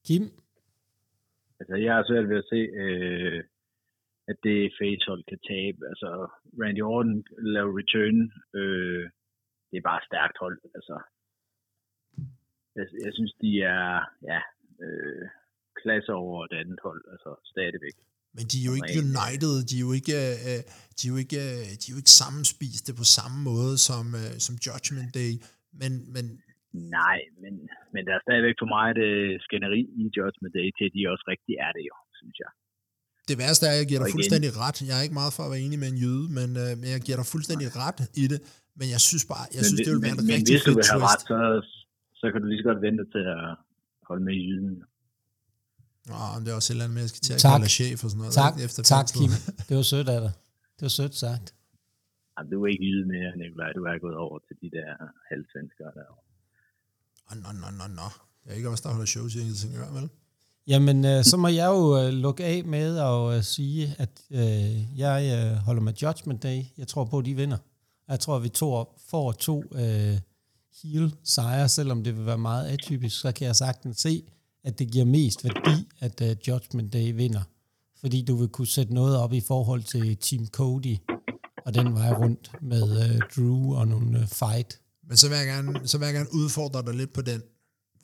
Kim? 0.08 0.24
Altså, 1.60 1.76
jeg 1.86 1.94
har 1.96 2.04
svært 2.08 2.30
ved 2.30 2.38
at 2.44 2.50
se, 2.54 2.60
øh, 2.84 3.44
at 4.32 4.38
det 4.48 4.74
facehold 4.80 5.24
kan 5.32 5.40
tabe. 5.52 5.80
Altså, 5.92 6.10
Randy 6.62 6.82
Orton 6.82 7.24
laver 7.56 7.72
return. 7.82 8.18
Øh, 8.60 9.04
det 9.70 9.78
er 9.78 9.90
bare 9.92 10.08
stærkt 10.10 10.38
hold. 10.44 10.58
Altså, 10.78 10.96
jeg, 12.78 12.86
jeg 13.06 13.12
synes, 13.18 13.34
de 13.44 13.52
er 13.62 13.88
ja, 14.32 14.42
øh, 14.86 15.26
klasse 15.82 16.12
over 16.14 16.46
et 16.46 16.56
andet 16.62 16.80
hold. 16.88 17.04
Altså, 17.14 17.32
stadigvæk. 17.54 17.96
Men 18.38 18.46
de 18.52 18.58
er 18.60 18.68
jo 18.70 18.76
ikke 18.80 19.04
united, 19.08 19.56
de 19.70 19.76
er 19.80 19.86
jo 19.88 19.94
ikke, 20.00 20.18
øh, 20.50 20.62
de 20.98 21.02
er 21.08 21.12
jo 21.14 21.18
ikke, 21.26 21.42
de 21.82 21.86
er 21.90 21.94
jo 21.96 22.00
ikke 22.04 22.18
sammenspiste 22.22 22.92
på 23.00 23.06
samme 23.18 23.40
måde 23.50 23.76
som, 23.88 24.06
øh, 24.22 24.34
som 24.46 24.54
Judgment 24.66 25.12
Day, 25.20 25.32
men, 25.82 25.92
men 26.14 26.26
Nej, 26.74 27.20
men, 27.42 27.54
men 27.94 28.02
der 28.08 28.14
er 28.18 28.22
stadigvæk 28.28 28.56
for 28.62 28.70
mig 28.76 28.88
det 29.02 29.12
skænderi 29.46 29.82
i 30.02 30.04
Judgment 30.18 30.54
Day 30.58 30.68
til, 30.78 30.86
at 30.90 30.94
de 30.96 31.02
også 31.14 31.26
rigtig 31.34 31.56
er 31.68 31.72
det 31.78 31.84
jo, 31.90 31.96
synes 32.20 32.38
jeg. 32.44 32.52
Det 33.30 33.36
værste 33.42 33.64
er, 33.68 33.74
at 33.76 33.80
jeg 33.82 33.88
giver 33.90 34.02
dig 34.04 34.10
fuldstændig 34.18 34.50
ret. 34.64 34.78
Jeg 34.90 34.96
er 35.00 35.04
ikke 35.08 35.20
meget 35.22 35.34
for 35.38 35.44
at 35.46 35.52
være 35.54 35.64
enig 35.68 35.80
med 35.84 35.90
en 35.94 36.00
jøde, 36.06 36.28
men, 36.38 36.50
øh, 36.64 36.72
men 36.80 36.88
jeg 36.96 37.02
giver 37.06 37.18
dig 37.22 37.28
fuldstændig 37.34 37.68
ret 37.84 38.00
i 38.24 38.26
det. 38.32 38.40
Men 38.80 38.88
jeg 38.96 39.02
synes 39.10 39.26
bare, 39.34 39.46
jeg 39.56 39.62
men, 39.62 39.70
synes, 39.70 39.82
det 39.86 39.92
vil 39.94 40.04
være 40.08 40.18
men, 40.18 40.24
en 40.24 40.30
rigtig 40.34 40.44
Men 40.44 40.54
hvis 40.54 40.64
du 40.68 40.74
vil 40.78 40.86
have 40.92 41.04
ret, 41.10 41.24
så, 41.32 41.40
så 42.20 42.26
kan 42.32 42.38
du 42.42 42.46
lige 42.52 42.62
så 42.62 42.68
godt 42.70 42.82
vente 42.88 43.04
til 43.16 43.24
at 43.38 43.44
holde 44.10 44.24
med 44.28 44.36
jyden. 44.46 44.76
Nå, 46.10 46.20
men 46.34 46.40
det 46.44 46.50
er 46.52 46.58
også 46.60 46.70
et 46.70 46.76
eller 46.76 46.86
andet 46.86 46.98
med, 46.98 47.04
at 47.04 47.08
jeg 47.08 47.14
skal 47.14 47.24
til 47.28 47.34
at 47.38 47.42
kalde 47.54 47.70
chef 47.80 47.98
og 48.06 48.10
sådan 48.12 48.22
noget. 48.24 48.34
Tak, 48.44 48.54
efter 48.66 48.82
tak 48.96 49.06
Kim. 49.18 49.32
Det 49.68 49.74
var 49.80 49.88
sødt 49.94 50.10
af 50.16 50.20
dig. 50.26 50.34
Det 50.78 50.84
var 50.88 50.94
sødt 51.00 51.16
sagt. 51.26 51.48
Jamen, 52.34 52.50
du 52.54 52.58
er 52.64 52.70
ikke 52.74 52.86
jyde 52.90 53.06
mere, 53.14 53.30
Nikolaj. 53.42 53.70
Du 53.78 53.84
er 53.92 53.98
gået 54.06 54.18
over 54.26 54.38
til 54.48 54.56
de 54.64 54.70
der 54.78 54.90
halvsvenskere 55.30 55.92
derovre. 56.00 56.27
Nå, 57.36 57.52
nå, 57.52 57.70
nå, 57.72 57.88
nå. 57.88 58.02
Jeg 58.46 58.52
er 58.52 58.56
ikke 58.56 58.70
også 58.70 58.84
der 58.84 58.90
holder 58.90 59.06
shows 59.06 59.36
i 59.36 59.40
Helsingør, 59.40 59.92
vel? 59.92 60.10
Jamen, 60.68 61.06
øh, 61.06 61.24
så 61.24 61.38
må 61.38 61.48
jeg 61.48 61.68
jo 61.68 61.98
øh, 61.98 62.10
lukke 62.10 62.46
af 62.46 62.64
med 62.66 62.98
at 62.98 63.38
øh, 63.38 63.44
sige, 63.44 63.96
at 63.98 64.10
øh, 64.32 65.00
jeg 65.00 65.48
øh, 65.52 65.58
holder 65.58 65.82
med 65.82 65.94
Judgment 65.94 66.44
Day. 66.44 66.64
Jeg 66.78 66.88
tror 66.88 67.06
på, 67.06 67.18
at 67.18 67.26
de 67.26 67.36
vinder. 67.36 67.58
Jeg 68.08 68.20
tror, 68.20 68.36
at 68.36 68.44
vi 68.44 68.50
to 68.50 68.86
får 69.10 69.32
to 69.32 69.64
øh, 69.72 70.20
heel 70.84 71.16
sejre, 71.24 71.70
selvom 71.70 72.04
det 72.04 72.18
vil 72.18 72.26
være 72.26 72.38
meget 72.38 72.68
atypisk, 72.68 73.20
så 73.20 73.32
kan 73.32 73.48
jeg 73.48 73.56
sagtens 73.56 73.98
se, 73.98 74.24
at 74.64 74.80
det 74.80 74.92
giver 74.92 75.06
mest 75.06 75.44
værdi, 75.44 75.88
at 76.00 76.22
øh, 76.22 76.36
Judgment 76.48 76.94
Day 76.94 77.12
vinder. 77.16 77.42
Fordi 78.00 78.22
du 78.22 78.36
vil 78.36 78.48
kunne 78.48 78.68
sætte 78.68 78.94
noget 78.94 79.18
op 79.18 79.34
i 79.34 79.42
forhold 79.42 79.84
til 79.84 80.18
Team 80.18 80.48
Cody, 80.48 80.98
og 81.66 81.74
den 81.74 81.94
vej 81.94 82.12
rundt 82.12 82.52
med 82.62 83.10
øh, 83.10 83.22
Drew 83.36 83.76
og 83.76 83.88
nogle 83.88 84.20
øh, 84.20 84.28
fight 84.28 84.80
men 85.08 85.18
så 85.18 85.30
vil, 85.30 85.38
jeg 85.38 85.48
gerne, 85.48 85.88
så 85.88 85.98
vil 85.98 86.06
jeg 86.06 86.14
gerne 86.14 86.34
udfordre 86.34 86.86
dig 86.86 86.94
lidt 86.94 87.14
på 87.14 87.22
den. 87.22 87.42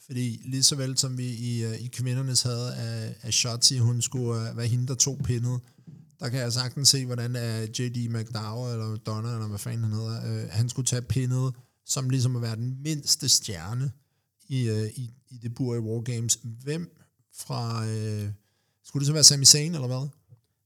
Fordi 0.05 0.41
lige 0.45 0.63
så 0.63 0.75
vel 0.75 0.97
som 0.97 1.17
vi 1.17 1.27
i, 1.33 1.65
uh, 1.65 1.75
i 1.75 1.87
kvindernes 1.87 2.41
havde 2.41 2.75
af, 2.75 3.15
af 3.21 3.33
Shotzi, 3.33 3.77
hun 3.77 4.01
skulle 4.01 4.51
uh, 4.51 4.57
være 4.57 4.67
hende, 4.67 4.87
der 4.87 4.95
tog 4.95 5.19
pindet, 5.23 5.59
der 6.19 6.29
kan 6.29 6.39
jeg 6.39 6.53
sagtens 6.53 6.89
se, 6.89 7.05
hvordan 7.05 7.35
uh, 7.35 7.79
J.D. 7.79 8.09
McDowell, 8.09 8.73
eller 8.73 8.95
Donna, 8.95 9.33
eller 9.33 9.47
hvad 9.47 9.59
fanden 9.59 9.83
han 9.83 9.93
hedder, 9.93 10.43
uh, 10.43 10.49
han 10.49 10.69
skulle 10.69 10.85
tage 10.85 11.01
pindet, 11.01 11.53
som 11.85 12.09
ligesom 12.09 12.35
at 12.35 12.41
være 12.41 12.55
den 12.55 12.77
mindste 12.83 13.29
stjerne 13.29 13.91
i, 14.49 14.69
uh, 14.69 14.87
i, 14.87 15.13
i 15.29 15.37
det 15.37 15.55
bur 15.55 15.75
i 15.75 15.79
Wargames. 15.79 16.39
Hvem 16.43 16.97
fra... 17.37 17.81
Uh, 17.81 18.29
skulle 18.83 19.01
det 19.01 19.07
så 19.07 19.13
være 19.13 19.23
Sami 19.23 19.45
Zayn, 19.45 19.73
eller 19.73 19.87
hvad? 19.87 20.09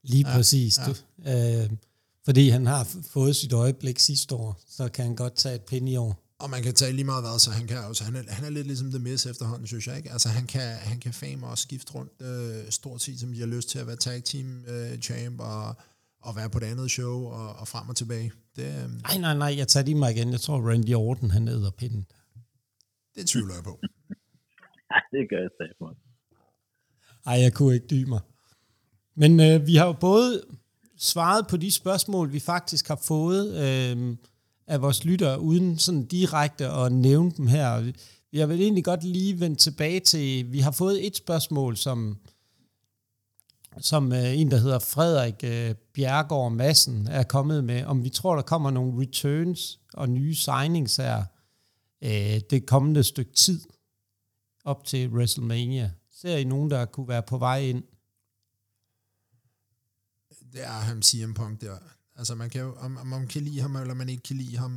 Lige 0.03 0.29
ja, 0.29 0.35
præcis. 0.35 0.77
Ja. 0.77 0.85
Du, 0.85 1.63
uh, 1.63 1.77
fordi 2.25 2.49
han 2.49 2.65
har 2.65 2.87
fået 3.09 3.35
sit 3.35 3.53
øjeblik 3.53 3.99
sidste 3.99 4.35
år, 4.35 4.61
så 4.69 4.89
kan 4.89 5.05
han 5.05 5.15
godt 5.15 5.35
tage 5.35 5.55
et 5.55 5.61
pinde 5.61 5.91
i 5.91 5.95
år. 5.95 6.26
Og 6.39 6.49
man 6.49 6.63
kan 6.63 6.73
tage 6.73 6.93
lige 6.93 7.05
meget 7.05 7.23
hvad, 7.23 7.39
så 7.39 7.51
han 7.51 7.67
kan 7.67 7.77
også, 7.77 8.03
han 8.03 8.15
er, 8.15 8.23
han 8.27 8.45
er 8.45 8.49
lidt 8.49 8.67
ligesom 8.67 8.89
The 8.89 8.99
Miz 8.99 9.25
efterhånden, 9.25 9.67
synes 9.67 9.87
jeg 9.87 9.97
ikke. 9.97 10.11
Altså 10.11 10.29
han 10.29 10.47
kan, 10.47 10.75
han 10.75 10.99
kan 10.99 11.13
fame 11.13 11.47
og 11.47 11.57
skifte 11.57 11.93
rundt 11.95 12.11
øh, 12.21 12.71
stort 12.71 13.01
set, 13.01 13.19
som 13.19 13.33
de 13.33 13.39
har 13.39 13.47
lyst 13.47 13.69
til 13.69 13.79
at 13.79 13.87
være 13.87 13.95
tag 13.95 14.23
team 14.23 14.65
øh, 14.67 14.99
champ 14.99 15.39
og, 15.39 15.75
og 16.21 16.35
være 16.35 16.49
på 16.49 16.59
det 16.59 16.65
andet 16.65 16.91
show 16.91 17.25
og, 17.25 17.55
og 17.55 17.67
frem 17.67 17.89
og 17.89 17.95
tilbage. 17.95 18.31
Det, 18.55 18.65
øh, 18.65 18.89
nej, 19.01 19.17
nej, 19.17 19.37
nej, 19.37 19.57
jeg 19.57 19.67
tager 19.67 19.85
lige 19.85 19.95
mig 19.95 20.11
igen. 20.15 20.31
Jeg 20.31 20.41
tror 20.41 20.69
Randy 20.69 20.93
Orton, 20.93 21.31
han 21.31 21.47
æder 21.47 21.71
pinden. 21.71 22.07
Det 23.15 23.27
tvivler 23.27 23.53
jeg 23.53 23.63
på. 23.63 23.79
det 25.13 25.29
gør 25.29 25.39
jeg 25.45 25.49
stadig. 25.55 25.97
Ej, 27.25 27.33
jeg 27.33 27.53
kunne 27.53 27.73
ikke 27.75 27.87
dybe 27.87 28.09
mig. 28.09 28.21
Men 29.15 29.39
øh, 29.39 29.67
vi 29.67 29.75
har 29.75 29.85
jo 29.85 29.93
både 29.93 30.43
svaret 30.97 31.47
på 31.47 31.57
de 31.57 31.71
spørgsmål, 31.71 32.33
vi 32.33 32.39
faktisk 32.39 32.87
har 32.87 32.99
fået, 33.07 33.45
øh, 33.55 34.17
af 34.67 34.81
vores 34.81 35.05
lyttere, 35.05 35.39
uden 35.39 35.77
sådan 35.77 36.05
direkte 36.05 36.67
at 36.69 36.91
nævne 36.91 37.31
dem 37.31 37.47
her. 37.47 37.91
Jeg 38.33 38.49
vil 38.49 38.61
egentlig 38.61 38.83
godt 38.83 39.03
lige 39.03 39.39
vende 39.39 39.55
tilbage 39.55 39.99
til, 39.99 40.51
vi 40.51 40.59
har 40.59 40.71
fået 40.71 41.07
et 41.07 41.15
spørgsmål, 41.15 41.77
som, 41.77 42.17
som 43.79 44.13
øh, 44.13 44.39
en, 44.39 44.51
der 44.51 44.57
hedder 44.57 44.79
Frederik 44.79 45.43
øh, 45.43 45.75
Bjergård 45.93 46.51
Madsen, 46.51 47.07
er 47.07 47.23
kommet 47.23 47.63
med, 47.63 47.85
om 47.85 48.03
vi 48.03 48.09
tror, 48.09 48.35
der 48.35 48.41
kommer 48.41 48.71
nogle 48.71 49.01
returns 49.01 49.79
og 49.93 50.09
nye 50.09 50.35
signings 50.35 50.95
her 50.95 51.23
øh, 52.01 52.41
det 52.49 52.65
kommende 52.65 53.03
stykke 53.03 53.33
tid 53.33 53.61
op 54.65 54.85
til 54.85 55.09
WrestleMania. 55.09 55.91
Ser 56.11 56.37
I 56.37 56.43
nogen, 56.43 56.71
der 56.71 56.85
kunne 56.85 57.07
være 57.07 57.23
på 57.23 57.37
vej 57.37 57.59
ind? 57.59 57.83
Det 60.53 60.63
er 60.63 60.67
ham 60.67 61.01
CM 61.01 61.33
Punk 61.33 61.61
der. 61.61 61.77
Altså 62.19 62.33
man 62.35 62.49
kan 62.49 62.61
jo, 62.61 62.71
om, 62.85 62.91
om 63.01 63.07
man 63.07 63.27
kan 63.33 63.41
lide 63.47 63.61
ham, 63.65 63.75
eller 63.75 63.93
man 64.01 64.09
ikke 64.09 64.23
kan 64.29 64.37
lide 64.43 64.57
ham, 64.57 64.73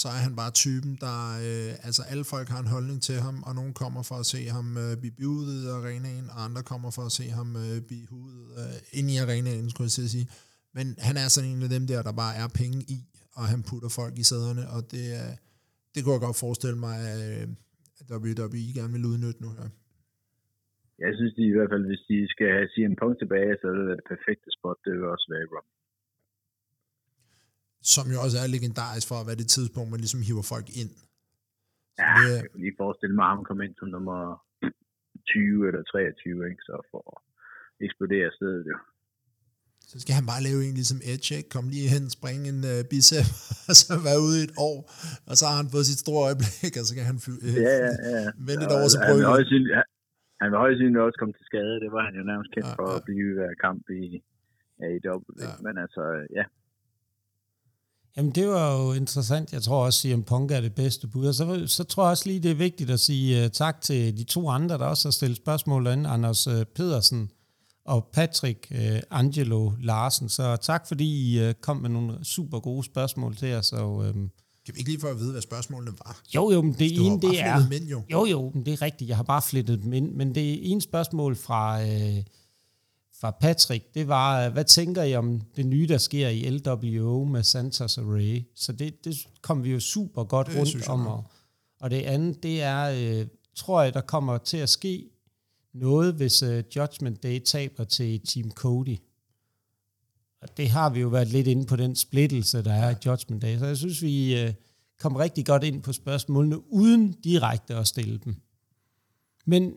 så 0.00 0.08
er 0.16 0.20
han 0.26 0.34
bare 0.40 0.52
typen, 0.62 0.92
der, 1.04 1.18
øh, 1.46 1.72
altså 1.86 2.02
alle 2.10 2.24
folk 2.34 2.48
har 2.54 2.60
en 2.64 2.72
holdning 2.74 2.98
til 3.08 3.18
ham, 3.26 3.36
og 3.46 3.52
nogen 3.58 3.74
kommer 3.82 4.02
for 4.10 4.16
at 4.22 4.26
se 4.34 4.40
ham 4.56 4.66
øh, 4.84 4.92
blive 5.00 5.16
budet 5.20 5.58
i 5.64 5.68
arenaen, 5.78 6.26
og 6.32 6.38
andre 6.46 6.62
kommer 6.72 6.90
for 6.96 7.04
at 7.08 7.14
se 7.18 7.26
ham 7.38 7.48
øh, 7.64 7.76
blive 7.88 8.06
hudet 8.14 8.44
øh, 8.60 8.98
ind 8.98 9.06
i 9.14 9.16
arenaen, 9.24 9.66
skulle 9.70 9.90
jeg 10.04 10.10
sige. 10.16 10.28
Men 10.76 10.86
han 11.08 11.16
er 11.22 11.28
sådan 11.34 11.50
en 11.50 11.66
af 11.66 11.70
dem 11.76 11.84
der, 11.90 12.00
der 12.08 12.14
bare 12.22 12.34
er 12.42 12.48
penge 12.62 12.78
i, 12.96 12.98
og 13.38 13.44
han 13.52 13.60
putter 13.68 13.90
folk 14.00 14.14
i 14.22 14.24
sæderne, 14.30 14.64
og 14.74 14.80
det, 14.92 15.04
øh, 15.20 15.32
det 15.92 16.00
kunne 16.00 16.16
jeg 16.16 16.26
godt 16.28 16.42
forestille 16.44 16.78
mig, 16.86 16.96
at 17.12 17.20
øh, 17.30 17.44
WWE 18.14 18.64
gerne 18.78 18.92
vil 18.96 19.08
udnytte 19.12 19.40
nu 19.44 19.50
her. 19.58 19.68
Jeg 21.04 21.12
synes 21.18 21.32
de 21.38 21.42
i 21.50 21.54
hvert 21.56 21.70
fald, 21.72 21.84
hvis 21.90 22.04
de 22.10 22.18
skal 22.34 22.48
have 22.56 22.68
CM 22.72 22.94
Punk 23.00 23.14
tilbage, 23.22 23.52
så 23.60 23.66
er 23.70 23.76
det 23.78 23.86
det 23.90 24.04
perfekte 24.12 24.48
spot, 24.56 24.78
det 24.84 24.92
vil 24.96 25.12
også 25.14 25.28
være 25.34 25.46
Roman 25.54 25.83
som 27.92 28.06
jo 28.14 28.18
også 28.24 28.36
er 28.42 28.46
legendarisk 28.56 29.06
for 29.10 29.18
at 29.20 29.26
være 29.28 29.40
det 29.42 29.48
tidspunkt, 29.56 29.88
man 29.90 30.02
ligesom 30.04 30.22
hiver 30.28 30.46
folk 30.54 30.68
ind. 30.82 30.92
Så 31.96 32.02
ja, 32.04 32.12
det, 32.18 32.30
jeg 32.42 32.50
kan 32.52 32.60
lige 32.66 32.80
forestille 32.84 33.14
mig, 33.18 33.26
at 33.28 33.34
han 33.36 33.44
kommer 33.48 33.62
ind 33.66 33.74
som 33.80 33.88
nummer 33.96 34.18
20 35.32 35.68
eller 35.68 35.82
23, 35.82 36.50
ikke? 36.50 36.62
så 36.68 36.74
for 36.90 37.02
at 37.12 37.18
eksplodere 37.86 38.28
stedet 38.38 38.64
jo. 38.72 38.76
Så 39.90 39.96
skal 40.02 40.14
han 40.18 40.26
bare 40.32 40.42
lave 40.48 40.60
en 40.68 40.76
ligesom 40.80 41.00
Edge, 41.12 41.28
ikke? 41.38 41.50
Kom 41.56 41.66
lige 41.74 41.88
hen, 41.94 42.04
springe 42.18 42.44
en 42.54 42.60
uh, 42.72 42.80
bicep, 42.90 43.26
og 43.68 43.74
så 43.80 43.92
være 44.08 44.20
ude 44.26 44.36
i 44.40 44.44
et 44.48 44.54
år, 44.68 44.76
og 45.28 45.34
så 45.38 45.44
har 45.50 45.56
han 45.62 45.68
fået 45.74 45.86
sit 45.90 46.00
store 46.04 46.22
øjeblik, 46.28 46.72
og 46.80 46.84
så 46.88 46.92
kan 46.96 47.04
han 47.10 47.18
fly, 47.24 47.34
ja, 47.68 47.76
ja, 47.84 47.92
ja. 48.16 48.28
vende 48.48 48.64
et 48.68 48.74
år, 48.78 48.84
så 48.94 48.98
prøve. 49.06 49.20
Han 49.28 49.46
vil, 49.54 49.64
han 50.40 50.48
vil 50.50 50.58
højst 50.64 50.78
synligt 50.80 51.04
også 51.06 51.18
komme 51.20 51.34
til 51.38 51.46
skade, 51.50 51.74
det 51.84 51.90
var 51.96 52.02
han 52.08 52.14
jo 52.20 52.24
nærmest 52.30 52.50
kendt 52.54 52.70
ja, 52.70 52.78
for 52.78 52.88
ja. 52.90 52.96
at 52.98 53.02
blive 53.08 53.28
hver 53.38 53.52
kamp 53.64 53.82
i 54.02 54.04
AEW, 54.86 55.20
ja. 55.46 55.52
men 55.66 55.74
altså, 55.84 56.02
ja, 56.38 56.44
Jamen, 58.16 58.32
det 58.32 58.48
var 58.48 58.82
jo 58.82 58.92
interessant. 58.92 59.52
Jeg 59.52 59.62
tror 59.62 59.84
også, 59.84 60.08
at 60.08 60.14
CM 60.14 60.22
Punk 60.22 60.50
er 60.50 60.60
det 60.60 60.74
bedste 60.74 61.06
bud. 61.06 61.26
Og 61.26 61.34
så, 61.34 61.64
så 61.66 61.84
tror 61.84 62.04
jeg 62.04 62.10
også 62.10 62.26
lige, 62.26 62.40
det 62.40 62.50
er 62.50 62.54
vigtigt 62.54 62.90
at 62.90 63.00
sige 63.00 63.44
uh, 63.44 63.50
tak 63.50 63.80
til 63.80 64.18
de 64.18 64.24
to 64.24 64.48
andre, 64.48 64.78
der 64.78 64.84
også 64.84 65.08
har 65.08 65.12
stillet 65.12 65.36
spørgsmål 65.36 65.84
derinde. 65.84 66.08
Anders 66.08 66.46
uh, 66.46 66.62
Pedersen 66.74 67.30
og 67.86 68.08
Patrick 68.12 68.66
uh, 68.70 68.78
Angelo 69.10 69.72
Larsen. 69.80 70.28
Så 70.28 70.56
tak, 70.56 70.88
fordi 70.88 71.34
I 71.34 71.48
uh, 71.48 71.54
kom 71.60 71.76
med 71.76 71.90
nogle 71.90 72.24
super 72.24 72.60
gode 72.60 72.84
spørgsmål 72.84 73.36
til 73.36 73.54
os. 73.54 73.72
Og, 73.72 73.96
uh, 73.96 74.14
kan 74.66 74.74
vi 74.74 74.78
ikke 74.78 74.90
lige 74.90 75.00
få 75.00 75.06
at 75.06 75.18
vide, 75.18 75.32
hvad 75.32 75.42
spørgsmålene 75.42 75.92
var? 76.04 76.20
Jo, 76.34 76.50
jo, 76.50 76.62
men 76.62 76.72
det 76.72 77.06
ene, 77.06 77.20
det 77.20 77.40
er... 77.40 77.72
Ind, 77.72 77.84
jo. 77.84 78.02
jo, 78.12 78.26
jo, 78.26 78.50
men 78.54 78.66
det 78.66 78.72
er 78.72 78.82
rigtigt. 78.82 79.08
Jeg 79.08 79.16
har 79.16 79.24
bare 79.24 79.42
flettet 79.42 79.82
dem 79.82 79.92
ind. 79.92 80.12
Men 80.12 80.34
det 80.34 80.52
er 80.52 80.58
en 80.62 80.80
spørgsmål 80.80 81.36
fra... 81.36 81.82
Uh, 81.82 82.18
fra 83.20 83.30
Patrick, 83.30 83.94
det 83.94 84.08
var, 84.08 84.48
hvad 84.48 84.64
tænker 84.64 85.02
I 85.02 85.14
om 85.14 85.40
det 85.56 85.66
nye, 85.66 85.86
der 85.86 85.98
sker 85.98 86.28
i 86.28 86.50
LWO 86.50 87.24
med 87.24 87.42
Santos 87.42 87.98
Array? 87.98 88.42
Så 88.54 88.72
det, 88.72 89.04
det 89.04 89.26
kom 89.42 89.64
vi 89.64 89.72
jo 89.72 89.80
super 89.80 90.24
godt 90.24 90.46
det 90.46 90.56
rundt 90.56 90.88
om. 90.88 91.06
Og, 91.06 91.24
og 91.80 91.90
det 91.90 92.02
andet, 92.02 92.42
det 92.42 92.62
er, 92.62 93.20
øh, 93.20 93.26
tror 93.54 93.82
jeg, 93.82 93.94
der 93.94 94.00
kommer 94.00 94.38
til 94.38 94.56
at 94.56 94.68
ske 94.68 95.10
noget, 95.74 96.14
hvis 96.14 96.42
uh, 96.42 96.76
Judgment 96.76 97.22
Day 97.22 97.38
taber 97.38 97.84
til 97.84 98.20
Team 98.20 98.50
Cody. 98.50 98.96
Og 100.42 100.56
det 100.56 100.70
har 100.70 100.90
vi 100.90 101.00
jo 101.00 101.08
været 101.08 101.28
lidt 101.28 101.46
inde 101.46 101.66
på 101.66 101.76
den 101.76 101.96
splittelse, 101.96 102.64
der 102.64 102.72
er 102.72 102.90
i 102.90 102.94
Judgment 103.06 103.42
Day. 103.42 103.58
Så 103.58 103.66
jeg 103.66 103.76
synes, 103.76 104.02
vi 104.02 104.44
uh, 104.44 104.50
kom 105.00 105.16
rigtig 105.16 105.46
godt 105.46 105.64
ind 105.64 105.82
på 105.82 105.92
spørgsmålene, 105.92 106.72
uden 106.72 107.12
direkte 107.12 107.74
at 107.74 107.86
stille 107.86 108.18
dem. 108.24 108.36
Men 109.46 109.74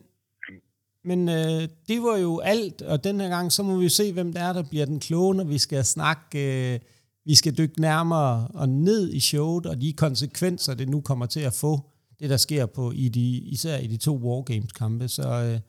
men 1.08 1.28
øh, 1.28 1.68
det 1.88 2.02
var 2.02 2.16
jo 2.16 2.38
alt, 2.38 2.82
og 2.82 3.04
den 3.04 3.20
her 3.20 3.28
gang, 3.28 3.52
så 3.52 3.62
må 3.62 3.76
vi 3.76 3.88
se, 3.88 4.12
hvem 4.12 4.32
der 4.32 4.40
er, 4.40 4.52
der 4.52 4.62
bliver 4.62 4.86
den 4.86 5.00
kloge, 5.00 5.34
når 5.34 5.44
vi 5.44 5.58
skal 5.58 5.84
snakke, 5.84 6.72
øh, 6.74 6.80
vi 7.24 7.34
skal 7.34 7.58
dykke 7.58 7.80
nærmere 7.80 8.48
og 8.54 8.68
ned 8.68 9.12
i 9.12 9.20
showet, 9.20 9.66
og 9.66 9.80
de 9.80 9.92
konsekvenser, 9.92 10.74
det 10.74 10.88
nu 10.88 11.00
kommer 11.00 11.26
til 11.26 11.40
at 11.40 11.54
få, 11.54 11.80
det 12.20 12.30
der 12.30 12.36
sker 12.36 12.66
på, 12.66 12.92
i 12.92 13.08
de, 13.08 13.38
især 13.38 13.78
i 13.78 13.86
de 13.86 13.96
to 13.96 14.16
Wargames-kampe. 14.16 15.08
Så 15.08 15.28
øh, 15.28 15.60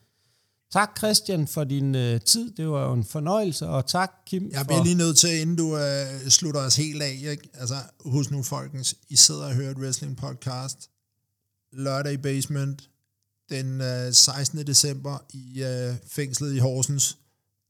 tak 0.74 0.98
Christian 0.98 1.48
for 1.48 1.64
din 1.64 1.96
øh, 1.96 2.22
tid, 2.22 2.52
det 2.52 2.70
var 2.70 2.88
jo 2.88 2.94
en 2.94 3.04
fornøjelse, 3.04 3.68
og 3.68 3.88
tak 3.88 4.12
Kim. 4.26 4.50
Jeg 4.52 4.66
bliver 4.66 4.80
for... 4.80 4.86
lige 4.86 4.98
nødt 4.98 5.18
til, 5.18 5.42
inden 5.42 5.56
du 5.56 5.78
øh, 5.78 6.30
slutter 6.30 6.62
os 6.62 6.76
helt 6.76 7.02
af, 7.02 7.12
ikke? 7.12 7.50
altså 7.54 7.76
husk 8.06 8.32
nu 8.32 8.44
folkens, 8.44 8.96
I 9.10 9.16
sidder 9.16 9.46
og 9.46 9.54
hører 9.54 9.72
et 9.72 9.78
wrestling 9.78 10.18
podcast, 10.18 10.90
lørdag 11.74 12.14
i 12.14 12.18
basement, 12.18 12.90
den 13.50 13.82
øh, 13.82 14.14
16. 14.14 14.68
december 14.68 15.18
i 15.34 15.64
øh, 15.64 15.96
fængslet 16.08 16.56
i 16.56 16.58
Horsens. 16.58 17.18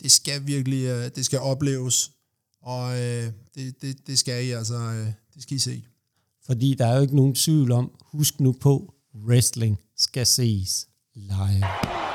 Det 0.03 0.11
skal 0.11 0.47
virkelig, 0.47 0.85
øh, 0.85 1.11
det 1.15 1.25
skal 1.25 1.39
opleves, 1.39 2.11
og 2.61 2.99
øh, 2.99 3.31
det, 3.55 3.81
det, 3.81 4.07
det 4.07 4.19
skal 4.19 4.45
I 4.45 4.51
altså, 4.51 4.75
øh, 4.75 5.07
det 5.33 5.43
skal 5.43 5.55
I 5.55 5.59
se. 5.59 5.83
Fordi 6.45 6.73
der 6.73 6.87
er 6.87 6.95
jo 6.95 7.01
ikke 7.01 7.15
nogen 7.15 7.35
tvivl 7.35 7.71
om, 7.71 7.91
husk 8.01 8.39
nu 8.39 8.51
på, 8.51 8.93
wrestling 9.15 9.79
skal 9.97 10.25
ses 10.25 10.87
live. 11.15 12.08